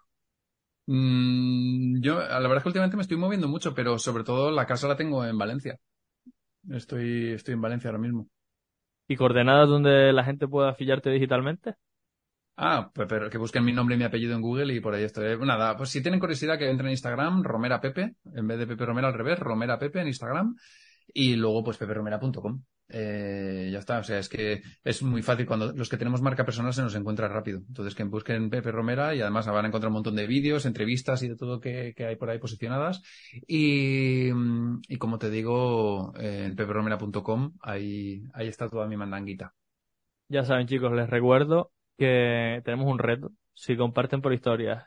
Mm, 0.86 2.00
yo, 2.02 2.20
la 2.20 2.40
verdad 2.40 2.58
es 2.58 2.64
que 2.64 2.70
últimamente 2.70 2.96
me 2.96 3.02
estoy 3.02 3.18
moviendo 3.18 3.48
mucho, 3.48 3.74
pero 3.74 3.98
sobre 4.00 4.24
todo 4.24 4.52
la 4.52 4.66
casa 4.66 4.88
la 4.88 4.96
tengo 4.96 5.26
en 5.26 5.38
Valencia. 5.38 5.80
Estoy, 6.70 7.32
estoy 7.34 7.56
en 7.56 7.62
Valencia 7.62 7.90
ahora 7.90 8.00
mismo. 8.02 8.28
¿Y 9.08 9.16
coordenadas 9.16 9.70
donde 9.70 10.14
la 10.14 10.24
gente 10.24 10.48
pueda 10.48 10.74
ficharte 10.76 11.10
digitalmente? 11.10 11.76
Ah, 12.60 12.90
pues 12.92 13.08
pero 13.08 13.30
que 13.30 13.38
busquen 13.38 13.64
mi 13.64 13.72
nombre 13.72 13.96
y 13.96 14.00
mi 14.00 14.04
apellido 14.04 14.36
en 14.36 14.42
Google 14.42 14.74
y 14.74 14.80
por 14.80 14.96
ahí 14.96 15.04
estoy. 15.04 15.38
Nada, 15.46 15.78
pues 15.78 15.92
si 15.92 16.02
tienen 16.02 16.20
curiosidad 16.20 16.58
que 16.58 16.68
entren 16.68 16.88
en 16.88 16.94
Instagram, 16.94 17.44
Romera 17.44 17.80
Pepe, 17.80 18.16
en 18.34 18.48
vez 18.48 18.58
de 18.58 18.66
Pepe 18.66 18.84
Romera 18.84 19.10
al 19.10 19.14
revés, 19.14 19.38
Romera 19.38 19.78
Pepe 19.78 20.02
en 20.02 20.08
Instagram 20.08 20.56
y 21.14 21.36
luego 21.36 21.64
pues 21.64 21.78
peperomera.com. 21.78 22.64
Eh, 22.90 23.70
ya 23.72 23.78
está, 23.78 24.00
o 24.00 24.04
sea, 24.04 24.18
es 24.18 24.28
que 24.28 24.64
es 24.84 25.04
muy 25.04 25.22
fácil 25.22 25.46
cuando 25.46 25.72
los 25.72 25.88
que 25.88 25.98
tenemos 25.98 26.22
marca 26.22 26.46
personal 26.46 26.74
se 26.74 26.82
nos 26.82 26.96
encuentra 26.96 27.28
rápido. 27.28 27.60
Entonces 27.68 27.94
que 27.94 28.04
busquen 28.06 28.50
Pepe 28.50 28.72
Romera 28.72 29.14
y 29.14 29.22
además 29.22 29.46
van 29.46 29.66
a 29.66 29.68
encontrar 29.68 29.90
un 29.90 29.96
montón 29.96 30.16
de 30.16 30.26
vídeos, 30.26 30.66
entrevistas 30.66 31.22
y 31.22 31.28
de 31.28 31.36
todo 31.36 31.60
que, 31.60 31.94
hay 31.96 32.16
por 32.16 32.32
ahí 32.32 32.40
posicionadas. 32.40 33.04
Y, 33.46 34.30
y 34.32 34.98
como 34.98 35.20
te 35.20 35.30
digo, 35.30 36.12
en 36.18 36.56
peperomera.com 36.56 37.54
ahí, 37.62 38.24
ahí 38.34 38.48
está 38.48 38.68
toda 38.68 38.88
mi 38.88 38.98
mandanguita. 38.98 39.54
Ya 40.30 40.44
saben 40.44 40.66
chicos, 40.66 40.92
les 40.92 41.08
recuerdo 41.08 41.72
que 41.98 42.62
tenemos 42.66 42.88
un 42.88 43.00
reto. 43.00 43.32
Si 43.54 43.76
comparten 43.76 44.22
por 44.22 44.34
historias 44.34 44.86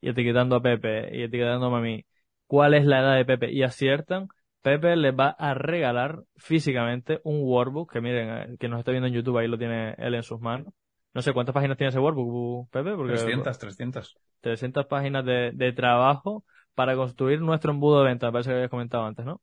y 0.00 0.10
etiquetando 0.10 0.56
a 0.56 0.62
Pepe 0.62 1.16
y 1.16 1.22
etiquetando 1.22 1.74
a 1.74 1.80
mí 1.80 2.04
cuál 2.46 2.74
es 2.74 2.84
la 2.84 3.00
edad 3.00 3.16
de 3.16 3.24
Pepe 3.24 3.52
y 3.52 3.62
aciertan, 3.62 4.28
Pepe 4.62 4.96
les 4.96 5.14
va 5.14 5.30
a 5.30 5.54
regalar 5.54 6.22
físicamente 6.36 7.20
un 7.24 7.40
workbook 7.42 7.92
que 7.92 8.00
miren, 8.00 8.28
eh, 8.30 8.56
que 8.58 8.68
nos 8.68 8.80
está 8.80 8.90
viendo 8.90 9.06
en 9.06 9.14
YouTube, 9.14 9.38
ahí 9.38 9.48
lo 9.48 9.58
tiene 9.58 9.94
él 9.98 10.14
en 10.14 10.22
sus 10.22 10.40
manos. 10.40 10.72
No 11.14 11.22
sé 11.22 11.32
cuántas 11.32 11.54
páginas 11.54 11.76
tiene 11.76 11.88
ese 11.88 11.98
workbook, 11.98 12.70
Pepe. 12.70 12.94
Porque, 12.94 13.14
300, 13.14 13.58
300. 13.58 14.16
300 14.40 14.86
páginas 14.86 15.24
de, 15.24 15.52
de 15.54 15.72
trabajo 15.72 16.44
para 16.74 16.94
construir 16.94 17.40
nuestro 17.40 17.72
embudo 17.72 18.00
de 18.00 18.08
venta, 18.08 18.30
parece 18.30 18.50
que 18.50 18.54
habías 18.54 18.70
comentado 18.70 19.04
antes, 19.04 19.24
¿no? 19.24 19.40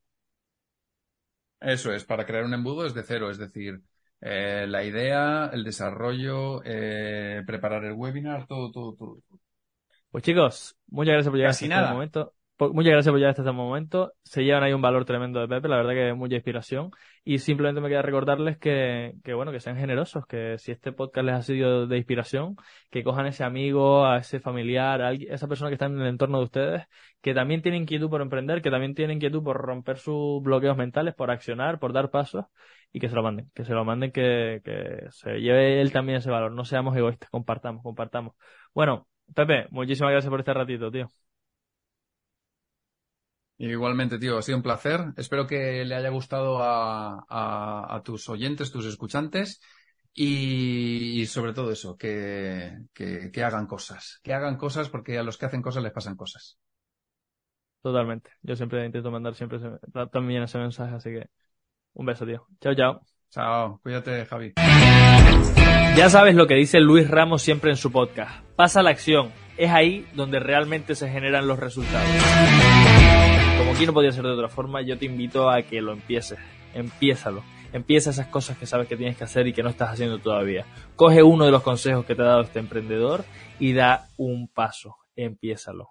Eso 1.60 1.92
es, 1.92 2.04
para 2.04 2.24
crear 2.24 2.44
un 2.44 2.54
embudo 2.54 2.86
es 2.86 2.94
de 2.94 3.02
cero, 3.02 3.30
es 3.30 3.38
decir, 3.38 3.80
eh, 4.20 4.66
la 4.68 4.84
idea, 4.84 5.50
el 5.52 5.64
desarrollo, 5.64 6.62
eh, 6.64 7.42
preparar 7.46 7.84
el 7.84 7.92
webinar, 7.92 8.46
todo, 8.46 8.70
todo, 8.70 8.94
todo. 8.94 9.18
Pues 10.10 10.24
chicos, 10.24 10.76
muchas 10.88 11.12
gracias 11.14 11.30
por 11.30 11.36
llegar 11.38 11.50
Casi 11.50 11.64
hasta 11.66 11.74
nada. 11.74 11.86
este 11.88 11.94
momento. 11.94 12.34
Po- 12.56 12.72
Muchas 12.72 12.92
gracias 12.92 13.12
por 13.12 13.18
llegar 13.18 13.30
hasta 13.30 13.42
este 13.42 13.52
momento. 13.52 14.14
Se 14.24 14.42
llevan 14.42 14.64
ahí 14.64 14.72
un 14.72 14.82
valor 14.82 15.04
tremendo 15.04 15.38
de 15.40 15.46
Pepe, 15.46 15.68
la 15.68 15.76
verdad 15.76 15.92
que 15.92 16.12
mucha 16.14 16.34
inspiración. 16.34 16.90
Y 17.24 17.38
simplemente 17.38 17.80
me 17.80 17.88
queda 17.88 18.02
recordarles 18.02 18.58
que, 18.58 19.14
que 19.22 19.34
bueno, 19.34 19.52
que 19.52 19.60
sean 19.60 19.76
generosos, 19.76 20.26
que 20.26 20.56
si 20.58 20.72
este 20.72 20.90
podcast 20.92 21.24
les 21.26 21.34
ha 21.36 21.42
sido 21.42 21.86
de 21.86 21.96
inspiración, 21.98 22.56
que 22.90 23.04
cojan 23.04 23.26
ese 23.26 23.44
amigo, 23.44 24.06
a 24.06 24.18
ese 24.18 24.40
familiar, 24.40 25.02
a 25.02 25.08
alguien- 25.08 25.32
esa 25.32 25.46
persona 25.46 25.70
que 25.70 25.74
está 25.74 25.86
en 25.86 26.00
el 26.00 26.06
entorno 26.08 26.38
de 26.38 26.44
ustedes, 26.44 26.84
que 27.20 27.34
también 27.34 27.62
tiene 27.62 27.76
inquietud 27.76 28.08
por 28.10 28.22
emprender, 28.22 28.60
que 28.62 28.70
también 28.70 28.94
tiene 28.94 29.12
inquietud 29.14 29.42
por 29.44 29.56
romper 29.58 29.98
sus 29.98 30.42
bloqueos 30.42 30.76
mentales, 30.76 31.14
por 31.14 31.30
accionar, 31.30 31.78
por 31.78 31.92
dar 31.92 32.10
pasos, 32.10 32.46
y 32.92 33.00
que 33.00 33.08
se 33.08 33.14
lo 33.14 33.22
manden, 33.22 33.50
que 33.54 33.64
se 33.64 33.72
lo 33.74 33.84
manden, 33.84 34.12
que, 34.12 34.60
que 34.64 35.06
se 35.10 35.40
lleve 35.40 35.80
él 35.80 35.92
también 35.92 36.18
ese 36.18 36.30
valor. 36.30 36.52
No 36.52 36.64
seamos 36.64 36.96
egoístas, 36.96 37.30
compartamos, 37.30 37.82
compartamos. 37.82 38.34
Bueno, 38.74 39.08
Pepe, 39.34 39.66
muchísimas 39.70 40.12
gracias 40.12 40.30
por 40.30 40.40
este 40.40 40.54
ratito, 40.54 40.90
tío. 40.90 41.08
Igualmente, 43.60 44.18
tío, 44.18 44.38
ha 44.38 44.42
sido 44.42 44.56
un 44.58 44.62
placer. 44.62 45.00
Espero 45.16 45.46
que 45.46 45.84
le 45.84 45.94
haya 45.96 46.10
gustado 46.10 46.62
a, 46.62 47.24
a, 47.28 47.96
a 47.96 48.02
tus 48.02 48.28
oyentes, 48.28 48.70
tus 48.70 48.86
escuchantes. 48.86 49.60
Y, 50.14 51.20
y 51.20 51.26
sobre 51.26 51.52
todo 51.52 51.70
eso, 51.72 51.96
que, 51.96 52.76
que, 52.94 53.30
que 53.32 53.44
hagan 53.44 53.66
cosas. 53.66 54.20
Que 54.22 54.32
hagan 54.34 54.56
cosas 54.56 54.88
porque 54.88 55.18
a 55.18 55.22
los 55.22 55.38
que 55.38 55.46
hacen 55.46 55.62
cosas 55.62 55.82
les 55.82 55.92
pasan 55.92 56.16
cosas. 56.16 56.58
Totalmente. 57.82 58.30
Yo 58.42 58.56
siempre 58.56 58.84
intento 58.84 59.10
mandar 59.10 59.34
siempre 59.34 59.58
ese- 59.58 59.78
también 60.10 60.42
ese 60.42 60.58
mensaje, 60.58 60.94
así 60.94 61.10
que 61.10 61.28
un 61.94 62.06
beso, 62.06 62.26
tío. 62.26 62.46
Chao, 62.60 62.74
chao. 62.74 63.00
Chao, 63.30 63.80
cuídate, 63.82 64.24
Javi. 64.24 64.54
Ya 65.96 66.08
sabes 66.08 66.34
lo 66.34 66.46
que 66.46 66.54
dice 66.54 66.80
Luis 66.80 67.10
Ramos 67.10 67.42
siempre 67.42 67.70
en 67.70 67.76
su 67.76 67.92
podcast. 67.92 68.44
Pasa 68.56 68.82
la 68.82 68.90
acción. 68.90 69.30
Es 69.56 69.70
ahí 69.70 70.06
donde 70.14 70.38
realmente 70.38 70.94
se 70.94 71.10
generan 71.10 71.46
los 71.48 71.58
resultados. 71.58 72.08
Como 73.58 73.72
aquí 73.72 73.84
no 73.84 73.92
podía 73.92 74.12
ser 74.12 74.24
de 74.24 74.30
otra 74.30 74.48
forma, 74.48 74.80
yo 74.82 74.96
te 74.96 75.06
invito 75.06 75.50
a 75.50 75.62
que 75.62 75.82
lo 75.82 75.92
empieces. 75.92 76.38
Empiézalo. 76.72 77.42
Empieza 77.72 78.10
esas 78.10 78.28
cosas 78.28 78.56
que 78.56 78.66
sabes 78.66 78.88
que 78.88 78.96
tienes 78.96 79.16
que 79.16 79.24
hacer 79.24 79.46
y 79.46 79.52
que 79.52 79.62
no 79.62 79.68
estás 79.68 79.90
haciendo 79.90 80.20
todavía. 80.20 80.64
Coge 80.96 81.22
uno 81.22 81.44
de 81.44 81.50
los 81.50 81.62
consejos 81.62 82.06
que 82.06 82.14
te 82.14 82.22
ha 82.22 82.26
dado 82.26 82.42
este 82.42 82.60
emprendedor 82.60 83.24
y 83.58 83.72
da 83.72 84.08
un 84.16 84.48
paso. 84.48 84.96
Empiézalo. 85.16 85.90